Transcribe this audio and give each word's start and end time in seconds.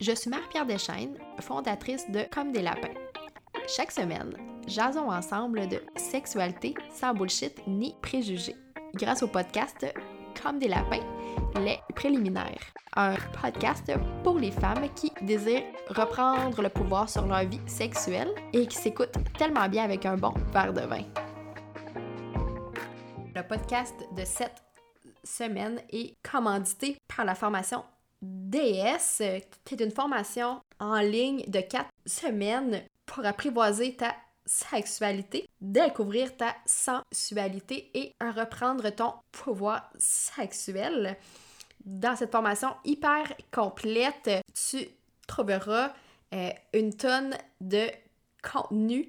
Je 0.00 0.12
suis 0.12 0.28
Marie-Pierre 0.28 0.66
Deschaines, 0.66 1.16
fondatrice 1.40 2.10
de 2.10 2.24
Comme 2.32 2.50
des 2.50 2.62
lapins. 2.62 2.94
Chaque 3.68 3.92
semaine, 3.92 4.34
jasons 4.66 5.08
ensemble 5.08 5.68
de 5.68 5.80
sexualité 5.94 6.74
sans 6.92 7.14
bullshit 7.14 7.64
ni 7.68 7.94
préjugés. 8.02 8.56
Grâce 8.94 9.22
au 9.22 9.28
podcast 9.28 9.86
Comme 10.42 10.58
des 10.58 10.66
lapins, 10.66 11.04
les 11.60 11.78
préliminaires. 11.94 12.64
Un 12.96 13.14
podcast 13.40 13.92
pour 14.24 14.40
les 14.40 14.50
femmes 14.50 14.88
qui 14.96 15.12
désirent 15.22 15.62
reprendre 15.88 16.60
le 16.60 16.70
pouvoir 16.70 17.08
sur 17.08 17.24
leur 17.26 17.44
vie 17.44 17.60
sexuelle 17.66 18.34
et 18.52 18.66
qui 18.66 18.76
s'écoutent 18.76 19.16
tellement 19.38 19.68
bien 19.68 19.84
avec 19.84 20.04
un 20.06 20.16
bon 20.16 20.34
verre 20.52 20.72
de 20.72 20.80
vin. 20.80 21.04
Le 23.32 23.42
podcast 23.46 23.94
de 24.16 24.24
cette 24.24 24.60
semaine 25.22 25.80
est 25.90 26.16
commandité 26.28 26.98
par 27.16 27.24
la 27.24 27.36
formation 27.36 27.84
DS, 28.54 29.22
qui 29.64 29.74
est 29.74 29.80
une 29.80 29.90
formation 29.90 30.60
en 30.78 31.00
ligne 31.00 31.44
de 31.48 31.60
quatre 31.60 31.90
semaines 32.06 32.82
pour 33.04 33.26
apprivoiser 33.26 33.96
ta 33.96 34.14
sexualité, 34.46 35.48
découvrir 35.60 36.36
ta 36.36 36.54
sensualité 36.64 37.90
et 37.94 38.14
reprendre 38.20 38.90
ton 38.90 39.14
pouvoir 39.32 39.90
sexuel. 39.98 41.16
Dans 41.84 42.14
cette 42.14 42.30
formation 42.30 42.68
hyper 42.84 43.24
complète, 43.52 44.30
tu 44.54 44.86
trouveras 45.26 45.92
euh, 46.32 46.50
une 46.72 46.94
tonne 46.94 47.36
de 47.60 47.86
contenu 48.42 49.08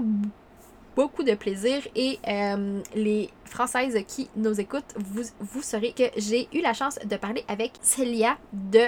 beaucoup 0.95 1.23
de 1.23 1.33
plaisir 1.33 1.87
et 1.95 2.19
euh, 2.27 2.83
les 2.93 3.31
Françaises 3.45 3.97
qui 4.07 4.29
nous 4.35 4.61
écoutent, 4.61 4.93
vous, 4.95 5.23
vous 5.39 5.63
saurez 5.63 5.91
que 5.91 6.03
j'ai 6.17 6.47
eu 6.53 6.61
la 6.61 6.73
chance 6.73 6.99
de 7.03 7.15
parler 7.15 7.43
avec 7.47 7.71
Célia 7.81 8.37
de 8.53 8.85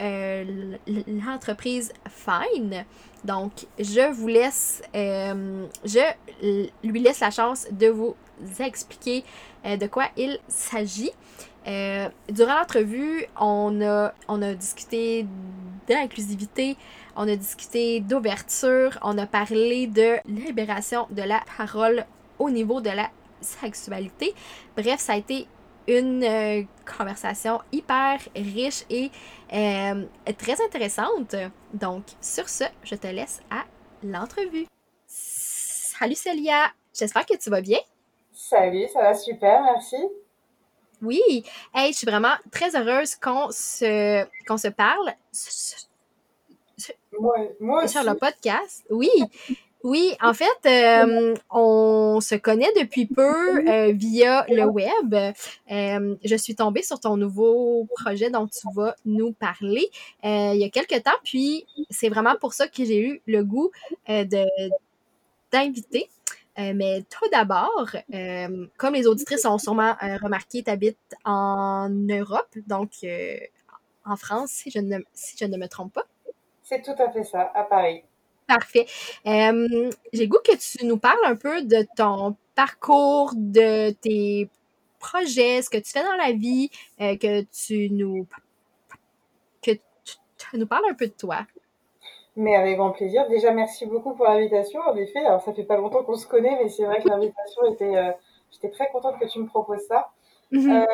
euh, 0.00 0.76
l'entreprise 1.06 1.92
Fine. 2.08 2.84
Donc, 3.24 3.66
je 3.78 4.12
vous 4.12 4.28
laisse, 4.28 4.82
euh, 4.94 5.66
je 5.84 6.00
lui 6.82 7.00
laisse 7.00 7.20
la 7.20 7.30
chance 7.30 7.66
de 7.70 7.88
vous 7.88 8.14
expliquer 8.58 9.24
euh, 9.64 9.76
de 9.76 9.86
quoi 9.86 10.06
il 10.16 10.38
s'agit. 10.48 11.12
durant 12.28 12.58
l'entrevue, 12.58 13.24
on 13.40 13.80
a, 13.82 14.12
on 14.28 14.42
a 14.42 14.54
discuté 14.54 15.26
d'inclusivité, 15.88 16.76
on 17.16 17.28
a 17.28 17.36
discuté 17.36 18.00
d'ouverture, 18.00 18.98
on 19.02 19.16
a 19.16 19.26
parlé 19.26 19.86
de 19.86 20.16
libération 20.26 21.06
de 21.10 21.22
la 21.22 21.40
parole 21.56 22.04
au 22.38 22.50
niveau 22.50 22.80
de 22.80 22.90
la 22.90 23.08
sexualité. 23.40 24.34
Bref, 24.76 25.00
ça 25.00 25.14
a 25.14 25.16
été 25.16 25.46
une 25.86 26.24
euh, 26.24 26.62
conversation 26.96 27.60
hyper 27.72 28.18
riche 28.34 28.84
et 28.90 29.10
euh, 29.52 30.04
très 30.38 30.62
intéressante. 30.62 31.34
Donc, 31.72 32.04
sur 32.20 32.48
ce, 32.48 32.64
je 32.82 32.94
te 32.94 33.06
laisse 33.06 33.40
à 33.50 33.64
l'entrevue. 34.02 34.66
Salut 35.06 36.14
Célia, 36.14 36.66
j'espère 36.92 37.26
que 37.26 37.36
tu 37.36 37.50
vas 37.50 37.60
bien. 37.60 37.78
Salut, 38.32 38.88
ça 38.92 39.00
va 39.00 39.14
super, 39.14 39.62
merci. 39.62 39.96
Oui, 41.02 41.44
hey, 41.74 41.92
je 41.92 41.98
suis 41.98 42.06
vraiment 42.06 42.34
très 42.50 42.74
heureuse 42.74 43.14
qu'on 43.16 43.50
se, 43.50 44.24
qu'on 44.46 44.56
se 44.56 44.68
parle. 44.68 45.12
Moi, 47.18 47.36
moi 47.60 47.86
Sur 47.86 48.02
le 48.02 48.14
podcast. 48.14 48.84
Oui, 48.90 49.10
oui, 49.84 50.16
en 50.22 50.32
fait, 50.32 50.46
euh, 50.64 51.34
on 51.50 52.18
se 52.22 52.34
connaît 52.36 52.72
depuis 52.80 53.04
peu 53.04 53.68
euh, 53.68 53.92
via 53.92 54.46
le 54.48 54.64
web. 54.64 55.14
Euh, 55.14 56.16
je 56.24 56.36
suis 56.36 56.56
tombée 56.56 56.82
sur 56.82 56.98
ton 56.98 57.18
nouveau 57.18 57.86
projet 57.94 58.30
dont 58.30 58.46
tu 58.46 58.66
vas 58.74 58.96
nous 59.04 59.32
parler 59.32 59.90
il 60.22 60.56
y 60.56 60.64
a 60.64 60.70
quelques 60.70 61.02
temps, 61.02 61.18
puis 61.22 61.66
c'est 61.90 62.08
vraiment 62.08 62.34
pour 62.40 62.54
ça 62.54 62.66
que 62.66 62.82
j'ai 62.82 62.98
eu 62.98 63.20
le 63.26 63.44
goût 63.44 63.70
de 64.08 64.46
d'inviter. 65.52 66.08
mais 66.56 67.02
tout 67.02 67.28
d'abord, 67.30 67.90
comme 68.78 68.94
les 68.94 69.06
auditrices 69.06 69.44
ont 69.44 69.58
sûrement 69.58 69.96
remarqué, 70.22 70.62
tu 70.62 70.70
habites 70.70 71.14
en 71.26 71.90
Europe, 71.90 72.56
donc 72.66 72.92
en 74.06 74.16
France, 74.16 74.50
si 74.50 74.70
je, 74.70 74.78
ne, 74.78 74.98
si 75.12 75.36
je 75.38 75.44
ne 75.44 75.58
me 75.58 75.68
trompe 75.68 75.92
pas. 75.92 76.06
C'est 76.62 76.82
tout 76.82 76.96
à 76.98 77.10
fait 77.10 77.24
ça, 77.24 77.52
à 77.54 77.64
Paris. 77.64 78.02
Parfait. 78.46 78.86
J'ai 79.24 80.28
goût 80.28 80.40
que 80.44 80.56
tu 80.56 80.84
nous 80.84 80.98
parles 80.98 81.24
un 81.24 81.36
peu 81.36 81.62
de 81.62 81.86
ton 81.96 82.36
parcours, 82.54 83.32
de 83.34 83.90
tes 83.90 84.48
projets, 84.98 85.62
ce 85.62 85.70
que 85.70 85.78
tu 85.78 85.90
fais 85.90 86.02
dans 86.02 86.16
la 86.16 86.32
vie, 86.32 86.70
euh, 87.00 87.16
que 87.16 87.42
tu 87.42 87.90
nous 87.90 88.26
que 89.62 89.72
tu 89.72 90.58
nous 90.58 90.66
parles 90.66 90.84
un 90.90 90.94
peu 90.94 91.06
de 91.06 91.12
toi. 91.12 91.46
Mais 92.36 92.56
avec 92.56 92.76
grand 92.76 92.90
plaisir. 92.90 93.28
Déjà, 93.28 93.52
merci 93.52 93.86
beaucoup 93.86 94.14
pour 94.14 94.26
l'invitation. 94.26 94.80
En 94.80 94.96
effet, 94.96 95.20
alors 95.20 95.40
ça 95.42 95.52
fait 95.52 95.64
pas 95.64 95.76
longtemps 95.76 96.02
qu'on 96.02 96.16
se 96.16 96.26
connaît, 96.26 96.58
mais 96.62 96.68
c'est 96.68 96.84
vrai 96.84 97.00
que 97.00 97.08
l'invitation 97.08 97.64
était. 97.72 97.96
Euh, 97.96 98.12
j'étais 98.50 98.70
très 98.70 98.88
contente 98.90 99.18
que 99.20 99.26
tu 99.26 99.38
me 99.38 99.46
proposes 99.46 99.86
ça. 99.86 100.10
Mhm. 100.50 100.70
Euh, 100.70 100.84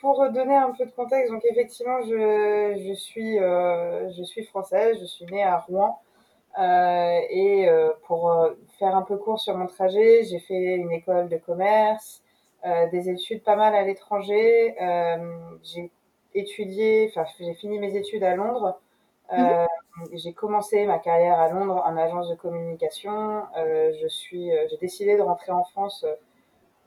pour 0.00 0.28
donner 0.30 0.56
un 0.56 0.72
peu 0.72 0.84
de 0.84 0.90
contexte, 0.90 1.32
donc 1.32 1.42
effectivement, 1.44 2.02
je, 2.02 2.82
je 2.86 2.92
suis, 2.94 3.38
je 3.38 4.22
suis 4.24 4.44
française, 4.44 4.98
je 5.00 5.06
suis 5.06 5.24
née 5.26 5.42
à 5.42 5.58
Rouen. 5.58 5.98
Euh, 6.58 7.20
et 7.30 7.68
euh, 7.68 7.90
pour 8.06 8.32
euh, 8.32 8.50
faire 8.78 8.96
un 8.96 9.02
peu 9.02 9.16
court 9.16 9.40
sur 9.40 9.56
mon 9.56 9.66
trajet, 9.66 10.24
j'ai 10.24 10.40
fait 10.40 10.74
une 10.74 10.90
école 10.90 11.28
de 11.28 11.36
commerce, 11.36 12.22
des 12.92 13.08
études 13.08 13.42
pas 13.42 13.56
mal 13.56 13.74
à 13.74 13.82
l'étranger. 13.82 14.74
j'ai 15.62 15.90
étudié, 16.34 17.10
enfin 17.10 17.24
j'ai 17.38 17.54
fini 17.54 17.78
mes 17.78 17.96
études 17.96 18.24
à 18.24 18.36
Londres. 18.36 18.78
Mhm. 19.32 19.66
j'ai 20.12 20.32
commencé 20.32 20.84
ma 20.86 20.98
carrière 20.98 21.38
à 21.38 21.48
Londres 21.48 21.82
en 21.86 21.96
agence 21.96 22.28
de 22.28 22.34
communication. 22.34 23.44
je 23.56 24.06
suis, 24.08 24.50
j'ai 24.68 24.76
décidé 24.76 25.16
de 25.16 25.22
rentrer 25.22 25.52
en 25.52 25.64
France 25.64 26.04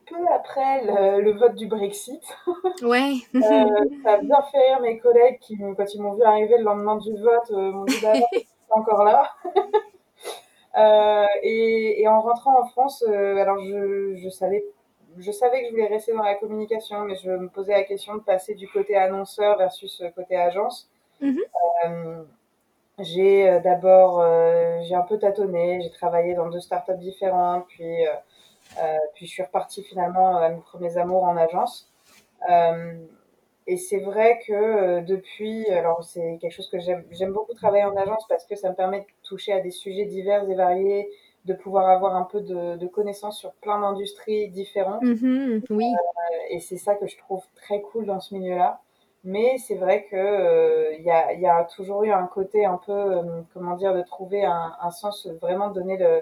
peu 0.06 0.16
après 0.36 0.84
le, 1.22 1.32
vote 1.32 1.56
du 1.56 1.66
Brexit. 1.66 2.22
Ouais. 2.84 3.16
ça 3.42 4.14
a 4.14 4.18
bien 4.18 4.42
fait 4.52 4.60
rire 4.60 4.82
mes 4.82 5.00
collègues 5.00 5.40
qui, 5.40 5.58
quand 5.58 5.94
ils 5.96 6.02
m'ont 6.02 6.14
vu 6.14 6.24
arriver 6.24 6.58
le 6.60 6.66
lendemain 6.66 6.98
du 6.98 7.16
vote, 7.16 7.50
m'ont 7.50 7.86
dit 7.86 8.00
bah 8.04 8.14
encore 8.76 9.04
là. 9.04 9.30
Euh, 10.76 11.26
et, 11.44 12.08
en 12.08 12.20
rentrant 12.20 12.60
en 12.60 12.66
France, 12.66 13.04
euh, 13.08 13.38
alors 13.38 13.60
je, 13.64 14.28
savais, 14.30 14.66
je 15.20 15.32
savais 15.32 15.62
que 15.62 15.68
je 15.68 15.72
voulais 15.72 15.86
rester 15.86 16.14
dans 16.14 16.24
la 16.24 16.34
communication, 16.34 17.02
mais 17.02 17.16
je 17.16 17.30
me 17.30 17.48
posais 17.48 17.74
la 17.74 17.84
question 17.84 18.16
de 18.16 18.22
passer 18.22 18.56
du 18.56 18.68
côté 18.68 18.98
annonceur 18.98 19.56
versus 19.60 20.04
côté 20.16 20.36
agence. 20.36 20.90
Mhm. 21.22 21.40
Euh, 21.86 22.24
j'ai 22.98 23.60
d'abord, 23.64 24.26
j'ai 24.82 24.96
un 24.96 25.04
peu 25.04 25.20
tâtonné, 25.20 25.80
j'ai 25.84 25.92
travaillé 25.92 26.34
dans 26.34 26.50
deux 26.50 26.60
startups 26.60 26.98
différentes, 26.98 27.68
puis, 27.68 28.06
puis 29.14 29.28
je 29.28 29.32
suis 29.32 29.44
repartie 29.44 29.84
finalement 29.84 30.38
à 30.38 30.50
mes 30.50 30.62
premiers 30.62 30.98
amours 30.98 31.24
en 31.24 31.38
agence. 31.38 31.94
Et 33.66 33.78
c'est 33.78 34.00
vrai 34.00 34.40
que 34.46 35.02
depuis, 35.02 35.66
alors 35.70 36.04
c'est 36.04 36.38
quelque 36.42 36.52
chose 36.52 36.70
que 36.70 36.80
j'aime 36.80 37.32
beaucoup 37.32 37.54
travailler 37.54 37.86
en 37.86 37.96
agence 37.96 38.26
parce 38.28 38.46
que 38.46 38.56
ça 38.56 38.70
me 38.70 38.76
permet 38.76 39.02
de 39.02 39.06
toucher 39.24 39.54
à 39.54 39.60
des 39.60 39.72
sujets 39.72 40.06
divers 40.06 40.50
et 40.50 40.56
variés, 40.56 41.10
de 41.46 41.54
pouvoir 41.54 41.90
avoir 41.90 42.16
un 42.16 42.24
peu 42.24 42.42
de, 42.42 42.78
de 42.78 42.88
connaissances 42.88 43.40
sur 43.40 43.54
plein 43.54 43.80
d'industries 43.80 44.50
différentes. 44.50 45.02
Mmh 45.04 45.62
oui. 45.70 45.94
et 46.50 46.60
c'est 46.60 46.78
ça 46.78 46.96
que 46.96 47.08
je 47.08 47.18
trouve 47.18 47.44
très 47.56 47.82
cool 47.82 48.06
dans 48.06 48.20
ce 48.20 48.34
milieu-là. 48.34 48.82
Mais 49.26 49.58
c'est 49.58 49.76
vrai 49.76 50.06
que 50.12 50.18
euh, 50.18 50.96
il 50.98 51.04
y, 51.04 51.10
a, 51.10 51.32
y, 51.34 51.48
a, 51.48 51.64
toujours 51.64 52.04
eu 52.04 52.12
un 52.12 52.28
côté 52.28 52.66
un 52.66 52.78
peu, 52.86 52.92
euh, 52.92 53.42
comment 53.54 53.78
dire, 53.78 53.94
de 53.94 54.02
trouver 54.02 54.44
un, 54.44 54.74
un 54.82 54.92
sens, 54.92 55.28
vraiment 55.42 55.70
donner 55.70 55.96
le, 55.96 56.22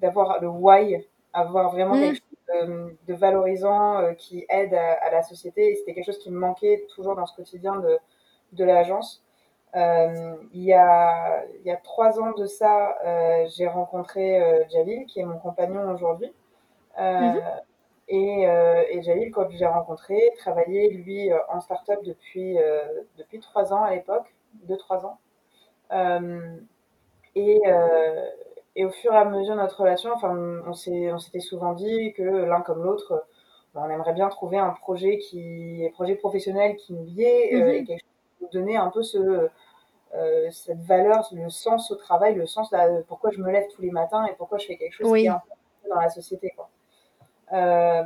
d'avoir 0.00 0.40
le 0.42 0.48
why, 0.48 1.06
avoir 1.32 1.70
vraiment 1.72 1.94
quelque 1.94 2.16
chose 2.16 2.31
de, 2.54 2.96
de 3.08 3.14
valorisant 3.14 3.98
euh, 3.98 4.12
qui 4.14 4.46
aide 4.48 4.74
à, 4.74 4.92
à, 5.06 5.10
la 5.10 5.22
société. 5.22 5.70
Et 5.70 5.76
c'était 5.76 5.94
quelque 5.94 6.06
chose 6.06 6.18
qui 6.18 6.30
me 6.30 6.38
manquait 6.38 6.86
toujours 6.94 7.14
dans 7.16 7.26
ce 7.26 7.34
quotidien 7.36 7.76
de, 7.76 7.98
de 8.52 8.64
l'agence. 8.64 9.24
Euh, 9.74 10.34
il, 10.52 10.64
y 10.64 10.74
a, 10.74 11.44
il 11.60 11.66
y 11.66 11.70
a 11.70 11.76
trois 11.76 12.20
ans 12.20 12.32
de 12.32 12.46
ça, 12.46 12.96
euh, 13.06 13.46
j'ai 13.56 13.66
rencontré 13.66 14.66
Jalil, 14.70 15.06
qui 15.06 15.20
est 15.20 15.24
mon 15.24 15.38
compagnon 15.38 15.90
aujourd'hui. 15.94 16.32
-hmm. 16.98 17.62
Et, 18.08 18.46
euh, 18.46 18.84
et 18.90 19.00
Jalil, 19.02 19.30
quand 19.30 19.48
je 19.50 19.58
l'ai 19.58 19.66
rencontré, 19.66 20.18
travaillait 20.38 20.88
lui 20.88 21.32
euh, 21.32 21.38
en 21.48 21.60
start-up 21.60 22.00
depuis, 22.04 22.58
euh, 22.58 23.02
depuis 23.16 23.38
trois 23.40 23.72
ans 23.72 23.82
à 23.84 23.90
l'époque, 23.94 24.34
deux, 24.68 24.76
trois 24.76 25.06
ans. 25.06 25.18
Euh, 25.92 26.56
et, 27.34 27.60
euh, 27.66 28.26
et 28.74 28.84
au 28.84 28.90
fur 28.90 29.12
et 29.12 29.16
à 29.16 29.24
mesure 29.24 29.54
de 29.54 29.60
notre 29.60 29.80
relation, 29.80 30.10
enfin, 30.14 30.34
on 30.66 30.72
s'était 30.72 31.40
souvent 31.40 31.72
dit 31.74 32.12
que 32.14 32.22
l'un 32.22 32.60
comme 32.62 32.82
l'autre, 32.82 33.24
on 33.74 33.88
aimerait 33.88 34.12
bien 34.14 34.28
trouver 34.28 34.58
un 34.58 34.70
projet 34.70 35.18
qui, 35.18 35.86
un 35.86 35.92
projet 35.92 36.14
professionnel 36.14 36.76
qui 36.76 36.92
nous 36.92 37.04
liait 37.04 37.50
mm 37.52 37.60
-hmm. 37.60 37.70
et 37.74 37.84
quelque 37.84 38.00
chose 38.00 38.38
qui 38.38 38.44
nous 38.44 38.50
donnait 38.60 38.76
un 38.76 38.90
peu 38.90 39.02
ce, 39.02 39.48
euh, 40.14 40.50
cette 40.50 40.82
valeur, 40.82 41.26
le 41.32 41.48
sens 41.48 41.90
au 41.90 41.96
travail, 41.96 42.34
le 42.34 42.46
sens 42.46 42.70
de 42.70 43.02
pourquoi 43.08 43.30
je 43.30 43.40
me 43.40 43.50
lève 43.50 43.66
tous 43.74 43.80
les 43.80 43.90
matins 43.90 44.24
et 44.26 44.34
pourquoi 44.34 44.58
je 44.58 44.66
fais 44.66 44.76
quelque 44.76 44.92
chose 44.92 45.10
oui. 45.10 45.20
qui 45.22 45.26
est 45.26 45.30
important 45.30 45.56
dans 45.88 46.00
la 46.00 46.10
société. 46.10 46.52
Quoi. 46.56 46.68
Euh, 47.54 48.04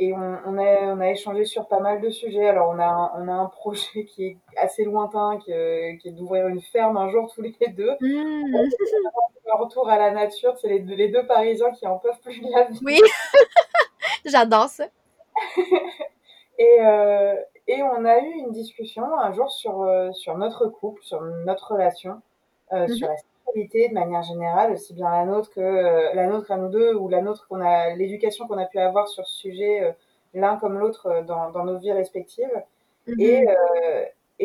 et 0.00 0.14
on, 0.14 0.38
on, 0.46 0.58
a, 0.58 0.94
on 0.94 1.00
a 1.00 1.10
échangé 1.10 1.44
sur 1.44 1.68
pas 1.68 1.78
mal 1.78 2.00
de 2.00 2.08
sujets. 2.08 2.48
Alors, 2.48 2.70
on 2.70 2.78
a, 2.78 3.12
on 3.18 3.28
a 3.28 3.32
un 3.32 3.46
projet 3.46 4.06
qui 4.06 4.24
est 4.24 4.38
assez 4.56 4.82
lointain, 4.82 5.38
qui, 5.44 5.52
euh, 5.52 5.94
qui 5.98 6.08
est 6.08 6.12
d'ouvrir 6.12 6.48
une 6.48 6.62
ferme 6.62 6.96
un 6.96 7.10
jour 7.10 7.30
tous 7.32 7.42
les 7.42 7.54
deux. 7.68 7.92
Mmh. 8.00 8.56
Un 9.52 9.58
retour 9.58 9.90
à 9.90 9.98
la 9.98 10.10
nature, 10.10 10.56
c'est 10.58 10.68
les, 10.68 10.78
les, 10.78 11.08
deux 11.08 11.26
Parisiens 11.26 11.70
qui 11.72 11.86
en 11.86 11.98
peuvent 11.98 12.18
plus 12.22 12.40
de 12.40 12.48
la 12.50 12.64
vie. 12.64 12.80
Oui, 12.82 12.98
j'adore 14.24 14.68
ça. 14.68 14.86
et, 16.58 16.78
euh, 16.80 17.34
et 17.66 17.82
on 17.82 18.04
a 18.06 18.20
eu 18.20 18.32
une 18.32 18.52
discussion 18.52 19.04
un 19.18 19.32
jour 19.34 19.50
sur, 19.50 19.82
euh, 19.82 20.12
sur 20.12 20.38
notre 20.38 20.66
couple, 20.68 21.02
sur 21.02 21.20
notre 21.20 21.72
relation, 21.72 22.22
euh, 22.72 22.86
mmh. 22.86 22.94
sur 22.94 23.08
la 23.08 23.16
de 23.54 23.94
manière 23.94 24.22
générale, 24.22 24.72
aussi 24.72 24.94
bien 24.94 25.10
la 25.10 25.24
nôtre 25.24 25.50
que 25.50 25.60
euh, 25.60 26.14
la 26.14 26.26
nôtre 26.26 26.50
à 26.50 26.56
nous 26.56 26.68
deux 26.68 26.94
ou 26.94 27.08
la 27.08 27.20
nôtre 27.20 27.46
qu'on 27.48 27.60
a, 27.60 27.94
l'éducation 27.94 28.46
qu'on 28.46 28.58
a 28.58 28.66
pu 28.66 28.78
avoir 28.78 29.08
sur 29.08 29.26
ce 29.26 29.36
sujet 29.36 29.82
euh, 29.82 29.92
l'un 30.34 30.56
comme 30.56 30.78
l'autre 30.78 31.06
euh, 31.06 31.22
dans, 31.22 31.50
dans, 31.50 31.64
nos 31.64 31.78
vies 31.78 31.92
respectives. 31.92 32.62
Mm 33.06 33.12
-hmm. 33.12 33.22
Et, 33.22 33.46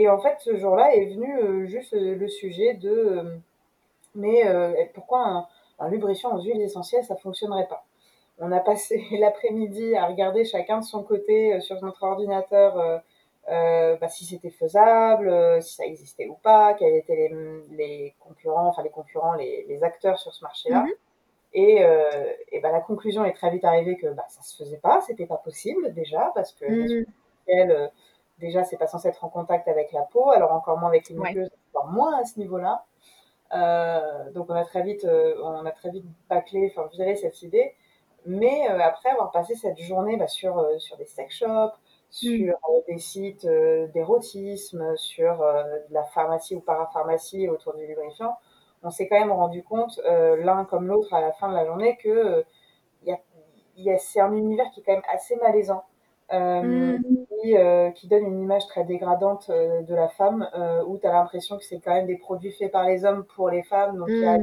et 0.02 0.10
en 0.10 0.20
fait, 0.20 0.36
ce 0.40 0.56
jour-là 0.58 0.96
est 0.96 1.06
venu 1.14 1.68
juste 1.68 1.94
le 1.94 2.28
sujet 2.28 2.74
de 2.74 3.40
mais 4.16 4.44
pourquoi 4.94 5.20
un, 5.34 5.48
un, 5.80 5.90
lubrifiant 5.90 6.32
aux 6.36 6.42
huiles 6.42 6.62
essentielles 6.62 7.04
ça 7.04 7.16
fonctionnerait 7.16 7.68
pas? 7.68 7.84
On 8.40 8.52
a 8.52 8.60
passé 8.60 8.96
l'après-midi 9.24 9.96
à 9.96 10.06
regarder 10.08 10.44
chacun 10.46 10.78
de 10.80 10.86
son 10.94 11.04
côté 11.04 11.60
sur 11.62 11.78
notre 11.86 12.04
ordinateur 12.04 13.02
euh, 13.48 13.96
bah, 13.98 14.10
si 14.10 14.26
c'était 14.26 14.50
faisable, 14.50 15.30
euh, 15.30 15.62
si 15.62 15.76
ça 15.76 15.86
existait 15.86 16.28
ou 16.28 16.34
pas, 16.42 16.74
quels 16.74 16.96
étaient 16.96 17.30
les, 17.32 17.62
les 17.76 18.16
concurrents, 18.20 18.68
enfin 18.68 18.82
les 18.82 18.90
concurrents, 18.90 19.36
les, 19.36 19.66
les, 19.68 19.84
acteurs 19.84 20.18
sur 20.18 20.34
ce 20.34 20.44
marché-là. 20.44 20.82
Mm 20.82 20.88
-hmm. 20.88 20.94
Et, 21.54 21.86
euh, 21.86 22.34
et 22.52 22.60
bah, 22.60 22.72
la 22.72 22.82
conclusion 22.82 23.24
est 23.24 23.34
très 23.34 23.52
vite 23.52 23.64
arrivée 23.64 23.98
que 23.98 24.08
bah, 24.08 24.26
ça 24.30 24.42
se 24.42 24.56
faisait 24.58 24.82
pas, 24.88 25.00
c'était 25.08 25.28
pas 25.28 25.38
possible 25.38 25.94
déjà, 25.94 26.32
parce 26.36 26.54
que 26.54 26.66
mm 26.66 26.86
-hmm. 26.86 27.06
elle, 27.48 27.92
déjà 28.40 28.64
c'est 28.68 28.80
pas 28.84 28.88
censé 28.94 29.08
être 29.10 29.24
en 29.28 29.30
contact 29.38 29.66
avec 29.68 29.88
la 29.92 30.04
peau, 30.14 30.26
alors 30.38 30.52
encore 30.60 30.78
moins 30.80 30.90
avec 30.94 31.04
les 31.10 31.16
muqueuses, 31.16 31.52
ouais. 31.52 31.70
encore 31.74 31.90
moins 31.98 32.14
à 32.22 32.24
ce 32.30 32.36
niveau-là. 32.44 32.74
Donc 34.36 34.46
on 34.54 34.58
a 34.64 34.66
très 34.72 34.84
vite, 34.90 35.06
on 35.62 35.66
a 35.72 35.74
très 35.80 35.92
vite 35.96 36.08
bâclé, 36.30 36.62
enfin 36.72 36.84
viré 36.98 37.14
cette 37.24 37.40
idée. 37.50 37.68
Mais 38.42 38.58
après 38.92 39.10
avoir 39.16 39.30
passé 39.38 39.54
cette 39.64 39.80
journée 39.90 40.16
bah, 40.22 40.30
sur, 40.40 40.54
sur 40.86 40.96
des 41.02 41.10
sex 41.18 41.28
shops, 41.40 41.78
sur 42.16 42.56
euh, 42.56 42.82
des 42.88 42.98
sites 42.98 43.44
euh, 43.44 43.88
d'érotisme, 43.88 44.96
sur 44.96 45.42
euh, 45.42 45.64
de 45.90 45.94
la 45.94 46.04
pharmacie 46.04 46.56
ou 46.56 46.62
parapharmacie 46.62 47.50
autour 47.50 47.76
du 47.76 47.86
lubrifiant, 47.86 48.38
on 48.84 48.90
s'est 48.90 49.08
quand 49.10 49.20
même 49.20 49.32
rendu 49.32 49.64
compte, 49.64 50.00
l'un 50.06 50.64
comme 50.64 50.88
l'autre, 50.88 51.12
à 51.14 51.20
la 51.20 51.32
fin 51.32 51.50
de 51.50 51.56
la 51.56 51.66
journée, 51.66 51.98
que 51.98 52.46
y 53.04 53.12
a, 53.12 53.18
y 53.78 53.90
a, 53.90 53.98
c'est 53.98 54.20
un 54.20 54.32
univers 54.32 54.70
qui 54.72 54.82
est 54.82 54.84
quand 54.84 54.94
même 54.94 55.02
assez 55.12 55.36
malaisant. 55.38 55.84
Mmh. 56.32 56.98
qui, 57.44 57.56
qui, 57.96 58.08
donne 58.08 58.26
une 58.26 58.42
image 58.42 58.66
très 58.68 58.84
dégradante 58.84 59.50
de 59.50 59.96
la 59.96 60.08
femme, 60.08 60.48
où 60.88 60.98
tu 61.00 61.08
as 61.08 61.14
l'impression 61.14 61.58
que 61.58 61.64
c'est 61.64 61.80
quand 61.80 61.94
même 61.94 62.06
des 62.06 62.18
produits 62.18 62.52
faits 62.52 62.72
par 62.72 62.86
les 62.86 63.06
hommes 63.06 63.26
pour 63.36 63.50
les 63.50 63.64
femmes, 63.64 63.98
donc 63.98 64.10
il 64.10 64.22
y 64.22 64.26
a 64.26 64.38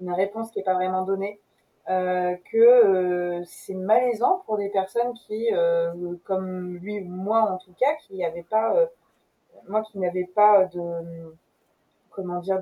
une 0.00 0.12
réponse 0.12 0.50
qui 0.50 0.58
n'est 0.58 0.64
pas 0.64 0.74
vraiment 0.74 1.02
donnée 1.02 1.40
euh, 1.88 2.36
que 2.52 2.58
euh, 2.58 3.42
c'est 3.46 3.72
malaisant 3.72 4.42
pour 4.44 4.58
des 4.58 4.68
personnes 4.68 5.14
qui, 5.14 5.48
euh, 5.54 6.16
comme 6.24 6.76
lui 6.76 7.00
ou 7.00 7.08
moi 7.08 7.40
en 7.40 7.56
tout 7.56 7.72
cas, 7.80 7.94
qui 8.06 8.18
n'avaient 8.18 8.42
pas, 8.42 8.74
moi 9.68 9.82
qui 9.82 9.98
n'avais 9.98 10.26
pas 10.26 10.66
de, 10.66 11.34
comment 12.10 12.40
dire, 12.40 12.60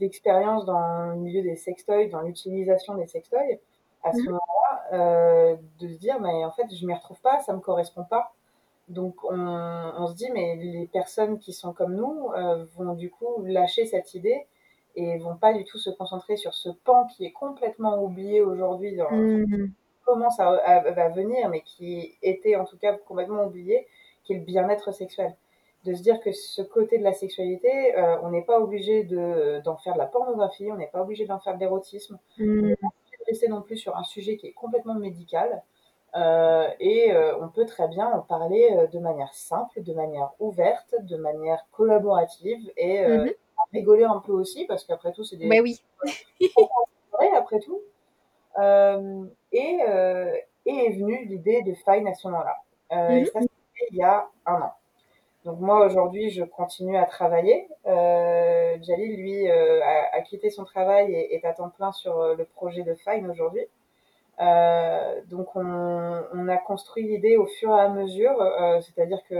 d'expérience 0.00 0.62
de, 0.62 0.72
dans 0.72 1.10
le 1.10 1.16
milieu 1.16 1.42
des 1.42 1.56
sextoys, 1.56 2.08
dans 2.08 2.22
l'utilisation 2.22 2.94
des 2.94 3.06
sextoys, 3.06 3.58
à 4.02 4.12
ce 4.12 4.22
mmh. 4.22 4.24
moment-là, 4.24 5.56
de 5.78 5.88
se 5.88 5.98
dire, 5.98 6.18
mais 6.20 6.42
en 6.42 6.50
fait, 6.50 6.74
je 6.74 6.86
m'y 6.86 6.94
retrouve 6.94 7.20
pas, 7.20 7.40
ça 7.40 7.52
me 7.52 7.60
correspond 7.60 8.04
pas. 8.04 8.32
Donc 8.88 9.22
on, 9.24 9.34
on, 9.38 10.06
se 10.06 10.14
dit, 10.14 10.30
mais 10.32 10.56
les 10.56 10.86
personnes 10.86 11.38
qui 11.38 11.52
sont 11.52 11.74
comme 11.74 11.94
nous 11.94 12.30
vont 12.76 12.94
du 12.94 13.10
coup 13.10 13.44
lâcher 13.44 13.84
cette 13.84 14.14
idée 14.14 14.46
et 14.94 15.18
vont 15.18 15.36
pas 15.36 15.52
du 15.52 15.64
tout 15.64 15.78
se 15.78 15.90
concentrer 15.90 16.36
sur 16.36 16.54
ce 16.54 16.68
pan 16.70 17.06
qui 17.06 17.24
est 17.24 17.32
complètement 17.32 18.02
oublié 18.02 18.40
aujourd'hui 18.40 18.96
dans 18.96 19.10
mmh. 19.10 19.70
comment 20.04 20.30
ça 20.30 20.60
va 20.94 21.08
venir, 21.08 21.48
mais 21.48 21.62
qui 21.62 22.16
était 22.22 22.56
en 22.56 22.64
tout 22.64 22.78
cas 22.78 22.94
complètement 22.94 23.44
oublié, 23.44 23.86
qui 24.24 24.34
est 24.34 24.38
le 24.38 24.44
bien-être 24.44 24.92
sexuel. 24.92 25.34
De 25.84 25.94
se 25.94 26.02
dire 26.02 26.20
que 26.20 26.30
ce 26.30 26.62
côté 26.62 26.98
de 26.98 27.02
la 27.02 27.12
sexualité, 27.12 27.96
euh, 27.98 28.16
on 28.22 28.30
n'est 28.30 28.44
pas 28.44 28.60
obligé 28.60 29.02
de, 29.02 29.60
d'en 29.64 29.76
faire 29.78 29.94
de 29.94 29.98
la 29.98 30.06
pornographie, 30.06 30.70
on 30.70 30.76
n'est 30.76 30.86
pas 30.86 31.02
obligé 31.02 31.26
d'en 31.26 31.40
faire 31.40 31.54
de 31.54 31.60
l'érotisme, 31.60 32.18
mmh. 32.38 32.42
on 32.42 32.66
n'est 32.66 32.76
pas 32.76 32.86
obligé 32.86 33.16
de 33.18 33.24
rester 33.26 33.48
non 33.48 33.62
plus 33.62 33.76
sur 33.76 33.96
un 33.96 34.04
sujet 34.04 34.36
qui 34.36 34.48
est 34.48 34.52
complètement 34.52 34.94
médical. 34.94 35.62
Euh, 36.14 36.68
et 36.78 37.12
euh, 37.12 37.38
on 37.40 37.48
peut 37.48 37.64
très 37.64 37.88
bien 37.88 38.06
en 38.06 38.20
parler 38.20 38.68
euh, 38.72 38.86
de 38.86 38.98
manière 38.98 39.32
simple, 39.32 39.82
de 39.82 39.94
manière 39.94 40.30
ouverte, 40.40 40.94
de 41.00 41.16
manière 41.16 41.64
collaborative 41.72 42.70
et 42.76 43.06
mmh 43.06 43.30
rigoler 43.72 44.04
un 44.04 44.20
peu 44.20 44.32
aussi, 44.32 44.66
parce 44.66 44.84
qu'après 44.84 45.12
tout, 45.12 45.24
c'est 45.24 45.36
des. 45.36 45.46
Mais 45.46 45.60
oui. 45.60 45.80
après 47.36 47.60
tout. 47.60 47.80
Euh, 48.58 49.24
et, 49.52 49.78
euh, 49.88 50.34
et, 50.66 50.86
est 50.86 50.90
venue 50.90 51.24
l'idée 51.24 51.62
de 51.62 51.74
Fine 51.74 52.06
à 52.06 52.14
ce 52.14 52.28
moment-là. 52.28 52.56
Euh, 52.92 52.96
mm 52.96 53.12
-hmm. 53.12 53.22
Et 53.22 53.24
ça, 53.26 53.40
c'était 53.40 53.88
il 53.90 53.96
y 53.96 54.02
a 54.02 54.28
un 54.46 54.60
an. 54.60 54.72
Donc 55.44 55.58
moi, 55.58 55.84
aujourd'hui, 55.86 56.30
je 56.30 56.44
continue 56.44 56.96
à 56.96 57.06
travailler. 57.06 57.68
Euh, 57.86 58.76
Jalil, 58.82 59.16
lui, 59.16 59.50
euh, 59.50 59.82
a, 59.82 60.16
a, 60.16 60.20
quitté 60.22 60.50
son 60.50 60.64
travail 60.64 61.12
et 61.12 61.34
est 61.34 61.44
à 61.44 61.52
temps 61.52 61.70
plein 61.70 61.92
sur 61.92 62.14
euh, 62.20 62.36
le 62.36 62.44
projet 62.44 62.82
de 62.90 62.94
Fine 62.94 63.28
aujourd'hui. 63.30 63.66
donc 65.34 65.48
on, 65.56 65.70
on, 66.38 66.48
a 66.56 66.58
construit 66.70 67.04
l'idée 67.10 67.36
au 67.36 67.46
fur 67.58 67.70
et 67.78 67.80
à 67.88 67.88
mesure, 68.00 68.36
c'est-à-dire 68.84 69.20
que 69.28 69.38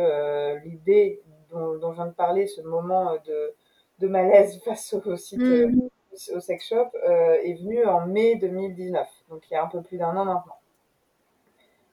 l'idée 0.64 1.06
dont, 1.50 1.68
dont, 1.80 1.90
je 1.92 1.96
viens 2.00 2.10
de 2.14 2.18
parler, 2.26 2.44
ce 2.46 2.60
moment 2.62 3.06
de, 3.28 3.38
de 4.02 4.08
malaise 4.08 4.60
face 4.64 4.94
au 4.94 5.16
site, 5.16 5.38
mmh. 5.40 5.88
au 6.34 6.40
sex 6.40 6.68
shop, 6.68 6.90
euh, 7.08 7.38
est 7.42 7.54
venu 7.54 7.84
en 7.86 8.06
mai 8.06 8.36
2019, 8.36 9.08
donc 9.30 9.50
il 9.50 9.54
y 9.54 9.56
a 9.56 9.64
un 9.64 9.68
peu 9.68 9.80
plus 9.80 9.96
d'un 9.96 10.16
an 10.16 10.24
maintenant. 10.24 10.56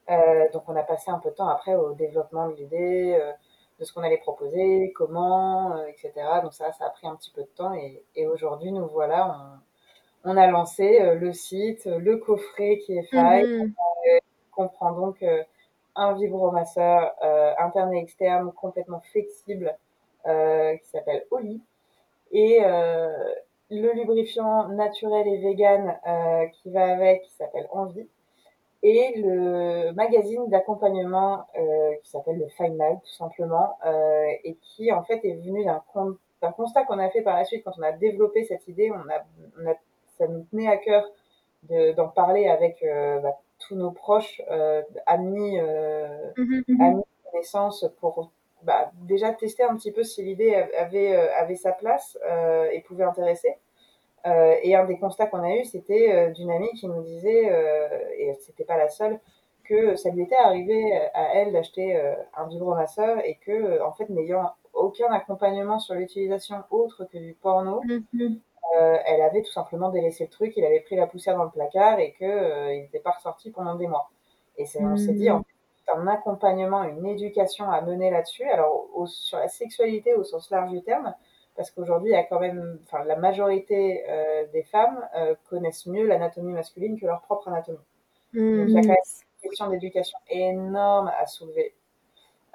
Euh, 0.10 0.50
donc 0.52 0.64
on 0.68 0.76
a 0.76 0.84
passé 0.84 1.12
un 1.12 1.20
peu 1.20 1.30
de 1.30 1.36
temps 1.36 1.50
après 1.50 1.76
au 1.76 1.94
développement 1.94 2.50
de 2.50 2.56
l'idée, 2.56 3.18
euh, 3.20 3.32
de 3.80 3.86
ce 3.86 3.94
qu'on 3.94 4.02
allait 4.02 4.18
proposer, 4.18 4.92
comment, 4.96 5.78
euh, 5.78 5.86
etc. 5.86 6.12
Donc 6.42 6.54
ça, 6.54 6.72
ça 6.74 6.88
a 6.88 6.90
pris 6.90 7.08
un 7.08 7.16
petit 7.16 7.32
peu 7.32 7.42
de 7.42 7.50
temps 7.56 7.74
et, 7.74 8.04
et 8.16 8.28
aujourd'hui, 8.28 8.72
nous 8.72 8.88
voilà, 8.88 9.60
on, 10.24 10.32
on 10.32 10.38
a 10.38 10.48
lancé 10.48 11.00
euh, 11.00 11.16
le 11.16 11.32
site, 11.32 11.86
le 11.86 12.18
coffret 12.18 12.80
qui 12.80 12.98
est 12.98 13.04
fait, 13.04 13.44
mmh. 13.44 13.74
comprend 14.52 14.94
donc 14.94 15.24
un 15.96 16.14
vibromasseur 16.14 17.14
interne 17.60 17.94
et 17.94 18.00
externe 18.00 18.52
complètement 18.54 19.02
flexible 19.12 19.78
qui 20.26 20.90
s'appelle 20.90 21.26
Oli, 21.32 21.62
et 22.32 22.60
euh, 22.64 23.10
le 23.70 23.94
lubrifiant 23.94 24.68
naturel 24.70 25.28
et 25.28 25.38
vegan 25.38 25.96
euh, 26.08 26.46
qui 26.48 26.70
va 26.72 26.92
avec, 26.92 27.24
qui 27.24 27.32
s'appelle 27.34 27.68
Envie. 27.72 28.08
et 28.82 29.14
le 29.18 29.92
magazine 29.92 30.50
d'accompagnement 30.50 31.46
euh, 31.58 31.96
qui 32.04 32.10
s'appelle 32.10 32.38
le 32.38 32.78
Light 32.78 33.00
tout 33.04 33.14
simplement 33.14 33.78
euh, 33.86 34.26
et 34.44 34.56
qui 34.62 34.92
en 34.92 35.04
fait 35.04 35.24
est 35.24 35.36
venu 35.36 35.66
d'un 35.66 36.52
constat 36.52 36.84
qu'on 36.86 37.00
a 37.00 37.10
fait 37.10 37.22
par 37.22 37.36
la 37.36 37.46
suite 37.46 37.64
quand 37.64 37.74
on 37.78 37.84
a 37.84 37.92
développé 37.92 38.44
cette 38.44 38.68
idée 38.68 38.92
on 38.92 39.10
a, 39.10 39.24
on 39.62 39.70
a 39.70 39.74
ça 40.18 40.28
nous 40.28 40.44
tenait 40.52 40.68
à 40.68 40.78
cœur 40.78 41.06
d'en 41.96 42.08
parler 42.08 42.48
avec 42.48 42.82
euh, 42.84 43.20
bah, 43.20 43.38
tous 43.60 43.76
nos 43.76 43.92
proches 43.92 44.42
amis 45.06 45.60
mmh 45.60 46.82
amis 46.82 47.04
connaissances 47.32 47.86
pour 48.00 48.32
bah, 48.64 48.92
déjà 49.04 49.34
tester 49.34 49.64
un 49.64 49.76
petit 49.76 49.92
peu 49.92 50.04
si 50.04 50.24
l'idée 50.24 50.56
avait 50.56 51.16
avait 51.16 51.56
sa 51.56 51.72
place 51.72 52.18
et 52.72 52.82
pouvait 52.82 53.04
intéresser 53.04 53.58
euh, 54.26 54.56
et 54.64 54.76
un 54.76 54.86
des 54.86 54.98
constats 54.98 55.28
qu'on 55.28 55.44
a 55.44 55.56
eu, 55.56 55.66
c'était 55.66 56.14
euh, 56.14 56.32
d'une 56.32 56.52
amie 56.52 56.72
qui 56.74 56.88
nous 56.88 57.02
disait, 57.02 57.50
euh, 57.52 57.88
et 58.18 58.34
c'était 58.42 58.66
pas 58.66 58.78
la 58.78 58.90
seule, 58.90 59.20
que 59.64 59.96
ça 59.96 60.10
lui 60.10 60.24
était 60.24 60.36
arrivé 60.36 60.92
à 61.14 61.36
elle 61.36 61.54
d'acheter 61.54 61.96
un 62.36 62.48
vibromasseur 62.48 63.24
et 63.24 63.38
que, 63.46 63.80
en 63.84 63.92
fait, 63.92 64.10
n'ayant 64.10 64.50
aucun 64.74 65.12
accompagnement 65.12 65.78
sur 65.78 65.94
l'utilisation 65.94 66.64
autre 66.72 67.06
que 67.06 67.20
du 67.20 67.36
porno, 67.36 67.80
mm-hmm. 67.84 68.40
elle 69.06 69.22
avait 69.22 69.44
tout 69.44 69.52
simplement 69.52 69.90
délaissé 69.92 70.24
le 70.24 70.32
truc, 70.32 70.54
il 70.58 70.66
avait 70.66 70.80
pris 70.80 70.96
la 70.96 71.06
poussière 71.06 71.38
dans 71.38 71.44
le 71.44 71.52
placard 71.52 72.00
et 72.00 72.14
qu'il 72.14 72.28
il 72.28 72.82
n'était 72.82 73.00
pas 73.00 73.12
ressorti 73.12 73.52
pendant 73.52 73.76
des 73.76 73.86
mois. 73.86 74.10
Et 74.58 74.66
on 74.80 74.98
s'est 74.98 75.14
dit, 75.14 75.30
en 75.30 75.44
un 75.96 76.08
accompagnement, 76.08 76.84
une 76.84 77.06
éducation 77.06 77.70
à 77.70 77.82
mener 77.82 78.12
là-dessus. 78.12 78.44
Alors, 78.44 78.88
sur 79.08 79.38
la 79.38 79.48
sexualité 79.48 80.14
au 80.14 80.24
sens 80.24 80.50
large 80.50 80.72
du 80.72 80.82
terme, 80.82 81.14
parce 81.60 81.72
qu'aujourd'hui, 81.72 82.12
il 82.12 82.14
y 82.14 82.18
a 82.18 82.24
quand 82.24 82.40
même, 82.40 82.80
enfin, 82.86 83.04
la 83.04 83.18
majorité 83.18 84.06
euh, 84.08 84.46
des 84.54 84.64
femmes 84.64 85.06
euh, 85.16 85.36
connaissent 85.50 85.88
mieux 85.88 86.08
l'anatomie 86.08 86.54
masculine 86.54 86.98
que 86.98 87.06
leur 87.06 87.22
propre 87.24 87.50
anatomie. 87.50 87.78
Donc, 88.34 88.70
il 88.70 88.70
y 88.70 88.78
a 88.78 88.82
quand 88.82 88.88
même 88.88 88.98
une 88.98 89.50
question 89.50 89.70
d'éducation 89.70 90.18
énorme 90.30 91.12
à 91.20 91.26
soulever. 91.26 91.74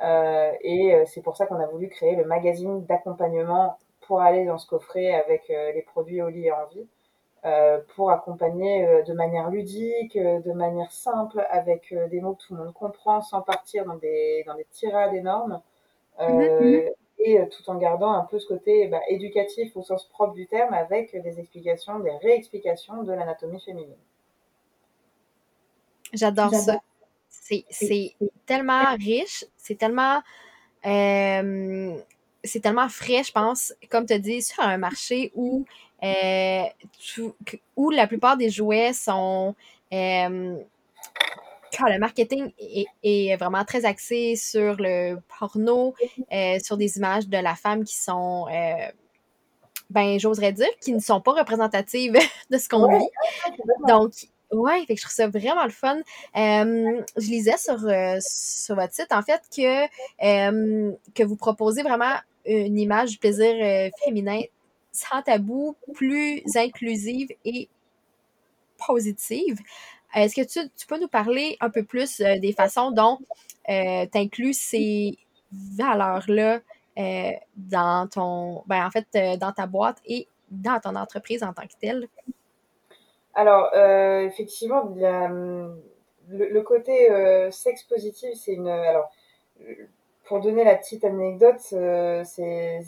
Euh, 0.03 0.53
et 0.63 1.05
c'est 1.07 1.21
pour 1.21 1.37
ça 1.37 1.47
qu'on 1.47 1.61
a 1.61 1.67
voulu 1.67 1.89
créer 1.89 2.17
le 2.17 2.25
magazine 2.25 2.87
d'accompagnement 2.87 3.77
pour 4.01 4.23
aller 4.23 4.47
dans 4.47 4.57
ce 4.57 4.67
coffret 4.67 5.13
avec 5.13 5.49
les 5.49 5.83
produits 5.83 6.23
au 6.23 6.31
lit 6.31 6.47
et 6.47 6.53
en 6.53 6.67
vie, 6.67 6.87
pour 7.95 8.11
accompagner 8.11 9.03
de 9.07 9.13
manière 9.13 9.51
ludique, 9.51 10.17
de 10.17 10.53
manière 10.53 10.91
simple, 10.91 11.47
avec 11.51 11.95
des 12.11 12.21
mots 12.21 12.35
que 12.35 12.45
tout 12.47 12.55
le 12.55 12.65
monde 12.65 12.73
comprend, 12.73 13.21
sans 13.21 13.43
partir 13.43 13.85
dans 13.85 13.97
des, 13.97 14.45
dans 14.47 14.55
des 14.55 14.65
tirades 14.71 15.15
énormes. 15.15 15.61
Mm-hmm 16.19 16.95
et 17.19 17.39
euh, 17.39 17.47
tout 17.47 17.69
en 17.71 17.77
gardant 17.77 18.13
un 18.13 18.25
peu 18.25 18.39
ce 18.39 18.47
côté 18.47 18.87
bah, 18.89 19.01
éducatif 19.09 19.77
au 19.77 19.83
sens 19.83 20.09
propre 20.09 20.35
du 20.35 20.47
terme 20.47 20.75
avec 20.75 21.13
des 21.23 21.41
explications, 21.41 21.99
des 22.01 22.17
réexplications 22.23 23.03
de 23.03 23.13
l'anatomie 23.13 23.61
féminine. 23.61 23.97
J'adore 26.13 26.55
ça. 26.55 26.81
C'est 27.29 27.65
tellement 28.47 28.95
riche, 28.97 29.45
c'est 29.57 29.77
tellement 29.77 30.23
euh, 30.87 31.97
c'est 32.45 32.61
tellement 32.61 32.89
frais, 32.89 33.25
je 33.25 33.33
pense, 33.33 33.75
comme 33.91 34.07
tu 34.07 34.19
dit, 34.21 34.43
sur 34.43 34.63
un 34.63 34.77
marché 34.77 35.33
où, 35.35 35.65
euh, 36.05 36.65
où 37.77 37.91
la 37.91 38.07
plupart 38.07 38.37
des 38.37 38.51
jouets 38.51 38.93
sont 38.93 39.55
le 41.83 41.99
marketing 41.99 42.53
est, 43.03 43.37
vraiment 43.37 43.65
très 43.65 43.85
axé 43.85 44.37
sur 44.37 44.77
le 44.79 45.17
porno, 45.39 45.95
euh, 46.33 46.59
sur 46.63 46.77
des 46.77 46.97
images 46.97 47.29
de 47.29 47.39
la 47.39 47.55
femme 47.55 47.85
qui 47.85 47.97
sont, 47.97 48.47
euh, 48.51 48.91
ben, 49.91 50.19
j'oserais 50.19 50.53
dire, 50.53 50.69
qui 50.81 50.93
ne 50.93 51.01
sont 51.01 51.21
pas 51.21 51.33
représentatives 51.33 52.15
de 52.51 52.59
ce 52.59 52.69
qu'on 52.69 52.99
vit. 52.99 53.09
Donc, 53.89 54.13
fait 54.87 54.95
que 54.95 54.97
je 54.97 55.03
trouve 55.03 55.15
ça 55.15 55.27
vraiment 55.29 55.65
le 55.65 55.71
fun. 55.71 55.97
Euh, 56.37 57.03
je 57.17 57.29
lisais 57.29 57.57
sur, 57.57 57.79
sur 58.21 58.75
votre 58.77 58.95
site, 58.95 59.13
en 59.13 59.23
fait, 59.23 59.43
que, 59.55 59.87
que 61.13 61.23
vous 61.25 61.37
proposez 61.37 61.83
vraiment 61.83 62.15
une 62.47 62.79
image 62.79 63.11
du 63.11 63.19
plaisir 63.19 63.91
féminin 64.05 64.41
sans 64.95 65.23
tabou, 65.23 65.77
plus 65.93 66.43
inclusive 66.57 67.29
et 67.45 67.69
positive. 68.87 69.59
Est-ce 70.15 70.35
que 70.37 70.47
tu, 70.47 70.87
peux 70.87 70.99
nous 70.99 71.09
parler 71.09 71.57
un 71.61 71.71
peu 71.71 71.83
plus 71.83 72.21
euh, 72.21 72.39
des 72.39 72.53
façons 72.53 72.93
dont 72.93 73.19
euh, 73.69 74.07
tu 74.11 74.19
inclus 74.19 74.55
ces 74.55 75.19
valeurs-là 75.53 76.61
euh, 76.97 77.31
dans 77.57 78.09
ton, 78.09 78.63
ben, 78.67 78.87
en 78.87 78.91
fait, 78.91 79.39
dans 79.39 79.53
ta 79.53 79.67
boîte 79.67 79.99
et 80.07 80.29
dans 80.51 80.79
ton 80.79 80.95
entreprise 80.95 81.43
en 81.43 81.53
tant 81.53 81.67
que 81.67 81.75
telle? 81.81 82.07
Alors, 83.35 83.75
effectivement, 83.75 84.83
hum, 84.83 85.77
le, 86.29 86.61
côté 86.61 87.09
sexe 87.51 87.83
positif, 87.83 88.31
c'est 88.35 88.53
une. 88.53 88.69
Alors, 88.69 89.11
pour 90.25 90.41
donner 90.41 90.63
la 90.63 90.77
petite 90.77 91.03
anecdote, 91.05 91.59
c'est 91.59 92.83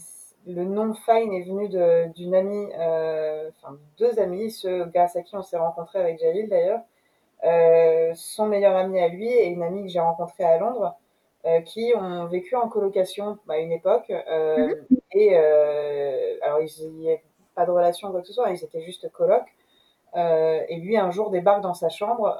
le 0.46 0.64
nom 0.64 0.94
Fine 0.94 1.32
est 1.32 1.42
venu 1.42 1.68
d'une 2.14 2.34
amie, 2.34 2.66
enfin 2.74 3.76
deux 3.98 4.18
amis, 4.18 4.50
ceux 4.50 4.84
grâce 4.86 5.16
à 5.16 5.22
qui 5.22 5.36
on 5.36 5.42
s'est 5.42 5.56
rencontrés 5.58 5.98
avec 5.98 6.20
Jalil 6.20 6.48
d'ailleurs, 6.48 6.80
euh, 7.44 8.12
son 8.14 8.46
meilleur 8.46 8.74
ami 8.76 8.98
à 9.00 9.08
lui 9.08 9.28
et 9.28 9.46
une 9.46 9.62
amie 9.62 9.82
que 9.82 9.88
j'ai 9.88 10.00
rencontrée 10.00 10.44
à 10.44 10.58
Londres, 10.58 10.96
euh, 11.44 11.60
qui 11.60 11.92
ont 11.94 12.26
vécu 12.26 12.56
en 12.56 12.68
colocation 12.68 13.38
à 13.48 13.58
une 13.58 13.72
époque. 13.72 14.10
Euh, 14.10 14.74
mhm. 14.90 14.98
Et 15.12 15.36
alors, 15.36 16.60
il 16.60 16.92
n'y 16.94 17.08
avait 17.08 17.22
pas 17.54 17.66
de 17.66 17.70
relation 17.70 18.10
quoi 18.10 18.20
que 18.20 18.26
ce 18.26 18.32
soit, 18.32 18.50
ils 18.50 18.62
étaient 18.64 18.82
juste 18.82 19.10
coloc. 19.12 19.44
et 20.14 20.76
lui, 20.76 20.96
un 20.96 21.10
jour, 21.10 21.30
débarque 21.30 21.62
dans 21.62 21.74
sa 21.74 21.88
chambre 21.88 22.38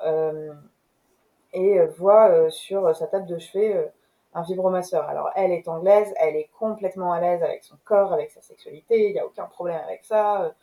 et 1.53 1.81
voit 1.99 2.51
sur 2.51 2.95
sa 2.95 3.07
table 3.07 3.27
de 3.27 3.39
chevet 3.39 3.91
un 4.37 4.43
vibromasseur. 4.43 5.09
Alors, 5.09 5.31
elle 5.35 5.51
est 5.51 5.67
anglaise, 5.67 6.13
elle 6.21 6.37
est 6.37 6.51
complètement 6.59 7.13
à 7.13 7.21
l'aise 7.21 7.43
avec 7.43 7.65
son 7.65 7.77
corps, 7.85 8.13
avec 8.13 8.31
sa 8.31 8.43
sexualité, 8.43 9.09
il 9.09 9.13
n'y 9.15 9.19
a 9.19 9.25
aucun 9.25 9.47
problème 9.47 9.81
avec 9.87 10.05
ça. 10.05 10.55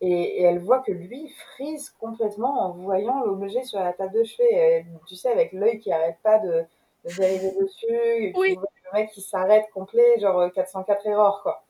Et, 0.00 0.42
elle 0.42 0.60
voit 0.60 0.78
que 0.78 0.92
lui 0.92 1.28
frise 1.54 1.90
complètement 1.98 2.66
en 2.66 2.70
voyant 2.70 3.24
l'objet 3.24 3.64
sur 3.64 3.80
la 3.80 3.92
table 3.92 4.14
de 4.14 4.24
chevet. 4.24 4.86
tu 5.06 5.16
sais, 5.16 5.30
avec 5.30 5.52
l'œil 5.52 5.80
qui 5.80 5.90
arrête 5.92 6.18
pas 6.22 6.38
de, 6.38 6.64
de 7.04 7.62
dessus. 7.62 7.86
Et 7.88 8.32
le 8.54 8.92
mec 8.92 9.10
qui 9.10 9.22
s'arrête 9.22 9.66
complet, 9.74 10.20
genre 10.20 10.52
404 10.52 11.06
erreurs, 11.06 11.42
quoi. 11.42 11.64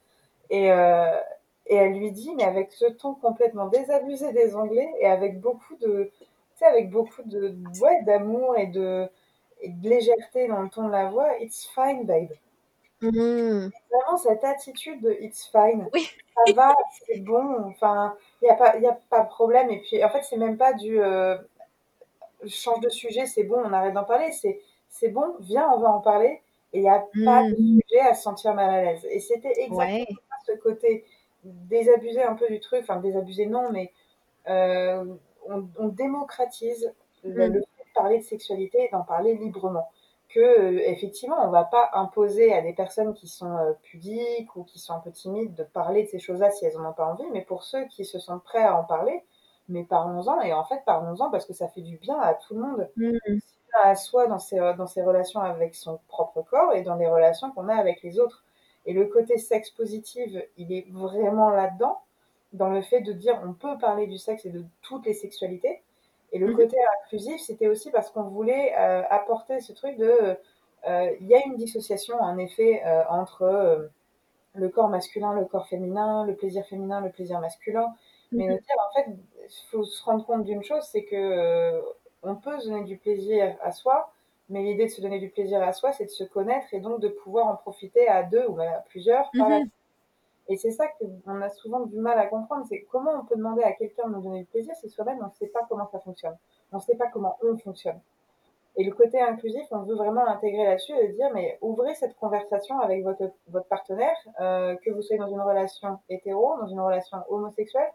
Et, 0.51 0.71
euh, 0.71 1.17
et 1.69 1.77
elle 1.77 1.95
lui 1.95 2.13
dit, 2.13 2.35
mais 2.37 2.45
avec 2.45 2.73
ce 2.73 2.85
ton 2.85 3.15
complètement 3.15 3.67
désabusé 3.67 4.33
des 4.33 4.55
Anglais 4.55 4.93
et 5.01 5.07
avec 5.07 5.41
beaucoup 5.41 5.75
de, 5.77 6.11
tu 6.19 6.27
sais, 6.57 6.67
avec 6.67 6.91
beaucoup 6.91 7.23
de, 7.25 7.57
ouais, 7.81 8.03
d'amour 8.03 8.59
et 8.59 8.67
de, 8.67 9.09
et 9.61 9.71
de 9.71 9.89
légèreté 9.89 10.49
dans 10.49 10.63
le 10.63 10.69
ton 10.69 10.87
de 10.87 10.93
la 10.93 11.09
voix, 11.09 11.39
it's 11.41 11.67
fine, 11.75 12.05
babe. 12.05 12.31
Mmh. 13.03 13.69
Vraiment 13.91 14.17
cette 14.23 14.45
attitude 14.45 15.03
de 15.03 15.13
it's 15.21 15.51
fine. 15.51 15.89
Ça 15.93 16.53
va, 16.55 16.75
c'est 17.07 17.21
bon. 17.21 17.65
Enfin, 17.69 18.15
il 18.43 18.47
n'y 18.47 18.51
a, 18.51 18.55
pas, 18.55 18.77
y 18.79 18.87
a 18.87 18.99
pas 19.11 19.23
de 19.23 19.29
problème. 19.29 19.71
Et 19.71 19.81
puis, 19.81 20.03
en 20.05 20.09
fait, 20.09 20.23
c'est 20.23 20.37
même 20.37 20.57
pas 20.57 20.73
du 20.75 21.01
euh, 21.01 21.37
change 22.47 22.81
de 22.81 22.89
sujet, 22.89 23.27
c'est 23.27 23.45
bon, 23.45 23.57
on 23.65 23.73
arrête 23.73 23.95
d'en 23.95 24.05
parler. 24.05 24.33
C'est 24.33 24.61
c'est 24.89 25.09
bon, 25.09 25.37
viens, 25.41 25.71
on 25.75 25.81
va 25.81 25.91
en 25.91 26.01
parler. 26.01 26.41
Et 26.73 26.79
il 26.79 26.83
n'y 26.83 26.89
a 26.89 27.05
pas 27.25 27.43
de 27.43 27.53
mmh. 27.53 27.81
sujet 27.81 28.01
à 28.01 28.15
se 28.15 28.23
sentir 28.23 28.55
mal 28.55 28.71
à 28.71 28.83
l'aise. 28.83 29.07
Et 29.11 29.21
c'était 29.21 29.53
exactement 29.61 30.21
ce 30.47 30.53
côté 30.53 31.05
désabusé 31.45 32.23
un 32.23 32.35
peu 32.35 32.49
du 32.49 32.61
truc. 32.61 32.81
Enfin, 32.83 32.97
désabusé, 32.97 33.47
non, 33.47 33.71
mais 33.71 33.93
euh, 34.49 35.05
on, 35.49 35.89
démocratise 35.89 36.93
le, 37.25 37.49
mmh. 37.49 37.53
de 37.53 37.65
parler 37.97 38.19
de 38.19 38.25
sexualité 38.25 38.85
et 38.85 38.89
d'en 38.91 39.03
parler 39.03 39.35
librement. 39.35 39.89
Que 40.29 40.41
euh, 40.41 40.91
effectivement 40.91 41.37
on 41.47 41.51
va 41.51 41.65
pas 41.65 41.91
imposer 41.93 42.53
à 42.53 42.61
des 42.61 42.73
personnes 42.73 43.15
qui 43.15 43.29
sont 43.29 43.57
euh, 43.57 43.73
pudiques 43.83 44.55
ou 44.57 44.65
qui 44.65 44.79
sont 44.79 44.93
un 44.95 44.99
peu 44.99 45.13
timides 45.13 45.55
de 45.55 45.63
parler 45.63 46.03
de 46.03 46.09
ces 46.09 46.19
choses-là 46.19 46.51
si 46.51 46.67
elles 46.67 46.77
n'en 46.77 46.91
ont 46.91 46.93
pas 46.93 47.07
envie, 47.07 47.25
mais 47.33 47.43
pour 47.43 47.63
ceux 47.63 47.85
qui 47.87 48.05
se 48.05 48.19
sentent 48.19 48.43
prêts 48.43 48.65
à 48.65 48.77
en 48.77 48.85
parler, 48.85 49.25
mais 49.69 49.85
parlons-en. 49.85 50.41
Et 50.41 50.53
en 50.53 50.65
fait 50.65 50.83
parlons-en 50.85 51.31
parce 51.31 51.47
que 51.47 51.55
ça 51.55 51.69
fait 51.69 51.81
du 51.81 51.97
bien 51.97 52.19
à 52.21 52.35
tout 52.35 52.55
le 52.55 52.61
monde, 52.61 52.91
mmh. 52.97 53.39
à 53.85 53.95
soi 53.95 54.27
dans 54.27 54.41
ses, 54.41 54.59
dans 54.77 54.87
ses 54.87 55.03
relations 55.03 55.41
avec 55.41 55.75
son 55.75 56.01
propre 56.09 56.43
corps 56.43 56.73
et 56.75 56.83
dans 56.83 56.97
les 56.97 57.09
relations 57.09 57.51
qu'on 57.53 57.69
a 57.69 57.75
avec 57.77 58.03
les 58.03 58.19
autres. 58.19 58.45
Et 58.85 58.93
le 58.93 59.07
côté 59.07 59.39
sexe 59.39 59.71
positif, 59.71 60.33
il 60.57 60.73
est 60.73 60.87
vraiment 60.91 61.51
là-dedans, 61.51 61.99
dans 62.53 62.71
le 62.71 62.83
fait 62.83 63.01
de 63.01 63.13
dire 63.13 63.41
on 63.45 63.53
peut 63.53 63.77
parler 63.79 64.07
du 64.07 64.17
sexe 64.19 64.45
et 64.47 64.51
de 64.51 64.65
toutes 64.83 65.07
les 65.07 65.15
sexualités, 65.15 65.83
et 66.37 66.39
le 66.39 66.53
mmh 66.53 66.57
côté 66.57 66.77
inclusif, 67.03 67.41
c'était 67.41 67.67
aussi 67.67 67.91
parce 67.91 68.11
qu'on 68.11 68.25
voulait 68.25 68.75
euh, 68.77 69.03
apporter 69.09 69.59
ce 69.61 69.73
truc 69.73 69.97
de... 69.97 70.37
Euh, 70.87 71.11
il 71.19 71.27
y 71.27 71.35
a 71.35 71.41
une 71.47 71.57
dissociation, 71.57 72.21
en 72.21 72.37
effet, 72.37 72.83
euh, 72.85 73.05
entre 73.09 73.89
le 74.55 74.69
corps 74.69 74.91
masculin, 74.91 75.33
le 75.33 75.47
corps 75.47 75.67
féminin, 75.67 76.27
le 76.27 76.35
plaisir 76.35 76.67
féminin, 76.67 77.01
le 77.01 77.09
plaisir 77.09 77.41
masculin. 77.41 77.87
Mais 78.33 78.49
mmh 78.49 78.53
en 78.53 78.95
fait, 78.95 79.07
il 79.09 79.71
faut 79.71 79.85
se 79.85 80.05
rendre 80.05 80.27
compte 80.27 80.45
d'une 80.45 80.63
chose, 80.63 80.83
c'est 80.93 81.05
que 81.05 81.81
on 82.23 82.35
peut 82.35 82.61
se 82.61 82.69
donner 82.69 82.85
du 82.85 82.99
plaisir 82.99 83.57
à 83.63 83.73
soi, 83.73 84.13
mais 84.51 84.63
l'idée 84.63 84.85
de 84.85 84.91
se 84.91 85.01
donner 85.01 85.19
du 85.19 85.31
plaisir 85.31 85.63
à 85.63 85.73
soi, 85.73 85.93
c'est 85.93 86.05
de 86.05 86.11
se 86.11 86.25
connaître 86.25 86.67
et 86.73 86.81
donc 86.81 87.01
de 87.01 87.09
pouvoir 87.09 87.47
en 87.47 87.57
profiter 87.57 88.09
à 88.09 88.23
deux 88.25 88.45
ou 88.47 88.61
à 88.61 88.85
plusieurs. 88.91 89.31
Mmh 89.33 89.65
Et 90.49 90.57
c'est 90.57 90.71
ça 90.71 90.87
qu'on 90.89 91.41
a 91.41 91.49
souvent 91.49 91.81
du 91.81 91.99
mal 91.99 92.19
à 92.19 92.27
comprendre, 92.27 92.65
c'est 92.69 92.83
comment 92.83 93.13
on 93.21 93.25
peut 93.25 93.37
demander 93.37 93.63
à 93.63 93.73
quelqu'un 93.73 94.09
de 94.09 94.15
nous 94.15 94.23
donner 94.23 94.41
du 94.41 94.47
plaisir 94.47 94.75
si 94.77 94.89
soi-même 94.89 95.19
on 95.21 95.27
ne 95.27 95.33
sait 95.33 95.49
pas 95.49 95.61
comment 95.69 95.87
ça 95.87 95.99
fonctionne. 96.01 96.37
On 96.73 96.77
ne 96.77 96.83
sait 96.83 96.97
pas 96.97 97.09
comment 97.09 97.37
on 97.43 97.57
fonctionne. 97.57 98.01
Et 98.77 98.85
le 98.85 98.93
côté 98.93 99.21
inclusif, 99.21 99.67
on 99.71 99.81
veut 99.81 99.95
vraiment 99.95 100.25
l'intégrer 100.25 100.65
là-dessus 100.65 100.93
et 101.01 101.09
dire, 101.09 101.31
mais 101.33 101.59
ouvrez 101.63 101.95
cette 101.95 102.15
conversation 102.17 102.79
avec 102.79 103.03
votre, 103.03 103.31
votre 103.49 103.67
partenaire, 103.67 104.17
euh, 104.41 104.77
que 104.77 104.91
vous 104.91 105.01
soyez 105.01 105.19
dans 105.19 105.31
une 105.31 105.41
relation 105.41 105.99
hétéro, 106.11 106.59
dans 106.61 106.67
une 106.67 106.81
relation 106.81 107.19
homosexuelle, 107.31 107.91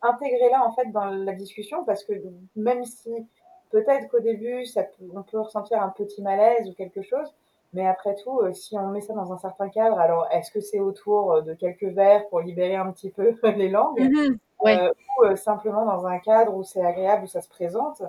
intégrez-la 0.00 0.64
en 0.64 0.72
fait 0.72 0.90
dans 0.92 1.06
la 1.06 1.32
discussion 1.32 1.84
parce 1.84 2.04
que 2.04 2.12
même 2.54 2.84
si 2.84 3.26
peut-être 3.70 4.08
qu'au 4.08 4.20
début, 4.20 4.64
on 5.14 5.22
peut 5.22 5.40
ressentir 5.40 5.82
un 5.82 5.88
petit 5.88 6.22
malaise 6.22 6.68
ou 6.68 6.74
quelque 6.74 7.02
chose, 7.02 7.34
mais 7.72 7.86
après 7.86 8.14
tout, 8.16 8.40
euh, 8.40 8.52
si 8.52 8.76
on 8.78 8.88
met 8.88 9.00
ça 9.00 9.14
dans 9.14 9.32
un 9.32 9.38
certain 9.38 9.68
cadre, 9.68 9.98
alors 9.98 10.26
est-ce 10.30 10.50
que 10.50 10.60
c'est 10.60 10.80
autour 10.80 11.32
euh, 11.34 11.40
de 11.42 11.54
quelques 11.54 11.84
verres 11.84 12.28
pour 12.28 12.40
libérer 12.40 12.76
un 12.76 12.90
petit 12.92 13.10
peu 13.10 13.36
les 13.56 13.68
langues 13.68 14.10
Mhm. 14.10 14.38
Ouais. 14.60 14.78
euh, 14.78 14.90
ou 15.20 15.24
euh, 15.26 15.36
simplement 15.36 15.84
dans 15.86 16.06
un 16.06 16.18
cadre 16.18 16.54
où 16.54 16.62
c'est 16.64 16.84
agréable, 16.84 17.24
où 17.24 17.26
ça 17.28 17.40
se 17.42 17.48
présente? 17.48 18.02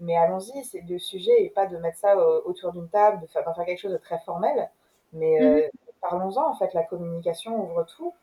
Mais 0.00 0.16
allons-y, 0.16 0.64
c'est 0.64 0.82
le 0.88 0.98
sujet 0.98 1.42
et 1.44 1.50
pas 1.50 1.66
de 1.66 1.76
mettre 1.78 1.98
ça 1.98 2.16
euh, 2.16 2.40
autour 2.44 2.72
d'une 2.72 2.88
table, 2.88 3.20
de 3.22 3.26
faire, 3.26 3.44
d'en 3.44 3.54
faire 3.54 3.66
quelque 3.66 3.80
chose 3.80 3.92
de 3.92 3.98
très 3.98 4.18
formel. 4.20 4.70
Mais 5.12 5.40
Mhm. 5.40 5.62
euh, 5.66 5.68
parlons-en, 6.00 6.50
en 6.50 6.54
fait, 6.54 6.72
la 6.74 6.84
communication 6.84 7.60
ouvre 7.64 7.84
tout. 7.84 8.14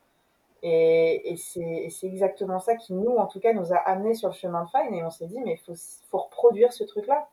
Et, 0.63 1.31
et 1.31 1.37
c'est 1.37 1.61
et 1.61 1.89
c'est 1.91 2.07
exactement 2.07 2.59
ça 2.59 2.75
qui, 2.75 2.93
nous, 2.93 3.15
en 3.17 3.27
tout 3.27 3.39
cas, 3.39 3.53
nous 3.53 3.73
a 3.73 3.77
amenés 3.77 4.15
sur 4.15 4.29
le 4.29 4.33
chemin 4.33 4.63
de 4.63 4.69
Fine. 4.69 4.93
Et 4.95 5.03
on 5.03 5.09
s'est 5.11 5.27
dit, 5.27 5.39
mais 5.41 5.53
il 5.53 5.57
faut, 5.59 5.73
faut 6.09 6.17
reproduire 6.19 6.73
ce 6.73 6.83
truc-là. 6.83 7.27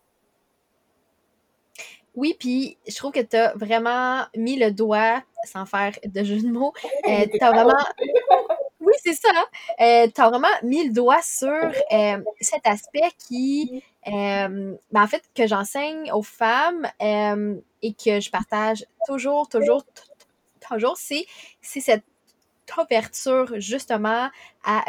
Oui, 2.14 2.35
puis 2.38 2.76
je 2.87 2.95
trouve 2.95 3.12
que 3.12 3.21
tu 3.21 3.37
as 3.37 3.54
vraiment 3.54 4.25
mis 4.37 4.57
le 4.59 4.71
doigt, 4.71 5.23
sans 5.45 5.64
faire 5.64 5.92
de 6.04 6.23
jeu 6.23 6.40
de 6.42 6.49
mots, 6.49 6.73
euh, 7.09 7.26
tu 7.33 7.38
as 7.45 7.50
vraiment. 7.52 7.73
Oui, 8.85 8.92
c'est 9.04 9.14
ça. 9.14 9.28
Euh, 9.81 10.09
tu 10.12 10.21
as 10.21 10.28
vraiment 10.28 10.49
mis 10.64 10.88
le 10.88 10.92
doigt 10.92 11.23
sur 11.23 11.49
euh, 11.92 12.19
cet 12.40 12.66
aspect 12.66 13.12
qui, 13.28 13.81
euh, 14.09 14.75
ben, 14.90 15.02
en 15.02 15.07
fait, 15.07 15.23
que 15.37 15.47
j'enseigne 15.47 16.11
aux 16.12 16.25
femmes 16.25 16.88
euh, 17.00 17.54
et 17.83 17.95
que 17.95 18.19
je 18.19 18.28
partage 18.28 18.85
toujours, 19.07 19.49
toujours, 19.49 19.85
toujours, 20.69 20.97
c'est 20.97 21.26
cette 21.62 22.02
ouverture 22.76 23.52
justement 23.61 24.28
à 24.64 24.85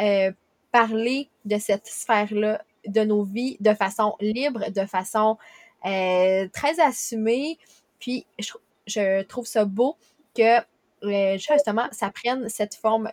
parler 0.72 1.28
de 1.44 1.58
cette 1.58 1.86
sphère-là 1.86 2.60
de 2.86 3.02
nos 3.02 3.22
vies 3.22 3.56
de 3.60 3.74
façon 3.74 4.16
libre, 4.20 4.70
de 4.70 4.84
façon 4.86 5.38
euh, 5.86 6.48
très 6.52 6.80
assumée. 6.80 7.58
Puis 8.00 8.26
je, 8.38 8.52
je 8.86 9.22
trouve 9.22 9.46
ça 9.46 9.64
beau 9.64 9.96
que 10.36 10.58
euh, 11.04 11.38
justement 11.38 11.86
ça 11.92 12.10
prenne 12.10 12.48
cette 12.48 12.74
forme 12.74 13.10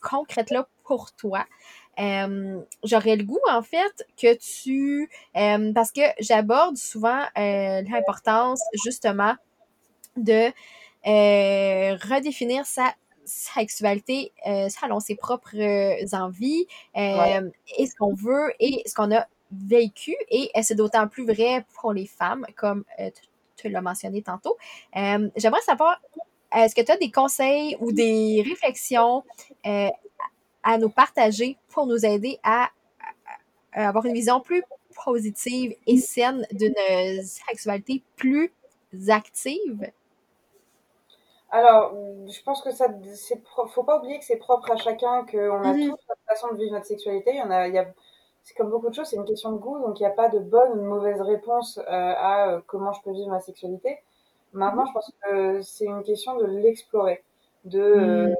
concrète-là 0.00 0.68
pour 0.84 1.12
toi. 1.12 1.46
Euh, 1.98 2.60
J'aurais 2.84 3.16
le 3.16 3.24
goût, 3.24 3.40
en 3.50 3.62
fait, 3.62 4.06
que 4.16 4.34
tu... 4.36 5.10
parce 5.74 5.92
que 5.92 6.00
j'aborde 6.18 6.76
souvent 6.76 7.24
l'importance, 7.36 8.62
justement, 8.84 9.34
de 10.16 10.50
redéfinir 11.04 12.64
sa 12.64 12.94
sexualité 13.24 14.32
euh, 14.46 14.68
selon 14.68 15.00
ses 15.00 15.14
propres 15.14 15.56
euh, 15.56 16.06
envies 16.16 16.66
Ouais. 16.96 17.40
et 17.78 17.86
ce 17.86 17.94
qu'on 17.96 18.14
veut 18.14 18.52
et 18.58 18.82
ce 18.86 18.94
qu'on 18.94 19.14
a 19.14 19.26
vécu. 19.50 20.16
Et 20.30 20.50
euh, 20.56 20.60
c'est 20.62 20.74
d'autant 20.74 21.08
plus 21.08 21.24
vrai 21.24 21.64
pour 21.80 21.92
les 21.92 22.06
femmes, 22.06 22.46
comme 22.56 22.84
euh, 22.98 23.10
tu, 23.10 23.22
tu 23.56 23.68
l'as 23.68 23.82
mentionné 23.82 24.22
tantôt. 24.22 24.56
Euh, 24.96 25.28
J'aimerais 25.36 25.60
savoir, 25.62 26.00
est-ce 26.54 26.74
que 26.74 26.82
tu 26.82 26.90
as 26.92 26.96
des 26.96 27.10
conseils 27.10 27.76
ou 27.80 27.92
des 27.92 28.42
réflexions 28.46 29.24
euh, 29.66 29.88
à 30.62 30.78
nous 30.78 30.90
partager 30.90 31.56
pour 31.68 31.86
nous 31.86 32.04
aider 32.04 32.38
à, 32.42 32.70
à 33.72 33.88
avoir 33.88 34.04
une 34.06 34.14
vision 34.14 34.40
plus 34.40 34.62
positive 35.04 35.74
et 35.86 35.96
saine 35.98 36.46
d'une 36.52 36.74
sexualité 37.22 38.02
plus 38.16 38.52
active? 39.08 39.90
Alors, 41.52 41.94
je 42.28 42.42
pense 42.42 42.62
que 42.62 42.70
ça, 42.70 42.86
c'est, 43.14 43.42
faut 43.74 43.82
pas 43.82 43.98
oublier 43.98 44.18
que 44.18 44.24
c'est 44.24 44.36
propre 44.36 44.70
à 44.70 44.76
chacun, 44.76 45.24
qu'on 45.26 45.62
a 45.62 45.72
tous 45.72 45.88
notre 45.88 46.18
façon 46.28 46.52
de 46.52 46.58
vivre 46.58 46.72
notre 46.72 46.86
sexualité. 46.86 47.30
Il 47.32 47.38
y 47.38 47.42
en 47.42 47.50
a, 47.50 47.66
il 47.66 47.74
y 47.74 47.78
a, 47.78 47.86
c'est 48.42 48.54
comme 48.54 48.70
beaucoup 48.70 48.88
de 48.90 48.94
choses, 48.94 49.06
c'est 49.08 49.16
une 49.16 49.24
question 49.24 49.52
de 49.52 49.58
goût, 49.58 49.78
donc 49.80 50.00
il 50.00 50.02
n'y 50.02 50.08
a 50.08 50.12
pas 50.12 50.28
de 50.28 50.38
bonne 50.38 50.72
ou 50.72 50.76
de 50.76 50.80
mauvaise 50.82 51.20
réponse 51.20 51.78
euh, 51.78 51.84
à 51.88 52.48
euh, 52.50 52.60
comment 52.66 52.92
je 52.92 53.02
peux 53.02 53.12
vivre 53.12 53.30
ma 53.30 53.40
sexualité. 53.40 53.98
Maintenant, 54.52 54.84
mhm, 54.84 54.86
je 54.86 54.92
pense 54.92 55.12
que 55.22 55.60
c'est 55.62 55.86
une 55.86 56.02
question 56.02 56.36
de 56.38 56.46
l'explorer, 56.46 57.22
de 57.64 57.80
euh, 57.80 58.26
mhm, 58.26 58.34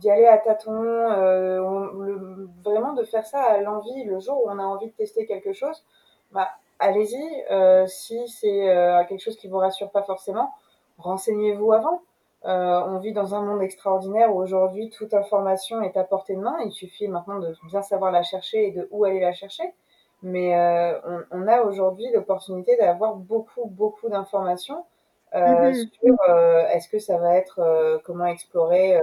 d'y 0.00 0.10
aller 0.10 0.26
à 0.26 0.38
tâtons, 0.38 0.72
euh, 0.82 1.60
on- 1.62 1.84
le- 2.00 2.48
vraiment 2.64 2.94
de 2.94 3.04
faire 3.04 3.26
ça 3.26 3.42
à 3.42 3.60
l'envie. 3.60 4.04
Le 4.04 4.18
jour 4.20 4.42
où 4.44 4.48
on 4.50 4.58
a 4.58 4.62
envie 4.62 4.86
de 4.88 4.92
tester 4.92 5.26
quelque 5.26 5.52
chose, 5.52 5.84
bah, 6.32 6.48
allez-y. 6.78 7.44
Euh, 7.50 7.86
si 7.86 8.26
c'est 8.28 8.70
euh, 8.70 9.04
quelque 9.04 9.20
chose 9.20 9.36
qui 9.36 9.48
vous 9.48 9.58
rassure 9.58 9.90
pas 9.90 10.02
forcément, 10.02 10.52
renseignez-vous 10.98 11.72
avant. 11.72 12.02
Euh, 12.44 12.82
on 12.86 12.98
vit 12.98 13.12
dans 13.12 13.34
un 13.34 13.42
monde 13.42 13.62
extraordinaire 13.62 14.34
où 14.34 14.42
aujourd'hui 14.42 14.90
toute 14.90 15.14
information 15.14 15.80
est 15.82 15.96
à 15.96 16.04
portée 16.04 16.34
de 16.34 16.40
main. 16.40 16.56
Il 16.64 16.72
suffit 16.72 17.06
maintenant 17.08 17.38
de 17.38 17.54
bien 17.68 17.82
savoir 17.82 18.10
la 18.10 18.22
chercher 18.22 18.68
et 18.68 18.70
de 18.72 18.88
où 18.90 19.04
aller 19.04 19.20
la 19.20 19.32
chercher. 19.32 19.72
Mais 20.22 20.56
euh, 20.56 20.98
on, 21.04 21.42
on, 21.42 21.48
a 21.48 21.62
aujourd'hui 21.62 22.06
l'opportunité 22.12 22.76
d'avoir 22.76 23.14
beaucoup, 23.16 23.66
beaucoup 23.66 24.08
d'informations 24.08 24.84
euh, 25.34 25.70
mhm, 25.70 25.74
sur 25.74 26.16
euh, 26.28 26.66
est-ce 26.68 26.88
que 26.88 26.98
ça 26.98 27.18
va 27.18 27.36
être 27.36 27.58
euh, 27.60 27.98
comment 28.04 28.26
explorer 28.26 28.96
euh, 28.96 29.00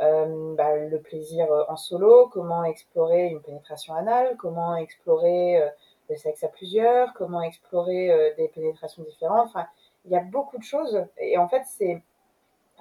euh, 0.00 0.54
bah, 0.54 0.76
le 0.76 1.00
plaisir 1.00 1.46
en 1.68 1.76
solo, 1.76 2.28
comment 2.28 2.64
explorer 2.64 3.28
une 3.28 3.40
pénétration 3.40 3.94
anale, 3.94 4.36
comment 4.38 4.76
explorer 4.76 5.62
euh, 5.62 5.68
le 6.10 6.16
sexe 6.16 6.44
à 6.44 6.48
plusieurs, 6.48 7.12
comment 7.14 7.42
explorer 7.42 8.10
euh, 8.10 8.34
des 8.36 8.48
pénétrations 8.48 9.02
différentes. 9.02 9.48
Enfin, 9.48 9.66
il 10.04 10.12
y 10.12 10.16
a 10.16 10.20
beaucoup 10.20 10.58
de 10.58 10.62
choses. 10.62 11.04
Et 11.18 11.38
en 11.38 11.48
fait, 11.48 11.62
c'est 11.66 12.02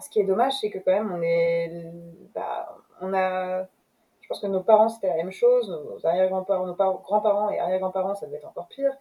ce 0.01 0.09
qui 0.09 0.19
est 0.19 0.23
dommage, 0.23 0.53
c'est 0.59 0.69
que 0.69 0.79
quand 0.79 0.91
même, 0.91 1.11
on 1.11 1.21
est, 1.21 1.85
bah, 2.33 2.77
on 3.01 3.13
a, 3.13 3.63
je 4.21 4.27
pense 4.27 4.39
que 4.39 4.47
nos 4.47 4.61
parents 4.61 4.89
c'était 4.89 5.07
la 5.07 5.15
même 5.15 5.31
chose, 5.31 5.69
nos 5.69 6.05
arrière-grands-parents, 6.05 6.65
nos 6.65 6.73
grands-parents 6.75 7.49
et 7.49 7.59
arrière-grands-parents, 7.59 8.15
ça 8.15 8.25
devait 8.25 8.37
être 8.37 8.47
encore 8.47 8.67
pire. 8.67 8.91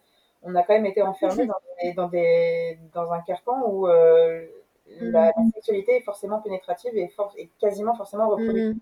On 0.43 0.55
a 0.55 0.63
quand 0.63 0.73
même 0.73 0.87
été 0.87 1.01
enfermés 1.01 1.45
dans, 1.45 1.55
des, 1.83 1.93
dans, 1.93 2.07
des, 2.07 2.79
dans 2.93 3.11
un 3.13 3.21
carcan 3.21 3.61
où 3.67 3.87
euh, 3.87 4.47
la, 4.99 5.25
la, 5.25 5.33
sexualité 5.53 5.97
est 5.97 6.01
forcément 6.01 6.41
pénétrative 6.41 6.95
et, 6.95 7.07
for 7.09 7.31
et 7.37 7.49
quasiment 7.59 7.95
forcément 7.95 8.27
reproductive. 8.29 8.73
mhm. 8.75 8.79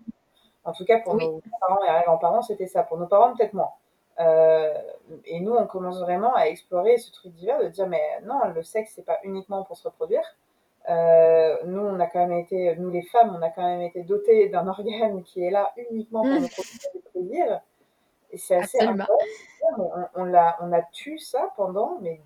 En 0.64 0.72
tout 0.72 0.84
cas, 0.84 1.00
pour 1.00 1.14
Oui, 1.14 1.26
nos 1.26 1.42
parents 1.60 1.82
et 1.84 1.88
arrière-grands-parents, 1.88 2.42
c'était 2.42 2.66
ça. 2.66 2.82
Pour 2.82 2.98
nos 2.98 3.06
parents, 3.06 3.34
peut-être 3.34 3.54
moins. 3.54 3.70
Euh, 4.18 4.74
et 5.24 5.40
nous, 5.40 5.52
on 5.52 5.66
commence 5.66 5.98
vraiment 6.00 6.34
à 6.34 6.44
explorer 6.44 6.98
ce 6.98 7.10
truc 7.12 7.32
divers, 7.32 7.62
de 7.62 7.68
dire, 7.68 7.88
mais 7.88 8.20
non, 8.24 8.40
le 8.54 8.62
sexe, 8.62 8.92
c'est 8.94 9.04
pas 9.04 9.18
uniquement 9.24 9.64
pour 9.64 9.76
se 9.76 9.88
reproduire. 9.88 10.22
Euh, 10.90 11.56
nous, 11.66 11.80
on 11.80 12.00
a 12.00 12.08
quand 12.08 12.26
même 12.26 12.38
été, 12.38 12.76
nous 12.76 12.90
les 12.90 13.02
femmes, 13.02 13.36
on 13.38 13.42
a 13.42 13.50
quand 13.50 13.64
même 13.64 13.82
été 13.82 14.02
dotées 14.04 14.50
d'un 14.50 14.68
organe 14.68 15.22
qui 15.24 15.44
est 15.44 15.50
là 15.50 15.72
uniquement 15.90 16.26
pour 16.26 16.40
mhm, 16.40 16.42
nous 16.42 16.48
procurer 16.50 16.88
du 16.94 17.00
plaisir. 17.12 17.62
Et 18.32 18.38
c'est 18.38 18.56
assez 18.56 18.80
incroyable. 18.80 19.30
On, 19.78 19.90
on, 20.16 20.24
l'a, 20.24 20.56
on 20.60 20.72
a 20.72 20.82
tué 20.82 21.18
ça 21.18 21.52
pendant 21.56 21.98
mais, 22.00 22.20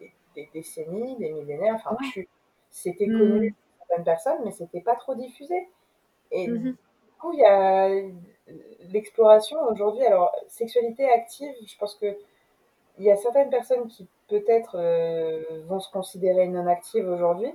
des, 0.00 0.12
des, 0.36 0.50
décennies, 0.54 1.16
des 1.18 1.30
millénaires. 1.32 1.74
Enfin, 1.76 1.96
Ouais. 2.00 2.12
tu, 2.12 2.28
c'était 2.70 3.10
connu 3.10 3.50
Mhm, 3.50 3.54
pour 3.78 3.86
certaines 3.88 4.04
personnes, 4.04 4.38
mais 4.44 4.52
c'était 4.52 4.80
pas 4.82 4.96
trop 4.96 5.14
diffusé. 5.14 5.68
Et 6.32 6.48
du 6.48 6.54
mhm, 6.54 6.76
coup, 7.20 7.32
il 7.34 7.40
y 7.40 7.44
a 7.44 7.88
l'exploration 8.90 9.58
aujourd'hui. 9.70 10.04
Alors, 10.06 10.32
sexualité 10.48 11.08
active, 11.10 11.54
je 11.66 11.76
pense 11.78 11.94
que 11.96 12.16
il 12.98 13.04
y 13.04 13.10
a 13.10 13.16
certaines 13.16 13.50
personnes 13.50 13.88
qui 13.88 14.08
peut-être 14.28 14.76
euh, 14.78 15.62
vont 15.68 15.80
se 15.80 15.90
considérer 15.90 16.48
non 16.48 16.66
actives 16.66 17.08
aujourd'hui 17.08 17.52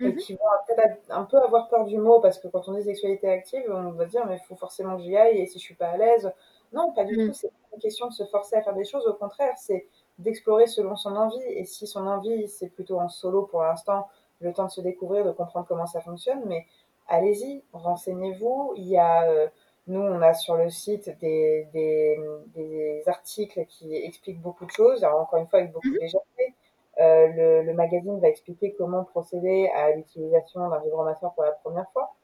et 0.00 0.14
qui 0.16 0.34
vont 0.34 0.40
peut-être 0.66 0.98
un 1.10 1.24
peu 1.24 1.38
avoir 1.38 1.68
peur 1.68 1.84
du 1.84 1.98
mot 1.98 2.20
parce 2.20 2.38
que 2.38 2.48
quand 2.48 2.68
on 2.68 2.72
dit 2.74 2.82
sexualité 2.82 3.28
active, 3.28 3.64
on 3.68 3.92
va 3.92 4.06
dire 4.06 4.26
mais 4.26 4.36
il 4.36 4.46
faut 4.46 4.56
forcément 4.56 4.96
que 4.96 5.02
j'y 5.02 5.16
aille 5.16 5.38
et 5.38 5.46
si 5.46 5.58
je 5.58 5.64
suis 5.64 5.74
pas 5.74 5.88
à 5.88 5.96
l'aise. 5.96 6.32
Non, 6.72 6.92
pas 6.92 7.04
du 7.04 7.16
tout. 7.16 7.22
mhm, 7.22 7.34
C'est 7.34 7.48
pas 7.48 7.54
une 7.74 7.80
question 7.80 8.06
de 8.06 8.12
se 8.12 8.24
forcer 8.24 8.56
à 8.56 8.62
faire 8.62 8.74
des 8.74 8.84
choses. 8.84 9.06
Au 9.06 9.14
contraire, 9.14 9.54
c'est 9.56 9.86
d'explorer 10.18 10.66
selon 10.66 10.96
son 10.96 11.16
envie. 11.16 11.42
Et 11.42 11.64
si 11.64 11.86
son 11.86 12.06
envie, 12.06 12.48
c'est 12.48 12.68
plutôt 12.68 12.98
en 13.00 13.08
solo 13.08 13.42
pour 13.42 13.62
l'instant, 13.62 14.08
le 14.40 14.52
temps 14.52 14.66
de 14.66 14.70
se 14.70 14.80
découvrir, 14.80 15.24
de 15.24 15.32
comprendre 15.32 15.66
comment 15.68 15.86
ça 15.86 16.00
fonctionne, 16.00 16.42
mais 16.46 16.66
allez-y, 17.08 17.62
renseignez-vous. 17.72 18.74
Il 18.76 18.88
y 18.88 18.96
a, 18.96 19.28
euh, 19.30 19.48
nous, 19.86 20.00
on 20.00 20.22
a 20.22 20.32
sur 20.34 20.56
le 20.56 20.70
site 20.70 21.10
des, 21.20 21.66
des, 21.72 22.18
des, 22.54 23.02
articles 23.06 23.66
qui 23.66 23.94
expliquent 23.94 24.40
beaucoup 24.40 24.64
de 24.64 24.70
choses. 24.70 25.02
Alors, 25.04 25.20
encore 25.20 25.40
une 25.40 25.48
fois, 25.48 25.58
avec 25.58 25.72
beaucoup 25.72 25.88
mhm, 25.88 25.94
de 25.94 26.00
légèreté. 26.00 26.28
Euh, 27.00 27.26
le, 27.28 27.62
le, 27.62 27.72
magazine 27.72 28.20
va 28.20 28.28
expliquer 28.28 28.74
comment 28.76 29.04
procéder 29.04 29.70
à 29.74 29.92
l'utilisation 29.92 30.68
d'un 30.68 30.80
vibromasseur 30.80 31.32
pour 31.32 31.44
la 31.44 31.52
première 31.52 31.90
fois. 31.92 32.14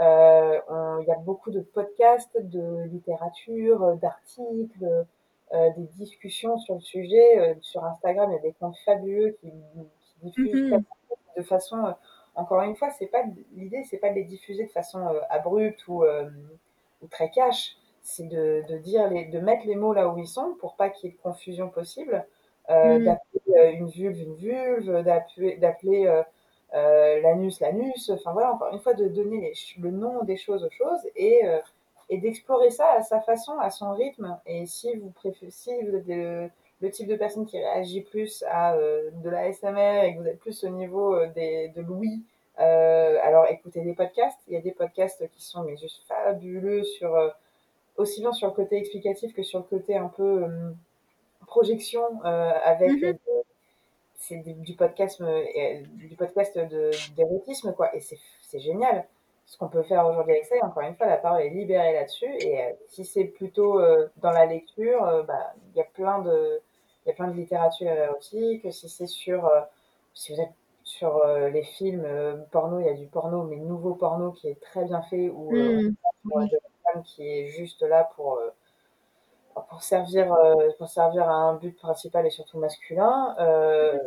Euh, 0.00 0.58
il 1.02 1.06
y 1.06 1.12
a 1.12 1.18
beaucoup 1.18 1.50
de 1.50 1.60
podcasts, 1.60 2.36
de 2.40 2.84
littérature, 2.84 3.96
d'articles, 3.96 5.06
euh, 5.52 5.70
des 5.76 5.86
discussions 5.98 6.58
sur 6.58 6.74
le 6.74 6.80
sujet. 6.80 7.38
Euh, 7.38 7.54
sur 7.60 7.84
Instagram, 7.84 8.30
il 8.30 8.34
y 8.34 8.38
a 8.38 8.42
des 8.42 8.52
comptes 8.54 8.78
fabuleux 8.84 9.36
qui, 9.40 9.50
qui 9.50 10.30
diffusent 10.30 10.72
mhm. 10.72 10.84
de 11.36 11.42
façon 11.42 11.94
encore 12.36 12.62
une 12.62 12.74
fois, 12.74 12.90
c'est 12.90 13.06
pas 13.06 13.22
l'idée, 13.52 13.84
c'est 13.84 13.98
pas 13.98 14.10
de 14.10 14.16
les 14.16 14.24
diffuser 14.24 14.64
de 14.64 14.70
façon 14.72 14.98
abrupte 15.30 15.86
ou, 15.86 16.02
ou, 16.02 17.06
très 17.08 17.30
cash, 17.30 17.76
c'est 18.02 18.26
de, 18.26 18.64
de, 18.68 18.76
dire 18.78 19.08
les, 19.08 19.26
de 19.26 19.38
mettre 19.38 19.64
les 19.66 19.76
mots 19.76 19.92
là 19.92 20.08
où 20.08 20.18
ils 20.18 20.26
sont 20.26 20.56
pour 20.58 20.74
pas 20.74 20.88
qu'il 20.90 21.10
y 21.10 21.12
ait 21.12 21.16
de 21.16 21.22
confusion 21.22 21.68
possible, 21.68 22.26
mm. 22.68 23.04
d'appeler 23.04 23.72
une 23.74 23.88
vulve 23.88 24.20
une 24.20 24.34
vulve, 24.34 25.02
d'appeler 25.02 26.24
euh, 26.74 27.20
l'anus, 27.20 27.60
l'anus, 27.60 28.10
enfin 28.10 28.32
voilà, 28.32 28.52
encore 28.52 28.72
une 28.72 28.80
fois, 28.80 28.94
de 28.94 29.06
donner 29.06 29.52
le 29.78 29.90
nom 29.92 30.24
des 30.24 30.36
choses 30.36 30.64
aux 30.64 30.70
choses 30.70 31.06
et, 31.14 31.46
euh, 31.46 31.60
et 32.08 32.18
d'explorer 32.18 32.70
ça 32.70 32.86
à 32.94 33.02
sa 33.02 33.20
façon, 33.20 33.56
à 33.60 33.70
son 33.70 33.92
rythme. 33.92 34.36
Et 34.44 34.66
si 34.66 34.92
vous 34.96 35.10
préférez, 35.10 35.52
si 35.52 35.70
vous 35.82 35.94
êtes 35.94 36.06
le, 36.08 36.50
type 36.90 37.06
de 37.06 37.16
personne 37.16 37.46
qui 37.46 37.58
réagit 37.58 38.00
plus 38.00 38.44
à 38.48 38.74
euh, 38.74 39.10
de 39.22 39.30
la 39.30 39.52
SMR 39.52 40.02
et 40.02 40.14
que 40.14 40.20
vous 40.20 40.26
êtes 40.26 40.40
plus 40.40 40.64
au 40.64 40.68
niveau 40.68 41.24
des, 41.28 41.68
de 41.68 41.80
Louis, 41.80 42.22
alors 42.56 43.46
écoutez 43.48 43.82
des 43.82 43.94
podcasts. 43.94 44.40
Il 44.48 44.54
y 44.54 44.56
a 44.56 44.60
des 44.60 44.72
podcasts 44.72 45.28
qui 45.30 45.42
sont 45.42 45.62
mais 45.62 45.76
juste 45.76 46.02
fabuleux 46.08 46.82
sur 46.82 47.16
aussi 47.96 48.20
bien 48.20 48.32
sur 48.32 48.48
le 48.48 48.52
côté 48.52 48.76
explicatif 48.76 49.32
que 49.32 49.42
sur 49.42 49.60
le 49.60 49.64
côté 49.64 49.96
un 49.96 50.08
peu 50.08 50.44
projection 51.46 52.22
avec 52.22 52.90
mm-hmm 52.90 53.16
c'est 54.26 54.36
du, 54.36 54.74
podcast, 54.74 55.20
euh, 55.20 55.82
du 55.94 56.16
podcast 56.16 56.58
d'érotisme, 57.16 57.72
quoi. 57.74 57.94
Et 57.94 58.00
c'est 58.00 58.58
génial. 58.58 59.06
Ce 59.46 59.58
qu'on 59.58 59.68
peut 59.68 59.82
faire 59.82 60.06
aujourd'hui 60.06 60.32
avec 60.32 60.46
ça, 60.46 60.54
encore 60.62 60.82
une 60.82 60.96
fois, 60.96 61.06
la 61.06 61.18
parole 61.18 61.42
est 61.42 61.50
libérée 61.50 61.92
là-dessus. 61.92 62.32
Et 62.40 62.62
euh, 62.62 62.70
si 62.88 63.04
c'est 63.04 63.24
plutôt 63.24 63.78
euh, 63.78 64.08
dans 64.16 64.30
la 64.30 64.46
lecture, 64.46 65.24
bah, 65.28 65.52
il 65.70 65.78
y 65.78 65.80
a 65.82 65.84
plein 65.84 66.20
de, 66.20 66.60
il 67.04 67.10
y 67.10 67.12
a 67.12 67.14
plein 67.14 67.28
de 67.28 67.36
littérature 67.36 67.88
érotique. 67.88 68.72
Si 68.72 68.88
c'est 68.88 69.06
sur, 69.06 69.50
si 70.14 70.32
vous 70.32 70.40
êtes 70.40 70.54
sur 70.84 71.22
les 71.26 71.62
films 71.62 72.06
porno, 72.50 72.80
il 72.80 72.86
y 72.86 72.90
a 72.90 72.94
du 72.94 73.06
porno, 73.06 73.42
mais 73.44 73.56
nouveau 73.56 73.94
porno 73.94 74.32
qui 74.32 74.48
est 74.48 74.60
très 74.60 74.84
bien 74.84 75.02
fait, 75.02 75.28
ou 75.28 75.50
femme 76.84 77.02
qui 77.02 77.28
est 77.28 77.48
juste 77.48 77.82
là 77.82 78.08
pour 78.16 78.40
pour 79.62 79.82
servir, 79.82 80.32
euh, 80.32 80.70
pour 80.78 80.88
servir 80.88 81.28
à 81.28 81.34
un 81.34 81.54
but 81.54 81.76
principal 81.76 82.26
et 82.26 82.30
surtout 82.30 82.58
masculin. 82.58 83.34
Euh, 83.38 83.98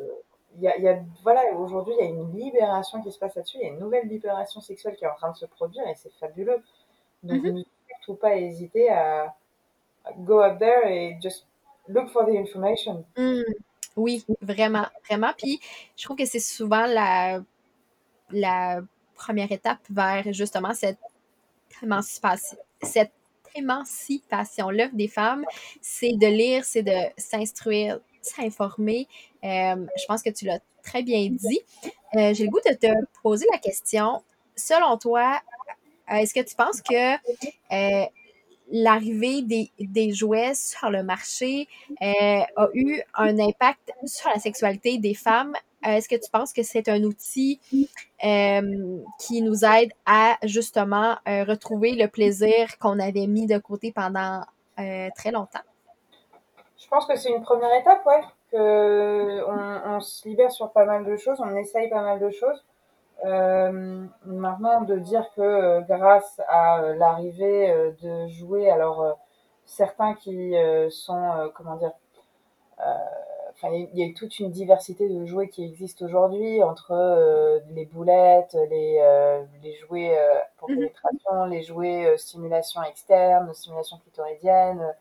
y 0.60 0.68
a, 0.68 0.78
y 0.78 0.88
a, 0.88 1.00
voilà, 1.24 1.42
aujourd'hui, 1.56 1.94
il 2.00 2.04
y 2.04 2.08
a 2.08 2.10
une 2.10 2.32
libération 2.36 3.02
qui 3.02 3.12
se 3.12 3.20
passe 3.20 3.36
là-dessus. 3.36 3.58
Il 3.62 3.64
y 3.64 3.70
a 3.70 3.74
une 3.74 3.80
nouvelle 3.80 4.08
libération 4.08 4.60
sexuelle 4.62 4.96
qui 4.96 5.06
est 5.06 5.08
en 5.08 5.16
train 5.16 5.32
de 5.32 5.38
se 5.38 5.46
produire 5.46 5.88
et 5.88 5.96
c'est 5.96 6.12
fabuleux. 6.20 6.62
Donc, 7.24 7.44
mm 7.44 7.48
-hmm. 7.48 7.54
ne 7.54 7.64
surtout 7.90 8.16
pas 8.16 8.36
hésiter 8.36 8.90
à, 8.90 9.36
go 10.20 10.44
out 10.44 10.58
there 10.60 10.84
et 10.86 11.18
just 11.22 11.46
look 11.88 12.08
for 12.10 12.26
the 12.26 12.36
information. 12.38 13.06
Mm. 13.18 13.44
Oui, 13.96 14.26
vraiment, 14.42 14.88
vraiment. 15.08 15.34
Puis, 15.38 15.60
je 15.96 16.04
trouve 16.06 16.18
que 16.18 16.26
c'est 16.26 16.40
souvent 16.58 16.86
la, 16.86 17.42
la 18.32 18.82
première 19.16 19.52
étape 19.52 19.80
vers 19.90 20.32
justement 20.34 20.74
cette 20.74 21.00
émancipation, 21.82 22.58
cette 22.82 23.12
émancipation. 23.58 24.70
L'œuvre 24.70 24.96
des 24.96 25.08
femmes, 25.08 25.46
c'est 25.82 26.14
de 26.14 26.28
lire, 26.28 26.64
c'est 26.66 26.84
de 26.84 26.98
s'instruire, 27.18 28.00
s'informer. 28.22 29.08
Euh, 29.44 29.86
je 29.98 30.06
pense 30.08 30.22
que 30.22 30.30
tu 30.30 30.46
l'as 30.46 30.60
très 30.84 31.04
bien 31.04 31.28
dit. 31.30 31.62
Euh, 32.16 32.34
j'ai 32.34 32.46
le 32.46 32.50
goût 32.50 32.62
de 32.66 32.74
te 32.74 32.88
poser 33.22 33.46
la 33.52 33.58
question. 33.58 34.22
Selon 34.56 34.98
toi, 34.98 35.40
euh, 36.12 36.16
est-ce 36.16 36.34
que 36.34 36.42
tu 36.42 36.56
penses 36.56 36.82
que 36.82 38.08
l'arrivée 38.70 39.44
des, 39.44 39.72
des, 39.80 40.12
jouets 40.12 40.54
sur 40.54 40.90
le 40.90 41.02
marché 41.02 41.70
a 42.02 42.68
eu 42.74 43.02
un 43.14 43.40
impact 43.40 43.92
sur 44.06 44.30
la 44.30 44.40
sexualité 44.40 44.98
des 44.98 45.14
femmes 45.14 45.56
euh, 45.56 45.67
est-ce 45.84 46.10
que 46.10 46.16
tu 46.16 46.30
penses 46.32 46.54
que 46.54 46.64
c'est 46.64 46.90
un 46.90 47.04
outil 47.04 47.60
euh, 48.24 48.98
qui 49.20 49.42
nous 49.42 49.64
aide 49.64 49.92
à 50.06 50.38
justement 50.44 51.18
euh, 51.28 51.44
retrouver 51.44 51.94
le 51.94 52.08
plaisir 52.08 52.78
qu'on 52.80 53.00
avait 53.00 53.28
mis 53.28 53.48
de 53.48 53.58
côté 53.58 53.92
pendant 53.92 54.42
très 54.76 55.32
longtemps? 55.32 55.66
Je 56.78 56.88
pense 56.88 57.06
que 57.08 57.16
c'est 57.16 57.32
une 57.32 57.42
première 57.42 57.74
étape, 57.80 58.06
ouais. 58.06 58.22
Que 58.52 59.44
on, 59.88 60.00
se 60.00 60.28
libère 60.28 60.52
sur 60.52 60.72
pas 60.72 60.86
mal 60.86 61.04
de 61.04 61.18
choses, 61.18 61.40
on 61.42 61.56
essaye 61.58 61.90
pas 61.90 62.02
mal 62.02 62.20
de 62.20 62.30
choses. 62.30 62.64
maintenant, 64.26 64.82
de 64.82 64.98
dire 65.00 65.26
que 65.36 65.82
grâce 65.88 66.40
à 66.48 66.94
l'arrivée 66.96 67.74
de 68.02 68.28
jouets, 68.28 68.70
alors 68.70 69.18
certains 69.66 70.14
qui 70.14 70.54
sont, 70.90 71.52
comment 71.56 71.76
dire, 71.76 71.92
il 73.64 73.90
y 73.94 74.04
a 74.04 74.14
toute 74.14 74.40
une 74.40 74.52
diversité 74.52 75.10
de 75.10 75.26
jouets 75.26 75.50
qui 75.50 75.64
existent 75.64 76.06
aujourd'hui 76.06 76.62
entre 76.62 76.92
euh, 76.92 77.60
les 77.72 77.86
boulettes, 77.86 78.56
les, 78.70 79.00
euh, 79.02 79.44
les 79.64 79.76
jouets 79.76 80.18
euh, 80.18 80.40
pour 80.58 80.70
mhm. 80.70 80.78
pénétration, 80.78 81.46
les 81.46 81.64
jouets 81.64 82.18
stimulation 82.18 82.84
externe, 82.84 83.52
stimulation 83.54 83.98
clitoridienne. 83.98 84.94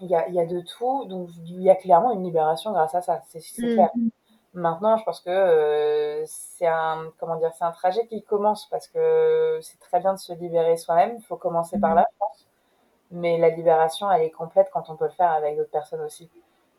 Il 0.00 0.08
y, 0.08 0.16
a, 0.16 0.28
y 0.30 0.40
a 0.40 0.46
de 0.46 0.60
tout, 0.60 1.04
donc 1.04 1.28
il 1.44 1.62
y 1.62 1.70
a 1.70 1.76
clairement 1.76 2.10
une 2.10 2.24
libération 2.24 2.72
grâce 2.72 2.94
à 2.94 3.02
ça, 3.02 3.20
c'est 3.28 3.40
clair. 3.52 3.90
Mhm. 3.94 4.10
Maintenant, 4.54 4.96
je 4.96 5.04
pense 5.04 5.20
que 5.20 6.24
c'est 6.26 6.66
un 6.66 7.10
comment 7.18 7.36
dire, 7.36 7.52
c'est 7.56 7.64
un 7.64 7.72
trajet 7.72 8.06
qui 8.06 8.22
commence 8.22 8.66
parce 8.68 8.88
que 8.88 9.58
c'est 9.62 9.78
très 9.78 10.00
bien 10.00 10.14
de 10.14 10.18
se 10.18 10.32
libérer 10.32 10.76
soi-même. 10.76 11.16
Il 11.18 11.22
faut 11.24 11.36
commencer 11.36 11.78
par 11.78 11.90
mhm. 11.90 11.96
là, 11.96 12.06
je 12.10 12.18
pense 12.18 12.31
mais 13.12 13.38
la 13.38 13.50
libération, 13.50 14.10
elle 14.10 14.22
est 14.22 14.30
complète 14.30 14.68
quand 14.72 14.88
on 14.88 14.96
peut 14.96 15.04
le 15.04 15.10
faire 15.10 15.30
avec 15.30 15.56
d'autres 15.56 15.70
personnes 15.70 16.00
aussi. 16.00 16.28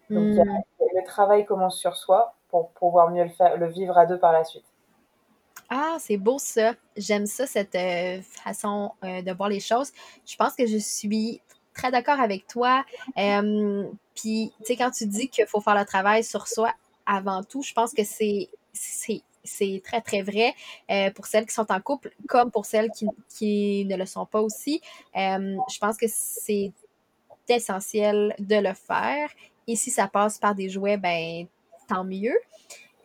Donc, 0.10 0.36
hmm. 0.36 0.62
le 0.80 1.06
travail 1.06 1.46
commence 1.46 1.78
sur 1.78 1.96
soi 1.96 2.34
pour 2.50 2.70
pouvoir 2.72 3.10
mieux 3.10 3.24
le, 3.24 3.30
faire, 3.30 3.58
le 3.58 3.68
vivre 3.68 3.98
à 3.98 4.06
deux 4.06 4.20
par 4.20 4.34
la 4.34 4.44
suite. 4.44 4.66
Ah, 5.70 5.96
c'est 6.00 6.18
beau 6.18 6.38
ça. 6.38 6.74
J'aime 6.98 7.26
ça, 7.26 7.48
cette 7.48 7.76
euh, 7.76 8.22
façon 8.22 8.92
euh, 9.04 9.22
de 9.22 9.32
voir 9.32 9.50
les 9.50 9.60
choses. 9.60 9.92
Je 10.26 10.36
pense 10.36 10.56
que 10.56 10.68
je 10.68 10.78
suis 10.78 11.42
très 11.74 11.90
d'accord 11.90 12.20
avec 12.20 12.46
toi. 12.48 12.84
Euh, 13.18 13.90
puis, 14.14 14.54
tu 14.60 14.66
sais, 14.66 14.76
quand 14.76 14.92
tu 14.92 15.08
dis 15.08 15.30
qu'il 15.30 15.48
faut 15.48 15.62
faire 15.62 15.76
le 15.76 15.86
travail 15.86 16.24
sur 16.24 16.48
soi 16.48 16.72
avant 17.06 17.44
tout, 17.44 17.64
je 17.64 17.74
pense 17.74 17.94
que 17.94 18.04
c'est 18.04 18.50
c'est 19.44 19.82
très, 19.84 20.02
très 20.02 20.22
vrai 20.22 20.54
euh, 20.90 21.12
pour 21.12 21.26
celles 21.26 21.46
qui 21.46 21.54
sont 21.54 21.72
en 21.72 21.82
couple, 21.82 22.12
comme 22.28 22.52
pour 22.52 22.66
celles 22.66 22.90
qui, 22.92 23.08
qui 23.30 23.86
ne 23.86 23.96
le 23.96 24.06
sont 24.06 24.26
pas 24.26 24.42
aussi. 24.42 24.82
Euh, 25.16 25.58
je 25.72 25.80
pense 25.80 25.98
que 25.98 26.06
c'est 26.08 26.72
essentiel 27.50 28.36
de 28.40 28.56
le 28.56 28.74
faire. 28.74 29.30
Et 29.68 29.76
si 29.76 29.92
ça 29.92 30.08
passe 30.08 30.38
par 30.38 30.56
des 30.56 30.70
jouets, 30.70 30.98
ben 30.98 31.46
tant 31.88 32.04
mieux. 32.04 32.38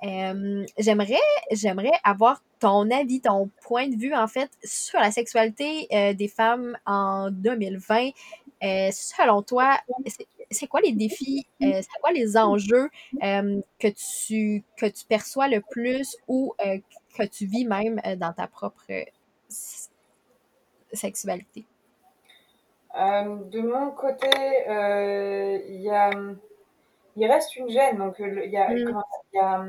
Euh, 0.05 0.65
j'aimerais, 0.79 1.19
j'aimerais 1.51 1.93
avoir 2.05 2.43
ton 2.61 2.89
avis, 2.91 3.21
ton 3.21 3.51
point 3.63 3.89
de 3.89 3.97
vue, 3.97 4.15
en 4.15 4.29
fait, 4.29 4.51
sur 4.63 5.01
la 5.01 5.11
sexualité 5.11 5.89
des 6.15 6.29
femmes 6.29 6.77
en 6.87 7.31
2020. 7.31 8.11
selon 8.61 9.43
toi, 9.43 9.79
c'est 10.51 10.67
quoi 10.67 10.81
les 10.81 10.93
défis, 10.93 11.47
euh, 11.63 11.81
c'est 11.83 12.01
quoi 12.01 12.13
les 12.13 12.37
enjeux 12.37 12.89
euh, 13.23 13.61
que, 13.79 13.89
tu, 13.89 14.65
que 14.77 14.87
tu 14.87 15.05
perçois 15.07 15.49
le 15.49 15.61
plus 15.61 16.17
ou 16.27 16.55
euh, 16.65 16.79
que 17.17 17.25
tu 17.25 17.47
vis 17.47 17.65
même 17.65 18.01
dans 18.17 18.33
ta 18.33 18.47
propre 18.47 18.85
sexualité? 20.93 21.65
de 22.95 23.61
mon 23.61 23.93
côté, 23.93 24.29
il 25.69 25.83
y 25.83 25.91
a, 25.91 26.11
il 27.17 27.27
reste 27.27 27.55
une 27.57 27.69
gêne. 27.69 27.99
Donc, 27.99 28.17
il 28.19 28.51
y 28.51 28.57
a, 28.57 28.69
mm. 28.71 29.03
y 29.35 29.39
a 29.39 29.65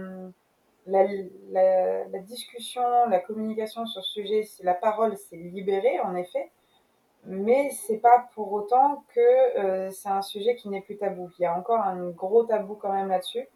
la, 0.88 1.06
la, 1.52 2.06
la, 2.06 2.20
discussion, 2.20 2.82
la 3.08 3.20
communication 3.20 3.86
sur 3.86 4.04
ce 4.04 4.12
sujet, 4.14 4.42
la 4.64 4.74
parole 4.74 5.16
s'est 5.18 5.36
libérée, 5.36 6.00
en 6.00 6.16
effet 6.16 6.50
mais 7.26 7.70
c'est 7.72 7.98
pas 7.98 8.30
pour 8.34 8.52
autant 8.54 9.04
que 9.14 9.60
euh, 9.60 9.92
c'est 9.92 10.10
un 10.10 10.22
sujet 10.22 10.56
qui 10.56 10.70
n'est 10.70 10.82
plus 10.82 10.98
tabou. 10.98 11.30
Il 11.40 11.44
y 11.44 11.46
a 11.46 11.58
encore 11.58 11.82
un 11.82 12.10
gros 12.10 12.44
tabou 12.44 12.76
quand 12.76 12.94
même 12.94 13.10
là-dessus. 13.10 13.48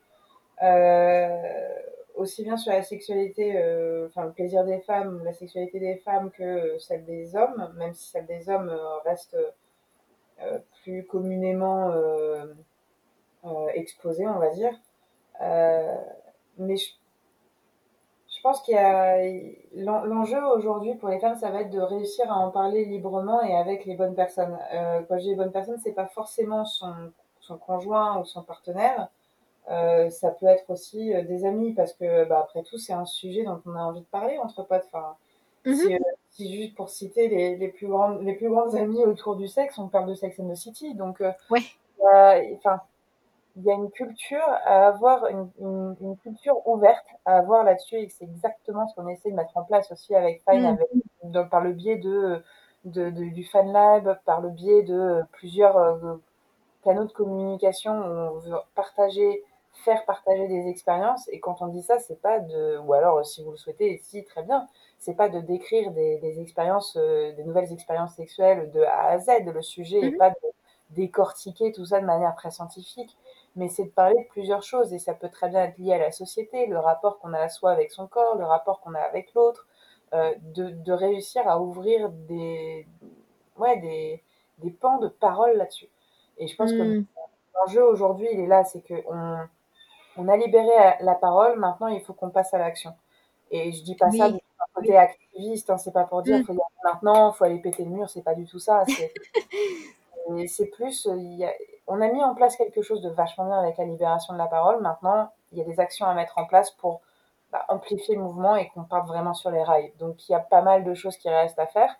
Euh, 0.62 1.70
aussi 2.16 2.44
bien 2.44 2.58
sur 2.58 2.72
la 2.72 2.84
sexualité, 2.84 3.58
euh, 3.58 4.08
enfin 4.08 4.26
le 4.26 4.32
plaisir 4.32 4.64
des 4.66 4.80
femmes, 4.82 5.24
la 5.24 5.34
sexualité 5.34 5.80
des 5.80 5.98
femmes 5.98 6.30
que 6.32 6.78
celle 6.78 7.06
des 7.06 7.36
hommes, 7.36 7.74
même 7.78 7.94
si 7.94 8.12
celle 8.12 8.28
des 8.28 8.50
hommes 8.50 8.72
reste 9.04 9.36
plus 10.84 11.06
communément 11.08 11.92
exposée, 13.74 14.28
on 14.28 14.38
va 14.38 14.50
dire. 14.52 14.74
mais 16.60 16.76
je 16.76 16.92
pense 18.44 18.62
qu'il 18.62 18.76
y 18.76 18.78
a 18.78 19.18
l'enjeu 19.74 20.44
aujourd'hui 20.46 20.96
pour 20.96 21.10
les 21.10 21.20
femmes, 21.20 21.36
ça 21.36 21.50
va 21.50 21.62
être 21.62 21.72
de 21.72 21.80
réussir 21.80 22.32
à 22.32 22.36
en 22.36 22.52
parler 22.52 22.86
librement 22.86 23.42
et 23.42 23.56
avec 23.56 23.86
les 23.86 23.96
bonnes 23.96 24.16
personnes. 24.16 24.58
Euh, 24.74 25.02
quand 25.08 25.18
je 25.18 25.24
dis 25.24 25.30
les 25.30 25.36
bonnes 25.36 25.52
personnes, 25.52 25.80
c'est 25.82 25.94
pas 25.94 26.08
forcément 26.08 26.66
son, 26.66 26.94
son 27.40 27.58
conjoint 27.58 28.20
ou 28.20 28.26
son 28.26 28.44
partenaire. 28.44 29.10
Euh, 29.72 30.10
ça 30.10 30.30
peut 30.32 30.48
être 30.48 30.70
aussi 30.70 31.14
euh, 31.14 31.24
des 31.24 31.46
amis 31.46 31.74
parce 31.74 31.94
que 31.94 32.26
bah, 32.26 32.42
après 32.42 32.64
tout, 32.64 32.78
c'est 32.78 32.94
un 32.94 33.06
sujet 33.06 33.44
dont 33.44 33.62
on 33.66 33.76
a 33.76 33.80
envie 33.82 34.02
de 34.02 34.06
parler 34.06 34.38
entre 34.38 34.64
potes. 34.64 34.84
Enfin, 34.92 35.16
mm-hmm. 35.66 35.76
si, 35.76 35.94
euh, 35.94 36.00
si, 36.32 36.54
juste 36.62 36.76
pour 36.76 36.90
citer 36.90 37.30
les, 37.30 37.56
les, 37.56 37.70
plus 37.70 37.88
grandes 37.88 38.22
les 38.24 38.34
plus 38.34 38.50
grandes 38.50 38.76
amies 38.76 39.04
autour 39.04 39.36
du 39.38 39.48
sexe, 39.48 39.78
on 39.78 39.88
parle 39.88 40.10
de 40.10 40.16
Sex 40.16 40.40
and 40.40 40.50
the 40.50 40.56
City. 40.56 40.96
Donc, 40.96 41.22
ouais. 41.50 41.64
enfin 42.58 42.82
il 43.56 43.64
y 43.64 43.72
a 43.72 43.76
une 43.76 43.92
culture 43.92 44.48
à 44.66 44.88
avoir, 44.88 45.28
une, 45.28 45.50
une, 45.60 46.18
culture 46.18 46.68
ouverte 46.68 47.06
à 47.26 47.38
avoir 47.38 47.64
là-dessus, 47.64 47.98
et 47.98 48.10
c'est 48.10 48.26
exactement 48.26 48.88
ce 48.88 48.96
qu'on 48.96 49.08
essaie 49.08 49.30
de 49.30 49.36
mettre 49.36 49.56
en 49.56 49.64
place 49.64 49.92
aussi 49.92 50.16
avec 50.16 50.42
Fine, 50.50 50.62
mm. 50.62 50.78
avec, 51.32 51.50
par 51.50 51.62
le 51.62 51.74
biais 51.74 51.98
de, 51.98 52.44
de, 52.86 53.10
de, 53.10 53.24
du 53.26 53.44
Fan 53.44 53.72
Lab, 53.72 54.20
par 54.26 54.42
le 54.42 54.50
biais 54.50 54.84
de 54.84 55.22
plusieurs 55.34 55.78
euh, 55.78 56.16
canaux 56.84 57.06
de 57.06 57.12
communication 57.12 57.94
où 57.94 58.36
on 58.36 58.40
veut 58.40 58.56
partager, 58.76 59.44
faire 59.86 60.04
partager 60.06 60.48
des 60.48 60.68
expériences. 60.68 61.28
Et 61.30 61.40
quand 61.40 61.62
on 61.62 61.68
dit 61.68 61.84
ça, 61.84 62.00
c'est 62.00 62.22
pas 62.22 62.40
de, 62.40 62.80
ou 62.80 62.94
alors 62.94 63.24
si 63.26 63.44
vous 63.44 63.52
le 63.52 63.58
souhaitez, 63.58 63.98
si 64.04 64.24
très 64.24 64.44
bien, 64.44 64.68
c'est 64.98 65.16
pas 65.16 65.30
de 65.30 65.40
décrire 65.40 65.92
des, 65.92 66.18
des 66.18 66.42
expériences, 66.42 66.98
euh, 66.98 67.34
des 67.34 67.44
nouvelles 67.44 67.72
expériences 67.72 68.16
sexuelles 68.16 68.72
de 68.72 68.82
A 68.82 69.10
à 69.10 69.20
Z. 69.20 69.30
Le 69.46 69.62
sujet 69.62 70.02
n'est 70.02 70.10
mm-hmm. 70.10 70.18
pas 70.18 70.30
de 70.32 70.36
décortiquer 70.92 71.72
tout 71.72 71.86
ça 71.86 72.00
de 72.00 72.06
manière 72.06 72.36
très 72.36 72.52
scientifique, 72.52 73.18
mais 73.56 73.70
c'est 73.70 73.86
de 73.86 73.90
parler 73.90 74.16
de 74.16 74.28
plusieurs 74.30 74.64
choses 74.64 74.94
et 74.94 75.00
ça 75.00 75.14
peut 75.14 75.30
très 75.30 75.50
bien 75.50 75.64
être 75.64 75.78
lié 75.78 75.94
à 75.94 75.98
la 75.98 76.12
société, 76.12 76.66
le 76.66 76.80
rapport 76.80 77.20
qu'on 77.20 77.34
a 77.34 77.40
à 77.40 77.50
soi 77.50 77.72
avec 77.72 77.92
son 77.92 78.08
corps, 78.08 78.36
le 78.36 78.46
rapport 78.46 78.82
qu'on 78.82 78.96
a 78.96 79.00
avec 79.00 79.34
l'autre, 79.34 79.68
euh, 80.14 80.34
de, 80.42 80.70
de, 80.70 80.92
réussir 80.92 81.48
à 81.48 81.60
ouvrir 81.60 82.10
des, 82.10 82.88
ouais, 83.58 83.80
des, 83.80 84.24
des 84.60 84.72
pans 84.72 84.98
de 84.98 85.08
parole 85.08 85.58
là-dessus. 85.58 85.90
Et 86.38 86.48
je 86.48 86.56
pense 86.56 86.72
que 86.72 87.00
hmm. 87.00 87.06
l'enjeu 87.56 87.84
aujourd'hui, 87.84 88.28
il 88.32 88.40
est 88.40 88.48
là, 88.48 88.64
c'est 88.64 88.82
qu'on 88.82 89.38
on 90.18 90.28
a 90.28 90.38
libéré 90.38 90.96
la 91.00 91.16
parole, 91.16 91.60
maintenant 91.60 91.88
il 91.88 92.02
faut 92.02 92.14
qu'on 92.14 92.30
passe 92.30 92.54
à 92.54 92.58
l'action. 92.58 92.94
Et 93.52 93.72
je 93.72 93.84
dis 93.84 93.96
pas 93.96 94.10
ça 94.12 94.30
d'un 94.30 94.40
côté 94.74 94.98
activiste, 94.98 95.70
hein, 95.70 95.78
c'est 95.78 95.92
pas 95.94 96.06
pour 96.06 96.24
dire 96.24 96.38
qu'il 96.38 96.44
hmm. 96.44 96.48
faut 96.48 96.54
y 96.54 96.56
aller 96.58 96.94
maintenant, 96.94 97.32
il 97.32 97.36
faut 97.36 97.44
aller 97.44 97.60
péter 97.60 97.84
le 97.84 97.92
mur, 97.92 98.10
c'est 98.10 98.24
pas 98.24 98.34
du 98.34 98.46
tout 98.46 98.60
ça. 98.60 98.84
c'est 100.48 100.66
plus, 100.72 101.08
y 101.12 101.44
a, 101.44 101.54
on 101.88 102.02
a 102.02 102.08
mis 102.08 102.24
en 102.24 102.34
place 102.36 102.56
quelque 102.56 102.82
chose 102.82 103.02
de 103.02 103.10
vachement 103.10 103.46
bien 103.46 103.60
avec 103.60 103.78
la 103.78 103.86
libération 103.86 104.34
de 104.34 104.38
la 104.38 104.48
parole. 104.48 104.82
Maintenant, 104.82 105.30
il 105.52 105.58
y 105.60 105.62
a 105.62 105.66
des 105.66 105.80
actions 105.80 106.06
à 106.06 106.14
mettre 106.14 106.38
en 106.38 106.46
place 106.46 106.72
pour 106.72 107.02
bah, 107.52 107.66
amplifier 107.70 108.16
le 108.16 108.22
mouvement 108.22 108.56
et 108.56 108.70
qu'on 108.70 108.84
parte 108.84 109.08
vraiment 109.08 109.34
sur 109.34 109.52
les 109.52 109.64
rails. 109.64 109.94
Donc, 110.00 110.28
il 110.28 110.32
y 110.32 110.36
a 110.36 110.40
pas 110.40 110.62
mal 110.62 110.84
de 110.84 110.94
choses 110.94 111.18
qui 111.18 111.30
restent 111.30 111.60
à 111.60 111.68
faire. 111.68 111.94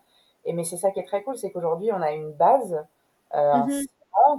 Et 0.46 0.54
mais 0.54 0.64
c'est 0.64 0.78
ça 0.78 0.92
qui 0.92 1.00
est 1.00 1.06
très 1.08 1.24
cool, 1.24 1.38
c'est 1.38 1.52
qu'aujourd'hui, 1.52 1.92
on 1.94 2.02
a 2.02 2.12
une 2.12 2.32
base, 2.34 2.86
euh, 3.36 3.54
un 3.54 3.66
mm 3.66 3.86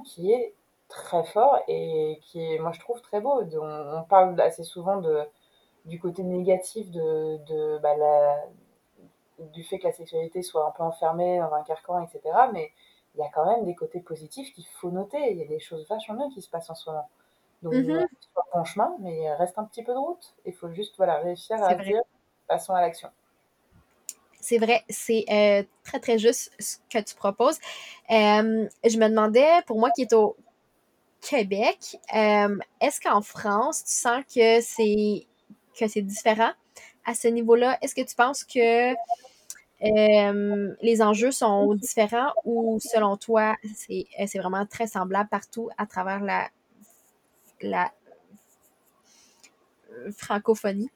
qui 0.04 0.32
est 0.32 0.54
très 0.88 1.24
fort 1.24 1.58
et 1.68 2.18
qui 2.22 2.40
est, 2.42 2.58
moi, 2.58 2.72
je 2.72 2.80
trouve 2.80 3.00
très 3.02 3.20
beau. 3.20 3.42
On, 3.42 3.98
on 3.98 4.02
parle 4.04 4.40
assez 4.40 4.64
souvent 4.64 4.96
de, 4.96 5.24
du 5.84 6.00
côté 6.00 6.22
négatif 6.22 6.90
de, 6.90 7.38
de 7.46 7.78
bah, 7.78 7.96
la, 7.96 8.44
du 9.38 9.64
fait 9.64 9.78
que 9.78 9.86
la 9.86 9.92
sexualité 9.92 10.42
soit 10.42 10.66
un 10.66 10.70
peu 10.70 10.82
enfermée 10.82 11.38
dans 11.38 11.52
un 11.52 11.62
carcan, 11.62 12.02
etc. 12.02 12.20
Mais 12.52 12.70
il 13.14 13.20
y 13.20 13.22
a 13.22 13.30
quand 13.34 13.46
même 13.46 13.64
des 13.64 13.74
côtés 13.74 14.00
positifs 14.00 14.52
qu'il 14.54 14.66
faut 14.80 14.90
noter. 14.90 15.30
Il 15.32 15.38
y 15.38 15.42
a 15.42 15.46
des 15.46 15.60
choses 15.60 15.86
vachement 15.88 16.16
bien 16.16 16.30
qui 16.30 16.42
se 16.42 16.50
passent 16.50 16.70
en 16.70 16.74
ce 16.74 16.90
moment. 16.90 17.08
Donc, 17.62 17.74
mm 17.74 17.78
-hmm. 17.78 18.08
bon 18.54 18.64
chemin, 18.64 18.94
mais 19.00 19.22
il 19.22 19.30
reste 19.32 19.58
un 19.58 19.64
petit 19.64 19.82
peu 19.82 19.92
de 19.92 19.98
route. 19.98 20.34
Il 20.44 20.52
faut 20.52 20.70
juste 20.70 20.94
voilà, 20.96 21.18
réussir 21.18 21.62
à 21.62 21.74
dire 21.74 22.02
passons 22.46 22.74
à 22.74 22.80
l'action. 22.80 23.10
C'est 24.40 24.58
vrai, 24.58 24.84
c'est 24.90 25.24
euh, 25.30 25.62
très, 25.84 26.00
très 26.00 26.18
juste 26.18 26.52
ce 26.58 26.76
que 26.90 27.02
tu 27.02 27.14
proposes. 27.14 27.58
Euh, 28.10 28.68
je 28.92 28.98
me 28.98 29.08
demandais, 29.08 29.62
pour 29.66 29.78
moi 29.78 29.90
qui 29.90 30.02
est 30.02 30.12
au 30.12 30.36
Québec, 31.22 31.96
euh, 32.14 32.58
est-ce 32.82 33.00
qu'en 33.00 33.22
France, 33.22 33.84
tu 33.84 33.94
sens 33.94 34.22
que 34.34 34.60
c'est 34.60 35.26
que 35.78 35.88
c'est 35.88 36.02
différent 36.02 36.52
à 37.06 37.14
ce 37.14 37.28
niveau-là? 37.28 37.78
Est-ce 37.80 37.94
que 37.94 38.02
tu 38.02 38.14
penses 38.14 38.44
que 38.44 38.92
euh, 39.84 40.74
les 40.80 41.02
enjeux 41.02 41.30
sont 41.30 41.74
différents 41.74 42.32
ou 42.44 42.78
selon 42.80 43.16
toi, 43.16 43.54
c'est 43.74 44.06
euh, 44.20 44.40
vraiment 44.40 44.66
très 44.66 44.86
semblable 44.86 45.28
partout 45.28 45.68
à 45.78 45.86
travers 45.86 46.20
la, 46.20 46.48
la 47.60 47.90
francophonie? 50.16 50.90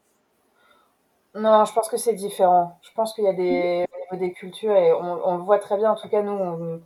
Non, 1.34 1.64
je 1.64 1.72
pense 1.72 1.88
que 1.88 1.96
c'est 1.96 2.14
différent. 2.14 2.78
Je 2.82 2.90
pense 2.94 3.14
qu'il 3.14 3.24
y 3.24 3.28
a 3.28 3.32
des, 3.32 3.86
au 4.10 4.16
des 4.16 4.32
cultures 4.32 4.74
et 4.74 4.92
on, 4.92 5.36
le 5.36 5.42
voit 5.42 5.58
très 5.58 5.76
bien. 5.76 5.92
En 5.92 5.94
tout 5.94 6.08
cas, 6.08 6.22
nous, 6.22 6.80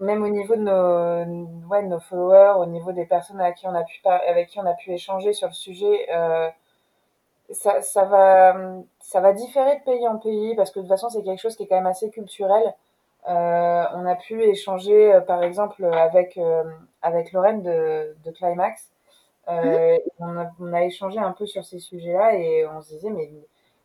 même 0.00 0.22
au 0.22 0.28
niveau 0.28 0.56
de 0.56 0.60
nos, 0.60 1.68
ouais, 1.68 1.82
nos 1.82 2.00
followers, 2.00 2.58
au 2.58 2.66
niveau 2.66 2.92
des 2.92 3.06
personnes 3.06 3.40
avec 3.40 3.56
qui 3.56 3.66
on 3.66 3.74
a 3.74 3.84
pu, 3.84 4.00
avec 4.04 4.48
qui 4.48 4.58
on 4.58 4.66
a 4.66 4.74
pu 4.74 4.92
échanger 4.92 5.32
sur 5.32 5.48
le 5.48 5.54
sujet, 5.54 6.06
euh, 6.12 6.48
ça, 7.50 7.82
ça, 7.82 8.04
va, 8.04 8.54
ça 9.00 9.20
va 9.20 9.32
différer 9.32 9.78
de 9.78 9.84
pays 9.84 10.08
en 10.08 10.18
pays 10.18 10.54
parce 10.56 10.70
que 10.70 10.80
de 10.80 10.84
toute 10.84 10.90
façon, 10.90 11.08
c'est 11.10 11.22
quelque 11.22 11.40
chose 11.40 11.56
qui 11.56 11.64
est 11.64 11.66
quand 11.66 11.76
même 11.76 11.86
assez 11.86 12.10
culturel. 12.10 12.74
Euh, 13.28 13.84
on 13.94 14.06
a 14.06 14.16
pu 14.16 14.42
échanger, 14.42 15.14
euh, 15.14 15.20
par 15.20 15.42
exemple, 15.42 15.84
avec, 15.84 16.36
euh, 16.36 16.64
avec 17.02 17.32
Lorraine 17.32 17.62
de, 17.62 18.14
de 18.24 18.30
Climax. 18.30 18.90
Euh, 19.48 19.98
on, 20.18 20.38
a, 20.38 20.50
on, 20.60 20.72
a, 20.72 20.84
échangé 20.84 21.18
un 21.18 21.32
peu 21.32 21.46
sur 21.46 21.64
ces 21.64 21.78
sujets-là 21.78 22.34
et 22.34 22.66
on 22.66 22.80
se 22.80 22.94
disait, 22.94 23.10
mais 23.10 23.30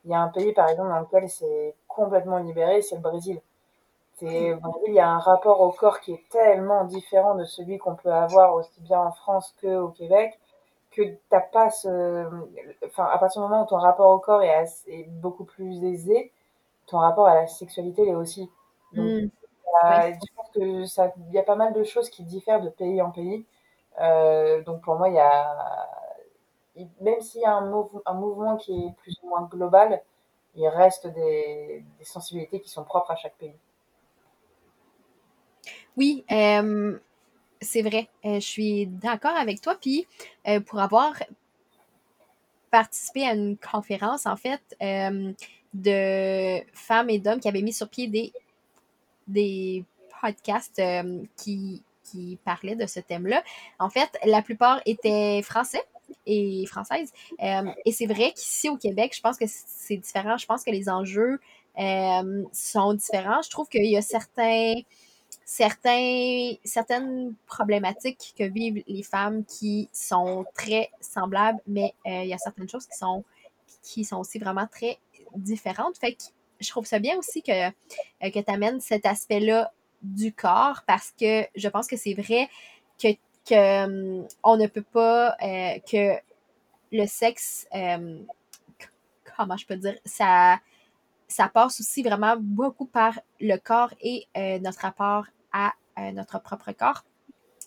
il 0.05 0.11
y 0.11 0.13
a 0.13 0.21
un 0.21 0.29
pays, 0.29 0.53
par 0.53 0.69
exemple, 0.69 0.89
dans 0.89 0.99
lequel 0.99 1.29
c'est 1.29 1.75
complètement 1.87 2.39
libéré, 2.39 2.81
c'est 2.81 2.95
le 2.95 3.01
Brésil. 3.01 3.41
C'est, 4.15 4.53
Brésil, 4.55 4.81
il 4.87 4.93
y 4.93 4.99
a 4.99 5.09
un 5.09 5.19
rapport 5.19 5.61
au 5.61 5.71
corps 5.71 6.01
qui 6.01 6.13
est 6.13 6.29
tellement 6.29 6.83
différent 6.85 7.35
de 7.35 7.45
celui 7.45 7.77
qu'on 7.77 7.95
peut 7.95 8.11
avoir 8.11 8.55
aussi 8.55 8.81
bien 8.81 8.99
en 8.99 9.11
France 9.11 9.55
qu'au 9.61 9.89
Québec 9.89 10.37
que 10.91 11.01
t'as 11.29 11.41
pas 11.41 11.69
ce, 11.69 12.25
enfin, 12.85 13.05
à 13.05 13.17
partir 13.17 13.41
du 13.41 13.47
moment 13.47 13.63
où 13.63 13.67
ton 13.67 13.77
rapport 13.77 14.11
au 14.11 14.19
corps 14.19 14.41
est, 14.41 14.53
assez, 14.53 15.05
beaucoup 15.09 15.45
plus 15.45 15.83
aisé, 15.83 16.31
ton 16.87 16.97
rapport 16.99 17.27
à 17.27 17.35
la 17.35 17.47
sexualité 17.47 18.05
l'est 18.05 18.15
aussi. 18.15 18.49
Donc, 18.93 19.05
mmh. 19.05 19.29
ouais. 19.83 20.13
je 20.13 20.35
pense 20.35 20.49
que 20.53 20.85
ça, 20.85 21.13
il 21.27 21.33
y 21.33 21.39
a 21.39 21.43
pas 21.43 21.55
mal 21.55 21.73
de 21.73 21.83
choses 21.83 22.09
qui 22.09 22.23
diffèrent 22.23 22.61
de 22.61 22.69
pays 22.69 23.01
en 23.01 23.11
pays. 23.11 23.45
Euh, 23.99 24.63
donc 24.63 24.81
pour 24.81 24.95
moi, 24.95 25.09
il 25.09 25.15
y 25.15 25.19
a, 25.19 25.87
même 27.01 27.21
s'il 27.21 27.41
y 27.41 27.45
a 27.45 27.53
un, 27.53 27.69
mouv 27.69 28.01
un, 28.05 28.13
mouvement 28.13 28.57
qui 28.57 28.73
est 28.73 28.93
plus 28.97 29.15
ou 29.23 29.29
moins 29.29 29.43
global, 29.43 30.01
il 30.55 30.67
reste 30.67 31.07
des, 31.07 31.83
des 31.97 32.05
sensibilités 32.05 32.61
qui 32.61 32.69
sont 32.69 32.83
propres 32.83 33.11
à 33.11 33.15
chaque 33.15 33.35
pays. 33.35 33.55
Oui, 35.97 36.25
euh, 36.31 36.97
c'est 37.61 37.81
vrai. 37.81 38.09
Euh, 38.25 38.35
je 38.35 38.45
suis 38.45 38.87
d'accord 38.87 39.35
avec 39.35 39.61
toi. 39.61 39.75
Puis, 39.79 40.07
euh, 40.47 40.59
pour 40.59 40.79
avoir 40.79 41.13
participé 42.71 43.25
à 43.25 43.33
une 43.33 43.57
conférence, 43.57 44.25
en 44.25 44.35
fait, 44.35 44.61
euh, 44.81 45.33
de 45.73 46.61
femmes 46.73 47.09
et 47.09 47.19
d'hommes 47.19 47.39
qui 47.39 47.47
avaient 47.47 47.61
mis 47.61 47.73
sur 47.73 47.89
pied 47.89 48.07
des, 49.27 49.85
podcasts 50.21 50.81
qui, 51.37 51.81
qui 52.03 52.37
parlaient 52.43 52.75
de 52.75 52.85
ce 52.85 52.99
thème-là. 52.99 53.41
En 53.77 53.89
fait, 53.89 54.09
la 54.25 54.41
plupart 54.41 54.81
étaient 54.85 55.41
français 55.43 55.83
et 56.25 56.65
françaises. 56.65 57.13
Et 57.39 57.91
c'est 57.91 58.07
vrai 58.07 58.33
qu'ici 58.33 58.69
au 58.69 58.75
Québec, 58.75 59.13
je 59.15 59.21
pense 59.21 59.37
que 59.37 59.45
c'est 59.47 59.95
différent. 59.95 60.35
Je 60.37 60.45
pense 60.45 60.63
que 60.63 60.71
les 60.71 60.89
enjeux 60.89 61.39
sont 61.77 62.93
différents. 62.95 63.41
Je 63.41 63.49
trouve 63.49 63.69
qu'il 63.69 63.85
y 63.85 63.95
a 63.95 64.01
certains 64.01 64.73
certaines 66.63 67.33
problématiques 67.47 68.35
que 68.37 68.43
vivent 68.43 68.83
les 68.87 69.03
femmes 69.03 69.43
qui 69.45 69.89
sont 69.91 70.45
très 70.53 70.91
semblables, 71.01 71.59
mais 71.65 71.93
euh, 72.05 72.23
il 72.23 72.29
y 72.29 72.33
a 72.33 72.37
certaines 72.37 72.69
choses 72.69 72.85
qui 72.87 72.97
sont, 72.97 74.19
aussi 74.19 74.37
vraiment 74.39 74.67
très 74.67 74.99
différentes. 75.35 75.97
Fait 75.97 76.13
que 76.13 76.23
je 76.59 76.69
trouve 76.69 76.85
ça 76.85 76.99
bien 76.99 77.17
aussi 77.17 77.41
que, 77.41 77.67
euh, 77.67 77.71
que 78.21 78.39
tu 78.39 78.51
amènes 78.51 78.79
cet 78.79 79.05
aspect-là 79.05 79.73
du 80.01 80.33
corps 80.33 80.83
parce 80.85 81.13
que 81.19 81.45
je 81.55 81.67
pense 81.67 81.87
que 81.87 81.97
c'est 81.97 82.13
vrai 82.13 82.49
que, 83.01 83.07
que 83.45 83.85
um, 83.85 84.27
on 84.43 84.55
ne 84.55 84.67
peut 84.67 84.83
pas 84.83 85.35
euh, 85.41 85.79
que 85.79 86.19
le 86.91 87.05
sexe 87.05 87.67
euh, 87.75 88.19
comment 89.35 89.57
je 89.57 89.65
peux 89.65 89.75
dire 89.75 89.97
ça 90.05 90.59
ça 91.27 91.47
passe 91.47 91.79
aussi 91.79 92.01
vraiment 92.01 92.35
beaucoup 92.39 92.85
par 92.85 93.19
le 93.39 93.57
corps 93.57 93.93
et 94.01 94.25
notre 94.61 94.79
rapport 94.79 95.25
à 95.53 95.73
euh, 95.99 96.11
notre 96.11 96.39
propre 96.39 96.71
corps. 96.71 97.03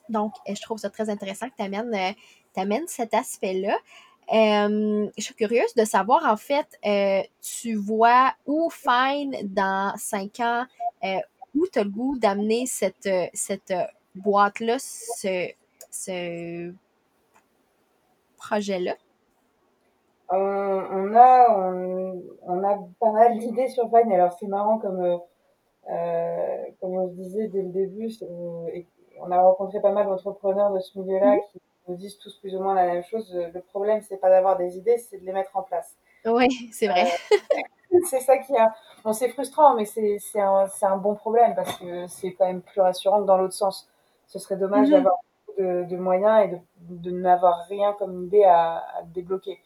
Donc, 0.09 0.33
euh, 0.49 0.55
je 0.55 0.63
trouve 0.63 0.79
ça 0.79 0.91
très 0.91 1.11
intéressant 1.11 1.49
que 1.49 1.57
tu 1.57 1.65
amènes, 1.65 1.95
euh, 1.95 2.87
cet 2.87 3.15
aspect-là. 3.15 3.77
Je 4.31 5.23
suis 5.23 5.35
curieuse 5.35 5.75
de 5.75 5.85
savoir, 5.85 6.25
en 6.27 6.37
fait, 6.37 6.79
tu 7.41 7.75
vois 7.75 8.33
où 8.47 8.71
Fine 8.71 9.37
dans 9.45 9.95
cinq 9.97 10.41
ans, 10.41 10.65
où 11.55 11.67
tu 11.67 11.79
as 11.79 11.85
le 11.85 11.91
goût 11.91 12.19
d'amener 12.19 12.67
cette, 12.67 13.09
cette 13.35 13.75
boîte-là, 14.15 14.77
ce, 14.79 15.51
ce 15.91 16.73
projet-là? 18.37 18.95
On, 20.31 21.15
a, 21.15 21.49
on, 22.43 22.65
a 22.65 22.79
pas 23.01 23.11
mal 23.11 23.39
d'idées 23.39 23.69
sur 23.69 23.91
Fine. 23.91 24.13
Alors, 24.13 24.33
c'est 24.39 24.47
marrant 24.47 24.79
comme 24.79 25.21
comme 25.87 26.97
on 26.97 27.09
se 27.09 27.15
disait 27.15 27.49
dès 27.49 27.63
le 27.63 27.71
début, 27.71 28.11
on 29.21 29.31
a 29.31 29.41
rencontré 29.41 29.81
pas 29.81 29.93
mal 29.93 30.07
d'entrepreneurs 30.07 30.73
de 30.73 30.81
ce 30.81 30.99
milieu-là 30.99 31.37
mmh. 31.37 31.41
qui 31.53 31.61
nous 31.89 31.97
disent 31.97 32.19
tous 32.19 32.35
plus 32.37 32.55
ou 32.55 32.61
moins 32.61 32.75
la 32.75 32.87
même 32.87 33.05
chose. 33.05 33.33
Le 33.33 33.61
problème, 33.61 34.01
c'est 34.03 34.17
pas 34.17 34.31
d'avoir 34.31 34.57
des 34.57 34.77
idées, 34.77 34.99
c'est 34.99 35.19
de 35.19 35.25
les 35.25 35.33
mettre 35.33 35.57
en 35.57 35.63
place. 35.63 35.97
Oui, 36.25 36.49
c'est 36.73 36.87
vrai. 36.87 37.07
Euh, 37.33 37.99
c'est 38.11 38.21
ça 38.21 38.39
qui 38.39 38.57
a. 38.57 38.75
Bon, 39.05 39.13
c'est 39.13 39.29
frustrant, 39.29 39.75
mais 39.75 39.85
c'est 39.85 40.19
un, 40.41 40.67
un 40.83 40.97
bon 40.97 41.15
problème 41.15 41.55
parce 41.55 41.77
que 41.79 42.07
c'est 42.07 42.33
quand 42.33 42.47
même 42.47 42.63
plus 42.63 42.81
rassurant 42.81 43.21
que 43.21 43.27
dans 43.27 43.37
l'autre 43.37 43.55
sens. 43.55 43.89
Ce 44.27 44.39
serait 44.39 44.57
dommage 44.57 44.89
mmh. 44.89 44.93
d'avoir 44.93 45.17
de, 45.59 45.97
moyens 45.97 46.47
et 46.47 46.49
de, 46.49 46.59
de 46.81 47.11
n'avoir 47.11 47.67
rien 47.69 47.93
comme 47.99 48.25
idée 48.25 48.45
à, 48.45 48.77
à 48.97 49.03
débloquer. 49.03 49.61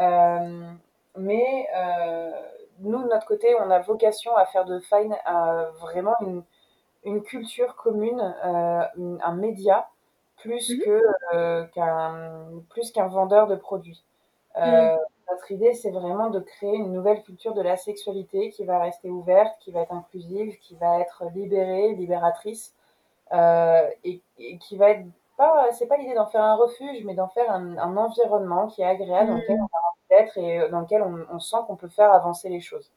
Euh, 0.00 0.70
mais 1.16 1.66
euh, 1.76 2.30
nous, 2.82 3.02
de 3.02 3.08
notre 3.08 3.26
côté, 3.26 3.54
on 3.60 3.70
a 3.70 3.78
vocation 3.80 4.36
à 4.36 4.44
faire 4.46 4.64
de 4.64 4.78
Fine 4.80 5.16
vraiment 5.80 6.14
une, 6.20 6.42
une, 7.04 7.22
culture 7.22 7.76
commune, 7.76 8.34
euh, 8.44 8.84
un 9.22 9.34
média, 9.34 9.88
plus 10.36 10.76
que 10.84 11.66
qu'un 11.72 12.62
plus 12.70 12.90
qu'un 12.90 13.06
vendeur 13.06 13.46
de 13.46 13.56
produits. 13.56 14.04
Mmh. 14.56 14.96
Notre 15.30 15.50
idée, 15.50 15.72
c'est 15.72 15.90
vraiment 15.90 16.28
de 16.28 16.40
créer 16.40 16.74
une 16.74 16.92
nouvelle 16.92 17.22
culture 17.22 17.54
de 17.54 17.62
la 17.62 17.78
sexualité 17.78 18.50
qui 18.50 18.64
va 18.64 18.78
rester 18.78 19.08
ouverte, 19.08 19.56
qui 19.60 19.70
va 19.70 19.80
être 19.80 19.92
inclusive, 19.92 20.58
qui 20.58 20.74
va 20.76 21.00
être 21.00 21.24
libérée, 21.34 21.94
libératrice, 21.94 22.74
euh, 23.32 23.88
et, 24.04 24.20
qui 24.58 24.76
va 24.76 24.90
être 24.90 25.06
pas, 25.36 25.72
c'est 25.72 25.86
pas 25.86 25.96
l'idée 25.96 26.14
d'en 26.14 26.26
faire 26.26 26.42
un 26.42 26.56
refuge, 26.56 27.04
mais 27.04 27.14
d'en 27.14 27.28
faire 27.28 27.50
un, 27.50 27.76
un, 27.78 27.96
environnement 27.96 28.68
qui 28.68 28.82
est 28.82 28.86
agréable, 28.86 29.30
dans 29.30 29.36
lequel 29.36 29.58
on 29.60 29.64
a 29.64 29.90
envie 29.90 30.08
d'être 30.10 30.38
et 30.38 30.70
dans 30.70 30.80
lequel 30.80 31.02
on, 31.02 31.26
on 31.30 31.38
sent 31.38 31.56
qu'on 31.66 31.76
peut 31.76 31.88
faire 31.88 32.12
avancer 32.12 32.48
les 32.48 32.60
choses. 32.60 32.90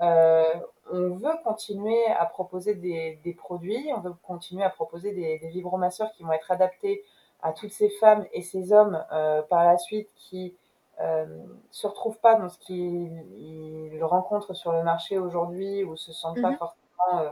Euh, 0.00 0.54
on 0.90 1.10
veut 1.10 1.34
continuer 1.44 2.06
à 2.18 2.24
proposer 2.24 2.74
des, 2.74 3.20
des, 3.22 3.34
produits, 3.34 3.90
on 3.94 4.00
veut 4.00 4.14
continuer 4.22 4.64
à 4.64 4.70
proposer 4.70 5.12
des, 5.12 5.38
des 5.38 5.48
vibromasseurs 5.48 6.10
qui 6.12 6.22
vont 6.22 6.32
être 6.32 6.50
adaptés 6.50 7.04
à 7.42 7.52
toutes 7.52 7.72
ces 7.72 7.90
femmes 7.90 8.26
et 8.32 8.42
ces 8.42 8.72
hommes 8.72 9.04
euh, 9.12 9.42
par 9.42 9.64
la 9.64 9.78
suite 9.78 10.08
qui 10.16 10.54
euh, 11.00 11.24
se 11.70 11.86
retrouvent 11.86 12.18
pas 12.18 12.34
dans 12.34 12.50
ce 12.50 12.58
qu'ils 12.58 13.98
rencontrent 14.02 14.54
sur 14.54 14.72
le 14.72 14.82
marché 14.82 15.18
aujourd'hui 15.18 15.82
ou 15.82 15.96
se 15.96 16.12
sentent 16.12 16.42
pas 16.42 16.50
mmh 16.50 16.58
forcément 16.58 17.20
euh, 17.20 17.30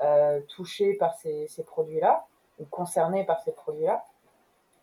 euh, 0.00 0.40
touchés 0.48 0.94
par 0.94 1.14
ces, 1.14 1.46
ces 1.46 1.62
produits-là 1.62 2.24
concernés 2.70 3.24
par 3.24 3.40
ces 3.42 3.52
produits-là. 3.52 4.04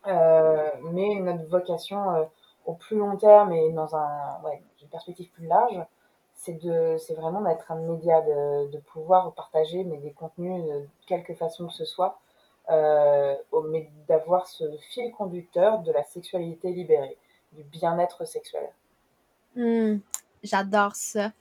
Euh, 0.07 0.69
mais 0.91 1.15
notre 1.15 1.45
vocation 1.49 2.15
euh, 2.15 2.23
au 2.65 2.73
plus 2.73 2.97
long 2.97 3.17
terme 3.17 3.51
et 3.51 3.71
dans 3.71 3.95
un, 3.95 4.41
ouais, 4.43 4.61
une 4.81 4.87
perspective 4.87 5.29
plus 5.31 5.45
large, 5.45 5.79
c'est 6.35 7.13
vraiment 7.15 7.41
d'être 7.41 7.69
un 7.71 7.75
média, 7.75 8.21
de, 8.21 8.71
de, 8.71 8.77
pouvoir 8.77 9.33
partager 9.33 9.83
mais 9.83 9.97
des 9.97 10.11
contenus 10.11 10.63
de 10.63 10.87
quelque 11.05 11.33
façon 11.33 11.67
que 11.67 11.73
ce 11.73 11.83
soit, 11.83 12.17
euh, 12.69 13.35
mais 13.69 13.89
d'avoir 14.07 14.47
ce 14.47 14.63
fil 14.91 15.11
conducteur 15.11 15.79
de 15.79 15.91
la 15.91 16.03
sexualité 16.03 16.71
libérée 16.71 17.17
du 17.51 17.63
bien-être 17.63 18.25
sexuel. 18.25 18.69
Mmh, 19.55 19.97
J'adore 20.43 20.95
ça. 20.95 21.31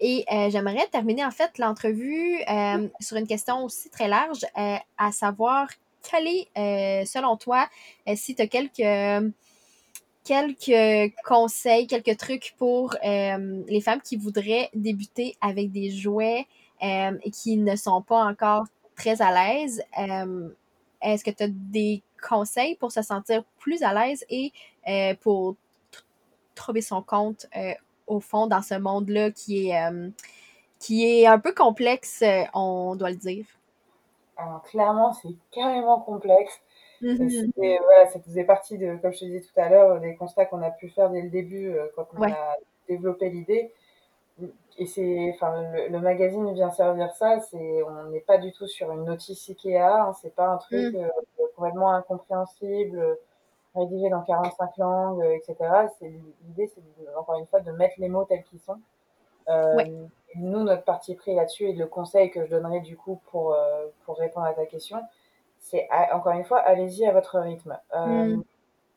Et 0.00 0.24
euh, 0.32 0.50
j'aimerais 0.50 0.86
terminer 0.90 1.24
en 1.24 1.30
fait 1.30 1.58
l'entrevue 1.58 2.40
euh, 2.50 2.88
sur 3.00 3.16
une 3.16 3.26
question 3.26 3.64
aussi 3.64 3.90
très 3.90 4.08
large, 4.08 4.44
euh, 4.56 4.76
à 4.96 5.12
savoir 5.12 5.68
quel 6.02 6.26
est, 6.26 7.04
selon 7.04 7.36
toi, 7.36 7.68
si 8.14 8.34
tu 8.34 8.40
as 8.40 8.46
quelques, 8.46 9.34
quelques 10.24 11.14
conseils, 11.26 11.86
quelques 11.86 12.16
trucs 12.16 12.54
pour 12.56 12.94
les 13.02 13.80
femmes 13.82 14.00
qui 14.00 14.16
voudraient 14.16 14.70
débuter 14.74 15.36
avec 15.42 15.70
des 15.70 15.90
jouets 15.90 16.46
et 16.80 17.30
qui 17.30 17.58
ne 17.58 17.76
sont 17.76 18.00
pas 18.00 18.24
encore 18.24 18.64
très 18.96 19.20
à 19.20 19.32
l'aise, 19.32 19.82
est-ce 21.02 21.24
que 21.24 21.30
tu 21.30 21.42
as 21.42 21.48
des 21.48 22.02
conseils 22.26 22.76
pour 22.76 22.90
se 22.90 23.02
sentir 23.02 23.44
plus 23.58 23.82
à 23.82 23.92
l'aise 23.92 24.24
et 24.30 24.52
pour 25.20 25.56
trouver 26.54 26.80
son 26.80 27.02
compte 27.02 27.46
au 28.08 28.20
fond 28.20 28.46
dans 28.46 28.62
ce 28.62 28.74
monde-là 28.74 29.30
qui 29.30 29.68
est, 29.68 29.90
euh, 29.90 30.08
qui 30.78 31.04
est 31.06 31.26
un 31.26 31.38
peu 31.38 31.52
complexe, 31.52 32.22
euh, 32.22 32.42
on 32.54 32.96
doit 32.96 33.10
le 33.10 33.16
dire. 33.16 33.46
Alors, 34.36 34.62
clairement, 34.62 35.12
c'est 35.12 35.34
carrément 35.50 36.00
complexe. 36.00 36.60
Voilà, 37.00 38.08
ça 38.12 38.20
faisait 38.20 38.44
partie 38.44 38.76
de, 38.76 38.96
comme 38.96 39.12
je 39.12 39.20
te 39.20 39.24
disais 39.24 39.40
tout 39.40 39.60
à 39.60 39.68
l'heure, 39.68 40.00
des 40.00 40.16
constats 40.16 40.46
qu'on 40.46 40.62
a 40.62 40.70
pu 40.70 40.88
faire 40.88 41.10
dès 41.10 41.22
le 41.22 41.30
début 41.30 41.72
quand 41.94 42.06
on 42.16 42.22
a 42.24 42.56
développé 42.88 43.30
l'idée. 43.30 43.72
Et 44.78 44.86
c'est, 44.86 45.32
enfin, 45.34 45.72
le, 45.88 46.00
magazine 46.00 46.52
vient 46.54 46.70
servir 46.70 47.12
ça. 47.14 47.40
C'est, 47.40 47.82
on 47.82 48.10
n'est 48.10 48.20
pas 48.20 48.38
du 48.38 48.52
tout 48.52 48.66
sur 48.66 48.90
une 48.92 49.04
notice 49.04 49.48
Ikea. 49.48 49.76
Hein, 49.76 50.12
c'est 50.20 50.34
pas 50.34 50.48
un 50.48 50.56
truc 50.56 50.94
mm. 50.94 51.08
complètement 51.54 51.92
incompréhensible 51.92 53.18
rédigé 53.78 54.08
dans 54.10 54.22
45 54.22 54.76
langues, 54.78 55.22
euh, 55.22 55.36
etc. 55.36 55.56
L'idée, 56.00 56.70
c'est 56.74 56.82
encore 57.16 57.38
une 57.38 57.46
fois 57.46 57.60
de 57.60 57.70
mettre 57.72 57.94
les 57.98 58.08
mots 58.08 58.24
tels 58.24 58.42
qu'ils 58.44 58.60
sont. 58.60 58.78
Euh, 59.48 60.06
Nous, 60.34 60.62
notre 60.62 60.84
parti 60.84 61.14
pris 61.14 61.34
là-dessus 61.34 61.64
et 61.64 61.72
le 61.72 61.86
conseil 61.86 62.30
que 62.30 62.44
je 62.44 62.50
donnerais 62.50 62.80
du 62.80 62.96
coup 62.96 63.20
pour, 63.30 63.54
euh, 63.54 63.86
pour 64.04 64.18
répondre 64.18 64.46
à 64.46 64.52
ta 64.52 64.66
question, 64.66 64.98
c'est 65.58 65.88
encore 66.12 66.32
une 66.32 66.44
fois, 66.44 66.58
allez-y 66.58 67.06
à 67.06 67.12
votre 67.12 67.38
rythme. 67.38 67.78
Euh, 67.94 68.36
mm. 68.36 68.44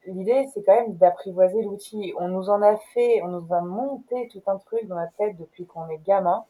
L'idée, 0.08 0.48
c'est 0.54 0.64
quand 0.64 0.76
même 0.76 0.96
d'apprivoiser 0.96 1.62
l'outil. 1.62 2.14
On 2.18 2.28
nous 2.28 2.50
en 2.50 2.62
a 2.62 2.76
fait, 2.94 3.22
on 3.24 3.28
nous 3.28 3.54
a 3.54 3.62
monté 3.62 4.28
tout 4.30 4.42
un 4.48 4.58
truc 4.58 4.88
dans 4.88 4.96
la 4.96 5.08
tête 5.18 5.38
depuis 5.38 5.66
qu'on 5.66 5.88
est 5.90 6.00
gamin. 6.00 6.44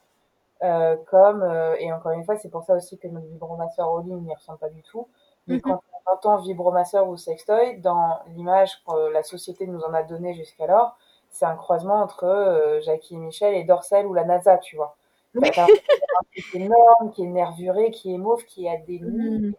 Comme, 1.07 1.43
et 1.79 1.91
encore 1.91 2.11
une 2.11 2.23
fois, 2.23 2.35
c'est 2.37 2.49
pour 2.49 2.63
ça 2.63 2.75
aussi 2.75 2.99
que 2.99 3.07
notre 3.07 3.25
vibromasseur 3.25 3.89
en 3.89 3.97
ligne 3.97 4.19
n'y 4.19 4.33
ressemble 4.33 4.59
pas 4.59 4.69
du 4.69 4.83
tout. 4.83 5.07
Mais 5.47 5.59
quand 5.59 5.81
on 6.05 6.13
entend 6.13 6.37
vibromasseur 6.37 7.07
ou 7.07 7.17
sextoy, 7.17 7.77
dans 7.77 8.19
l'image 8.35 8.83
que 8.85 9.09
la 9.09 9.23
société 9.23 9.67
nous 9.67 9.81
en 9.81 9.93
a 9.93 10.03
donnée 10.03 10.33
jusqu'alors, 10.33 10.97
c'est 11.29 11.45
un 11.45 11.55
croisement 11.55 12.01
entre 12.01 12.25
euh, 12.25 12.81
Jackie 12.81 13.15
et 13.15 13.17
Michel 13.17 13.55
et 13.55 13.63
Dorsel 13.63 14.05
ou 14.05 14.13
la 14.13 14.25
NASA, 14.25 14.57
tu 14.57 14.75
vois. 14.75 14.95
C'est 15.33 15.59
un 15.59 15.65
truc 15.65 16.55
énorme, 16.55 17.11
qui 17.11 17.23
est 17.23 17.27
nervuré, 17.27 17.91
qui 17.91 18.13
est 18.13 18.17
mauve, 18.17 18.43
qui 18.45 18.67
a 18.67 18.77
des 18.77 18.99
mmh. 18.99 19.53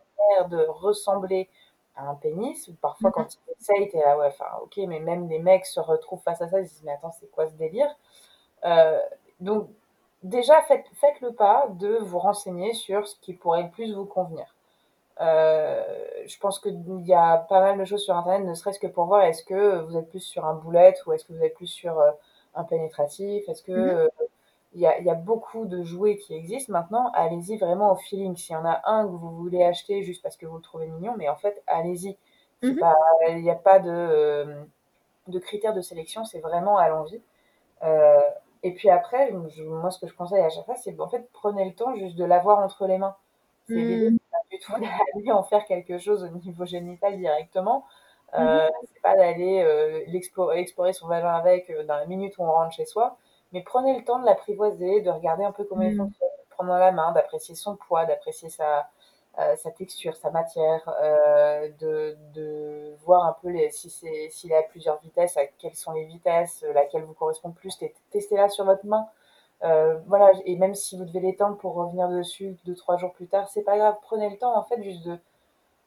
de 0.50 0.66
ressembler 0.68 1.48
à 1.96 2.09
un 2.09 2.14
pénis. 2.14 2.68
Ou 2.68 2.74
parfois, 2.74 3.11
mmh. 3.11 3.12
quand 3.14 3.35
il 3.35 3.52
essaye, 3.59 3.88
t'es 3.88 4.00
là, 4.00 4.18
ouais, 4.18 4.26
enfin, 4.26 4.44
ok, 4.62 4.76
mais 4.87 5.00
même 5.00 5.28
les 5.28 5.38
mecs 5.38 5.64
se 5.64 5.81
retrouvent 5.81 6.20
face 6.20 6.42
à 6.42 6.48
ça, 6.48 6.61
ils 6.61 6.66
se 6.66 6.74
disent, 6.74 6.83
mais 6.85 6.92
attends, 6.92 7.12
c'est 7.12 7.31
quoi 7.31 7.46
ce 7.46 7.55
délire? 7.55 7.88
Euh, 8.64 8.98
Donc, 9.40 9.68
déjà, 10.22 10.61
faites, 10.62 10.87
faites 11.00 11.20
le 11.22 11.33
pas 11.33 11.68
de 11.70 11.96
vous 11.96 12.18
renseigner 12.18 12.74
sur 12.74 13.07
ce 13.07 13.16
qui 13.20 13.33
pourrait 13.33 13.62
le 13.62 13.70
plus 13.70 13.94
vous 13.94 14.05
convenir. 14.05 14.55
Euh, 15.20 15.83
je 16.27 16.38
pense 16.38 16.59
qu'il 16.59 17.07
y 17.07 17.14
a 17.14 17.37
pas 17.37 17.61
mal 17.61 17.79
de 17.79 17.85
choses 17.85 18.03
sur 18.03 18.16
Internet, 18.16 18.46
ne 18.46 18.55
serait-ce 18.55 18.79
que 18.79 18.87
pour 18.87 19.05
voir 19.05 19.22
est-ce 19.22 19.44
que 19.44 19.81
vous 19.83 19.96
êtes 19.96 20.09
plus 20.09 20.20
sur 20.20 20.44
un 20.46 20.55
boulette 20.55 21.03
ou 21.07 21.12
est-ce 21.12 21.25
que 21.25 21.33
vous 21.33 21.44
êtes 21.44 21.55
plus 21.55 21.66
sur 21.66 21.98
euh, 22.01 22.11
un 22.55 22.64
pénétratif? 22.64 23.48
Est-ce 23.48 23.62
que 23.62 24.07
mmh 24.07 24.09
il 24.75 24.81
y, 24.81 24.87
a, 24.87 24.98
y, 25.03 25.11
a, 25.11 25.14
beaucoup 25.14 25.66
de 25.66 25.83
jouets 25.83 26.16
qui 26.16 26.35
existent 26.35 26.72
maintenant? 26.72 27.11
Allez-y 27.12 27.59
vraiment 27.59 27.92
au 27.92 27.96
feeling. 27.96 28.35
S'il 28.37 28.55
y 28.55 28.57
en 28.57 28.64
a 28.64 28.81
un 28.87 29.05
que 29.05 29.11
vous 29.11 29.31
voulez 29.31 29.62
acheter 29.62 30.03
juste 30.03 30.22
parce 30.22 30.38
que 30.38 30.46
vous 30.46 30.57
le 30.57 30.62
trouvez 30.62 30.87
mignon, 30.87 31.14
mais 31.18 31.29
en 31.29 31.37
fait, 31.37 31.62
allez-y. 31.66 32.16
Mmh 32.62 32.81
il 33.29 33.42
n'y 33.42 33.51
a 33.51 33.55
pas 33.55 33.81
de, 33.81 33.90
euh, 33.90 34.64
de 35.29 35.38
critères 35.38 35.75
de 35.75 35.81
sélection, 35.81 36.25
c'est 36.25 36.40
vraiment 36.40 36.79
à 36.79 36.88
l'envie. 36.88 37.20
Euh, 37.83 38.20
et 38.62 38.72
puis 38.72 38.90
après, 38.90 39.33
je, 39.48 39.62
moi, 39.64 39.90
ce 39.90 39.98
que 39.98 40.07
je 40.07 40.14
conseille 40.14 40.40
à 40.42 40.48
chaque 40.48 40.64
fois, 40.64 40.77
c'est 40.77 40.98
en 41.01 41.09
fait, 41.09 41.29
prenez 41.33 41.64
le 41.64 41.75
temps 41.75 41.94
juste 41.94 42.16
de 42.16 42.25
l'avoir 42.25 42.59
entre 42.61 42.87
les 42.87 42.98
mains. 42.98 43.16
C'est 43.68 44.11
mmh 44.11 44.18
du 44.51 44.59
tout 44.59 44.72
d'aller 45.14 45.33
en 45.33 45.42
faire 45.42 45.64
quelque 45.64 45.98
chose 45.98 46.25
au 46.25 46.29
niveau 46.29 46.64
génital 46.66 47.16
directement. 47.16 47.85
Euh, 48.35 48.66
mmh 48.66 48.70
c'est 48.94 49.03
pas 49.03 49.16
d'aller 49.16 49.62
euh, 49.62 50.01
explorer 50.12 50.92
son 50.92 51.07
vagin 51.07 51.35
avec 51.35 51.68
euh, 51.70 51.85
dans 51.85 51.96
la 51.96 52.07
minute 52.07 52.38
où 52.38 52.42
on 52.42 52.51
rentre 52.51 52.75
chez 52.75 52.87
soi, 52.87 53.16
mais 53.53 53.62
prenez 53.62 53.98
le 53.98 54.05
temps 54.05 54.18
de 54.18 54.25
l'apprivoiser, 54.25 55.03
de 55.03 55.11
regarder 55.11 55.44
un 55.44 55.53
peu 55.53 55.64
comment 55.64 55.83
il 55.83 55.94
mmh. 55.94 55.98
fonctionne, 55.98 56.29
de 56.29 56.55
prendre 56.55 56.70
la 56.70 56.92
main, 56.92 57.12
d'apprécier 57.12 57.55
son 57.55 57.77
poids, 57.77 58.07
d'apprécier 58.07 58.48
sa, 58.48 58.88
euh, 59.38 59.55
sa 59.57 59.70
texture, 59.70 60.16
sa 60.16 60.31
matière, 60.31 60.83
de, 61.81 62.16
de 62.35 62.94
voir 63.05 63.25
un 63.27 63.37
peu 63.42 63.51
les, 63.51 63.70
si 63.70 63.90
s'il 63.90 64.53
est 64.53 64.57
à 64.57 64.62
plusieurs 64.62 64.98
vitesses, 65.01 65.37
à 65.37 65.46
quelles 65.46 65.75
sont 65.75 65.92
les 65.92 66.05
vitesses, 66.05 66.64
laquelle 66.75 67.03
vous 67.05 67.14
correspond 67.14 67.51
plus, 67.51 67.79
testez-la 68.11 68.48
sur 68.48 68.64
votre 68.64 68.87
main. 68.87 69.07
Euh, 69.64 69.98
voilà, 70.07 70.33
et 70.44 70.57
même 70.57 70.75
si 70.75 70.96
vous 70.96 71.05
devez 71.05 71.20
l'étendre 71.20 71.57
pour 71.57 71.75
revenir 71.75 72.09
dessus 72.09 72.57
deux, 72.64 72.75
trois 72.75 72.96
jours 72.96 73.12
plus 73.12 73.29
tard, 73.29 73.48
c'est 73.48 73.62
pas 73.62 73.77
grave. 73.77 73.96
Prenez 74.03 74.29
le 74.29 74.37
temps, 74.37 74.57
en 74.57 74.62
fait, 74.64 74.83
juste 74.83 75.05
de 75.05 75.18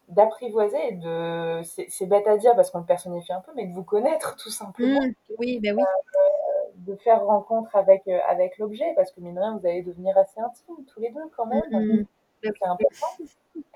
d'apprivoiser, 0.08 0.92
de 0.92 1.62
c'est 1.64 2.06
bête 2.06 2.28
à 2.28 2.38
dire 2.38 2.56
parce 2.56 2.70
qu'on 2.70 2.78
le 2.80 2.86
personnifie 2.86 3.34
un 3.34 3.42
peu, 3.42 3.52
mais 3.56 3.66
de 3.66 3.74
vous 3.74 3.84
connaître 3.84 4.36
tout 4.36 4.52
simplement. 4.52 5.02
Mmh, 5.02 5.14
oui, 5.40 5.60
ben 5.60 5.76
oui. 5.76 5.84
Euh, 5.84 6.72
de 6.76 6.96
faire 6.98 7.26
rencontre 7.26 7.76
avec 7.76 8.08
euh, 8.08 8.20
avec 8.28 8.60
l'objet, 8.60 8.94
parce 8.96 9.12
que 9.12 9.20
mine 9.20 9.40
rien, 9.40 9.58
vous 9.58 9.66
allez 9.66 9.82
devenir 9.82 10.16
assez 10.18 10.40
intime 10.40 10.86
tous 10.94 11.00
les 11.00 11.10
deux 11.10 11.28
quand 11.36 11.48
même. 11.48 11.64
Mmh, 11.72 12.06
c'est 12.44 12.68
important. 12.68 13.08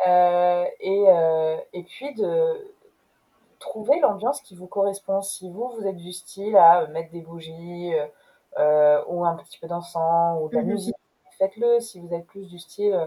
Euh, 0.08 0.66
et 0.80 1.06
et 1.74 1.84
puis 1.84 2.14
de 2.14 2.74
trouver 3.58 4.00
l'ambiance 4.00 4.42
qui 4.42 4.56
vous 4.56 4.68
correspond. 4.68 5.22
Si 5.22 5.50
vous 5.50 5.70
vous 5.70 5.88
êtes 5.88 5.98
du 5.98 6.12
style 6.12 6.56
à 6.56 6.86
mettre 6.88 7.12
des 7.12 7.22
bougies 7.22 7.92
euh, 8.58 9.04
ou 9.08 9.26
un 9.26 9.36
petit 9.36 9.60
peu 9.60 9.68
d'encens, 9.68 10.40
ou 10.42 10.50
de 10.50 10.56
la 10.56 10.64
mmh 10.64 10.68
musique, 10.68 10.96
faites-le. 11.38 11.80
Si 11.80 12.00
vous 12.00 12.14
êtes 12.14 12.26
plus 12.26 12.48
du 12.48 12.60
style, 12.60 12.94
euh, 12.94 13.06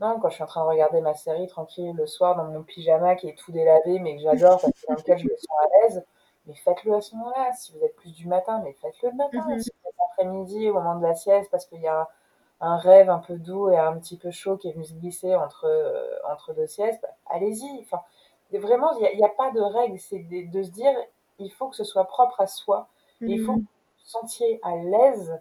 non, 0.00 0.18
quand 0.20 0.28
je 0.28 0.34
suis 0.34 0.44
en 0.44 0.46
train 0.46 0.64
de 0.64 0.68
regarder 0.68 1.00
ma 1.00 1.14
série 1.14 1.46
tranquille 1.46 1.94
le 1.96 2.06
soir 2.06 2.36
dans 2.36 2.44
mon 2.44 2.62
pyjama 2.62 3.16
qui 3.16 3.28
est 3.28 3.38
tout 3.38 3.52
délavé, 3.52 3.98
mais 3.98 4.16
que 4.16 4.22
j'adore 4.22 4.60
parce 4.60 4.72
que 4.72 4.86
dans 4.88 4.94
lequel 4.94 5.18
je 5.18 5.24
me 5.24 5.36
sens 5.36 5.56
à 5.62 5.86
l'aise, 5.86 6.04
mais 6.46 6.54
faites-le 6.54 6.94
à 6.94 7.00
ce 7.00 7.16
moment-là. 7.16 7.52
Si 7.52 7.72
vous 7.72 7.84
êtes 7.84 7.96
plus 7.96 8.12
du 8.12 8.28
matin, 8.28 8.60
mais 8.64 8.72
faites-le 8.74 9.10
le 9.10 9.16
matin. 9.16 9.44
Mmh 9.48 9.60
si 9.60 9.70
vous 9.70 9.88
êtes 9.88 9.94
l'après-midi, 9.98 10.70
au 10.70 10.74
moment 10.74 10.96
de 10.96 11.02
la 11.02 11.14
sieste, 11.14 11.50
parce 11.50 11.66
qu'il 11.66 11.80
y 11.80 11.88
a 11.88 12.08
un 12.60 12.76
rêve 12.76 13.10
un 13.10 13.18
peu 13.18 13.36
doux 13.36 13.70
et 13.70 13.76
un 13.76 13.98
petit 13.98 14.16
peu 14.16 14.30
chaud 14.30 14.56
qui 14.56 14.68
est 14.68 14.72
venu 14.72 14.84
se 14.84 14.94
glisser 14.94 15.34
entre, 15.34 15.66
euh, 15.66 16.16
entre 16.24 16.54
deux 16.54 16.66
siestes, 16.66 17.00
bah, 17.02 17.08
allez-y. 17.26 17.80
Enfin, 17.80 18.00
vraiment, 18.52 18.92
il 18.98 19.16
n'y 19.16 19.24
a, 19.24 19.28
pas 19.28 19.50
de 19.50 19.60
règle. 19.60 19.98
C'est 19.98 20.18
de, 20.18 20.62
se 20.62 20.70
dire, 20.70 20.92
il 21.38 21.50
faut 21.50 21.68
que 21.68 21.76
ce 21.76 21.84
soit 21.84 22.04
propre 22.04 22.40
à 22.40 22.46
soi. 22.46 22.88
Il 23.20 23.44
faut 23.44 23.54
que 23.54 23.60
vous 23.60 23.66
sentiez 24.06 24.60
à 24.62 24.76
l'aise 24.76 25.40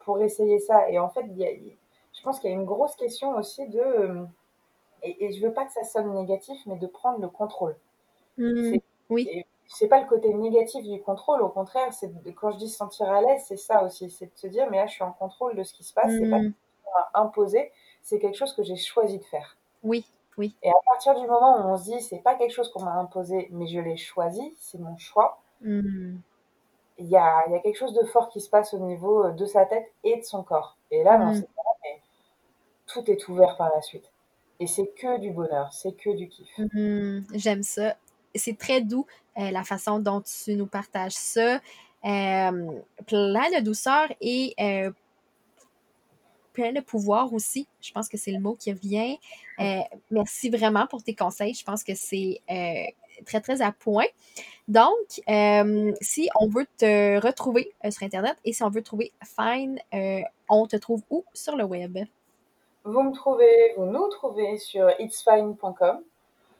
pour 0.00 0.20
essayer 0.20 0.58
ça. 0.58 0.90
Et 0.90 0.98
en 0.98 1.08
fait, 1.08 1.24
je 1.26 2.22
pense 2.22 2.40
qu'il 2.40 2.50
y 2.50 2.52
a 2.52 2.56
une 2.56 2.64
grosse 2.64 2.96
question 2.96 3.36
aussi 3.36 3.68
de, 3.68 3.80
euh, 3.80 4.24
et, 5.02 5.26
et 5.26 5.32
je 5.32 5.46
veux 5.46 5.52
pas 5.52 5.64
que 5.64 5.72
ça 5.72 5.84
sonne 5.84 6.12
négatif, 6.14 6.58
mais 6.66 6.76
de 6.76 6.86
prendre 6.86 7.20
le 7.20 7.28
contrôle. 7.28 7.76
Mmh. 8.38 8.78
oui. 9.10 9.44
C'est 9.70 9.88
pas 9.88 10.00
le 10.00 10.08
côté 10.08 10.32
négatif 10.32 10.82
du 10.82 10.98
contrôle, 11.02 11.42
au 11.42 11.50
contraire, 11.50 11.92
c'est 11.92 12.10
quand 12.34 12.52
je 12.52 12.56
dis 12.56 12.70
se 12.70 12.78
sentir 12.78 13.10
à 13.10 13.20
l'aise, 13.20 13.44
c'est 13.46 13.58
ça 13.58 13.84
aussi, 13.84 14.08
c'est 14.08 14.24
de 14.24 14.34
se 14.34 14.46
dire, 14.46 14.66
mais 14.70 14.78
là, 14.78 14.86
je 14.86 14.94
suis 14.94 15.04
en 15.04 15.12
contrôle 15.12 15.54
de 15.56 15.62
ce 15.62 15.74
qui 15.74 15.84
se 15.84 15.92
passe, 15.92 16.10
c'est 16.10 16.30
pas 16.30 16.38
mmh. 16.38 16.54
imposé, 17.12 17.70
c'est 18.00 18.18
quelque 18.18 18.36
chose 18.36 18.54
que 18.54 18.62
j'ai 18.62 18.76
choisi 18.76 19.18
de 19.18 19.24
faire. 19.24 19.58
Oui, 19.82 20.06
oui. 20.38 20.56
Et 20.62 20.70
à 20.70 20.80
partir 20.86 21.20
du 21.20 21.26
moment 21.26 21.58
où 21.58 21.68
on 21.68 21.76
se 21.76 21.84
dit, 21.84 22.00
c'est 22.00 22.22
pas 22.22 22.34
quelque 22.36 22.52
chose 22.52 22.72
qu'on 22.72 22.82
m'a 22.82 22.94
imposé, 22.94 23.48
mais 23.50 23.66
je 23.66 23.78
l'ai 23.78 23.98
choisi, 23.98 24.54
c'est 24.58 24.78
mon 24.78 24.96
choix, 24.96 25.38
mmh. 25.60 26.16
Il 26.98 27.06
y, 27.06 27.16
a, 27.16 27.48
y, 27.48 27.54
a, 27.54 27.58
quelque 27.60 27.78
chose 27.78 27.94
de 27.94 28.04
fort 28.06 28.28
qui 28.28 28.40
se 28.40 28.50
passe 28.50 28.74
au 28.74 28.78
niveau 28.78 29.24
euh, 29.24 29.30
de 29.30 29.46
sa 29.46 29.64
tête 29.64 29.92
et 30.04 30.16
de 30.16 30.24
son 30.24 30.42
corps. 30.42 30.76
Et 30.90 31.02
là, 31.04 31.18
mmh. 31.18 31.44
tout 32.86 33.10
est 33.10 33.28
ouvert 33.28 33.56
par 33.56 33.72
la 33.74 33.80
suite. 33.80 34.10
Et 34.60 34.66
c'est 34.66 34.88
que 34.88 35.18
du 35.20 35.30
bonheur, 35.30 35.72
c'est 35.72 35.92
que 35.92 36.10
du 36.10 36.28
kiff. 36.28 36.48
Mmh. 36.58 37.20
J'aime 37.34 37.62
ça. 37.62 37.96
C'est 38.34 38.58
très 38.58 38.80
doux 38.80 39.06
euh, 39.38 39.50
la 39.50 39.62
façon 39.62 40.00
dont 40.00 40.20
tu 40.20 40.54
nous 40.54 40.66
partages 40.66 41.12
ça. 41.12 41.60
Euh, 42.04 42.80
plein 43.06 43.50
de 43.50 43.62
douceur 43.62 44.08
et 44.20 44.54
plein 46.52 46.72
de 46.72 46.80
pouvoir 46.80 47.32
aussi. 47.32 47.68
Je 47.80 47.92
pense 47.92 48.08
que 48.08 48.16
c'est 48.16 48.32
le 48.32 48.40
mot 48.40 48.54
qui 48.54 48.72
revient. 48.72 49.18
Merci 50.10 50.50
vraiment 50.50 50.86
pour 50.88 51.02
tes 51.02 51.14
conseils. 51.14 51.54
Je 51.54 51.64
pense 51.64 51.84
que 51.84 51.94
c'est 51.94 52.40
très, 53.26 53.40
très 53.40 53.62
à 53.62 53.72
point. 53.72 54.06
Donc, 54.66 55.20
euh, 55.28 55.92
si 56.00 56.28
on 56.40 56.48
veut 56.48 56.66
te 56.76 57.24
retrouver 57.24 57.72
sur 57.90 58.02
Internet 58.02 58.36
et 58.44 58.52
si 58.52 58.62
on 58.62 58.70
veut 58.70 58.82
trouver 58.82 59.12
Fine, 59.24 59.78
on 60.48 60.66
te 60.66 60.76
trouve 60.76 61.02
où 61.10 61.24
sur 61.32 61.56
le 61.56 61.64
web? 61.64 61.98
Vous 62.84 63.02
me 63.02 63.12
trouvez, 63.12 63.74
vous 63.76 63.86
nous 63.86 64.08
trouvez 64.08 64.58
sur 64.58 64.88
itsfine.com. 64.98 66.02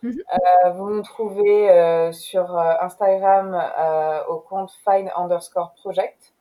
Mm-hmm. 0.04 0.76
vous 0.76 0.90
nous 0.90 1.02
trouvez 1.02 2.12
sur 2.12 2.56
Instagram 2.56 3.60
au 4.28 4.38
compte 4.38 4.70
fine 4.84 5.10
underscore 5.16 5.74
project. 5.74 6.32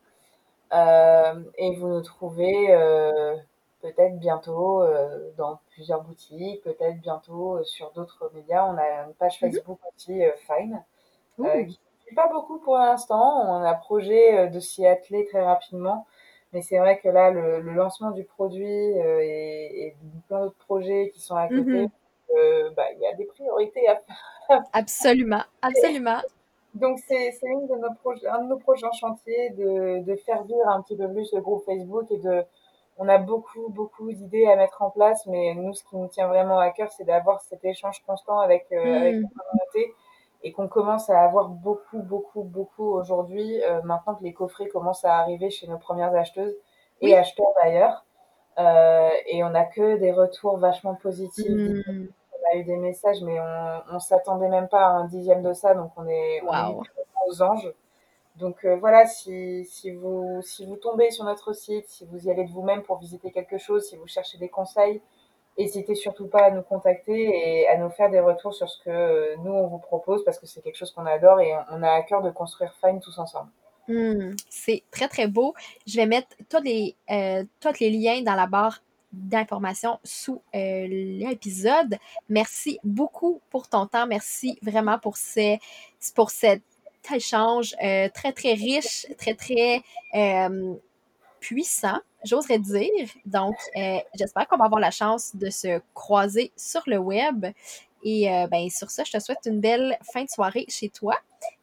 et 0.72 1.76
vous 1.76 1.88
nous 1.88 2.02
trouvez 2.02 3.38
peut-être 3.80 4.18
bientôt 4.18 4.82
euh, 4.82 5.30
dans 5.36 5.60
plusieurs 5.70 6.02
boutiques, 6.02 6.62
peut-être 6.62 7.00
bientôt 7.00 7.56
euh, 7.56 7.64
sur 7.64 7.90
d'autres 7.92 8.30
médias. 8.34 8.64
On 8.66 8.76
a 8.76 9.06
une 9.06 9.14
page 9.14 9.40
mhm. 9.40 9.52
Facebook 9.52 9.78
aussi, 9.94 10.24
euh, 10.24 10.30
Fine, 10.46 10.82
qui 11.36 11.78
ne 12.10 12.14
pas 12.16 12.28
beaucoup 12.28 12.58
pour 12.58 12.76
l'instant. 12.76 13.42
On 13.48 13.62
a 13.62 13.74
projet 13.74 14.48
de 14.48 14.60
s'y 14.60 14.86
atteler 14.86 15.26
très 15.26 15.42
rapidement. 15.42 16.06
Mais 16.52 16.62
c'est 16.62 16.78
vrai 16.78 16.98
que 16.98 17.08
là, 17.08 17.30
le, 17.30 17.60
lancement 17.60 18.10
du 18.10 18.24
produit 18.24 18.66
et, 18.66 19.94
plein 20.28 20.40
d'autres 20.40 20.64
projets 20.66 21.10
qui 21.12 21.20
sont 21.20 21.36
à 21.36 21.46
côté, 21.46 21.62
mhm. 21.62 21.90
bah, 22.74 22.90
il 22.94 23.00
y 23.00 23.06
a 23.06 23.14
des 23.14 23.26
priorités 23.26 23.86
à 23.86 23.96
faire. 23.96 24.62
Absolument, 24.72 25.42
absolument. 25.60 26.20
Donc, 26.74 26.98
c'est 27.06 27.30
un 27.44 28.42
de 28.42 28.48
nos 28.48 28.58
prochains 28.58 28.92
chantiers 28.92 29.50
de, 29.50 30.02
de, 30.04 30.16
faire 30.16 30.42
vivre 30.44 30.68
un 30.68 30.80
petit 30.80 30.96
peu 30.96 31.10
plus 31.12 31.30
le 31.34 31.40
groupe 31.42 31.64
Facebook 31.66 32.10
et 32.10 32.18
de, 32.18 32.44
on 32.98 33.08
a 33.08 33.18
beaucoup, 33.18 33.68
beaucoup 33.68 34.12
d'idées 34.12 34.46
à 34.46 34.56
mettre 34.56 34.82
en 34.82 34.90
place, 34.90 35.24
mais 35.26 35.54
nous, 35.54 35.72
ce 35.72 35.84
qui 35.84 35.96
nous 35.96 36.08
tient 36.08 36.26
vraiment 36.26 36.58
à 36.58 36.70
cœur, 36.70 36.90
c'est 36.90 37.04
d'avoir 37.04 37.40
cet 37.42 37.64
échange 37.64 38.02
constant 38.04 38.40
avec, 38.40 38.66
euh, 38.72 38.76
avec 38.76 39.14
hmm. 39.16 39.22
la 39.22 39.28
communauté 39.28 39.94
et 40.42 40.52
qu'on 40.52 40.68
commence 40.68 41.08
à 41.08 41.20
avoir 41.20 41.48
beaucoup, 41.48 42.00
beaucoup, 42.00 42.42
beaucoup 42.42 42.90
aujourd'hui, 42.90 43.62
euh, 43.62 43.80
maintenant 43.82 44.14
que 44.16 44.24
les 44.24 44.32
coffrets 44.32 44.68
commencent 44.68 45.04
à 45.04 45.16
arriver 45.18 45.50
chez 45.50 45.68
nos 45.68 45.78
premières 45.78 46.14
acheteuses 46.14 46.56
et 47.00 47.16
acheteurs 47.16 47.52
d'ailleurs. 47.62 48.04
Euh, 48.58 49.10
et 49.26 49.44
on 49.44 49.50
n'a 49.50 49.64
que 49.64 49.96
des 49.98 50.10
retours 50.10 50.58
vachement 50.58 50.96
positifs. 50.96 51.48
Hmm. 51.48 52.06
On 52.32 52.56
a 52.56 52.58
eu 52.58 52.64
des 52.64 52.76
messages, 52.76 53.22
mais 53.22 53.38
on, 53.38 53.94
on 53.94 53.98
s'attendait 54.00 54.48
même 54.48 54.68
pas 54.68 54.86
à 54.86 54.90
un 54.90 55.04
dixième 55.04 55.42
de 55.42 55.52
ça, 55.52 55.74
donc 55.74 55.92
on 55.96 56.06
est, 56.08 56.42
on 56.42 56.52
est 56.52 56.76
aux 57.28 57.42
anges. 57.42 57.72
Donc 58.38 58.64
euh, 58.64 58.76
voilà, 58.76 59.06
si, 59.06 59.66
vous, 60.00 60.42
tombez 60.80 61.10
sur 61.10 61.24
notre 61.24 61.52
site, 61.52 61.86
si 61.88 62.06
vous 62.06 62.26
y 62.26 62.30
allez 62.30 62.44
de 62.44 62.50
vous-même 62.50 62.82
pour 62.82 62.98
visiter 62.98 63.32
quelque 63.32 63.58
chose, 63.58 63.88
si 63.88 63.96
vous 63.96 64.06
cherchez 64.06 64.38
des 64.38 64.48
conseils, 64.48 65.00
n'hésitez 65.58 65.96
surtout 65.96 66.28
pas 66.28 66.44
à 66.44 66.50
nous 66.52 66.62
contacter 66.62 67.60
et 67.60 67.68
à 67.68 67.76
nous 67.76 67.90
faire 67.90 68.10
des 68.10 68.20
retours 68.20 68.54
sur 68.54 68.68
ce 68.68 68.82
que 68.84 68.90
euh, 68.90 69.36
nous, 69.42 69.50
on 69.50 69.66
vous 69.66 69.78
propose 69.78 70.24
parce 70.24 70.38
que 70.38 70.46
c'est 70.46 70.62
quelque 70.62 70.76
chose 70.76 70.92
qu'on 70.92 71.06
adore 71.06 71.40
et 71.40 71.52
on 71.70 71.82
a 71.82 71.90
à 71.90 72.02
cœur 72.02 72.22
de 72.22 72.30
construire 72.30 72.72
Fine 72.80 73.00
tous 73.00 73.18
ensemble. 73.18 73.50
Hmm, 73.88 74.36
c'est 74.48 74.84
très, 74.90 75.08
très 75.08 75.26
beau. 75.26 75.54
Je 75.86 75.96
vais 75.96 76.06
mettre 76.06 76.28
tous 76.48 76.62
les, 76.62 76.94
euh, 77.10 77.44
tous 77.58 77.80
les 77.80 77.90
liens 77.90 78.22
dans 78.22 78.34
la 78.34 78.46
barre 78.46 78.82
d'informations 79.10 79.98
sous 80.04 80.42
l'épisode. 80.52 81.96
Merci 82.28 82.78
beaucoup 82.84 83.40
pour 83.48 83.66
ton 83.66 83.86
temps. 83.86 84.06
Merci 84.06 84.58
vraiment 84.60 84.98
pour 84.98 85.16
cette 85.16 85.60
échange 87.12 87.74
euh, 87.82 88.08
très, 88.14 88.32
très 88.32 88.54
riche, 88.54 89.06
très, 89.18 89.34
très 89.34 89.82
euh, 90.14 90.74
puissant, 91.40 91.98
j'oserais 92.24 92.58
dire. 92.58 93.08
Donc, 93.26 93.56
euh, 93.76 93.98
j'espère 94.14 94.46
qu'on 94.48 94.56
va 94.56 94.66
avoir 94.66 94.80
la 94.80 94.90
chance 94.90 95.34
de 95.34 95.50
se 95.50 95.80
croiser 95.94 96.52
sur 96.56 96.82
le 96.86 96.98
web. 96.98 97.46
Et 98.04 98.28
ben, 98.48 98.70
sur 98.70 98.90
ça, 98.90 99.02
je 99.02 99.10
te 99.10 99.18
souhaite 99.18 99.40
une 99.44 99.60
belle 99.60 99.98
fin 100.12 100.22
de 100.22 100.28
soirée 100.28 100.64
chez 100.68 100.88
toi 100.88 101.16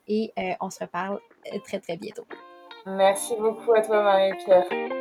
et 0.05 0.33
on 0.59 0.69
se 0.69 0.79
reparle 0.79 1.21
très, 1.63 1.79
très 1.79 1.95
bientôt. 1.95 2.27
Merci 2.85 3.35
beaucoup 3.39 3.73
à 3.73 3.81
toi, 3.81 4.03
Marie-Pierre. 4.03 4.94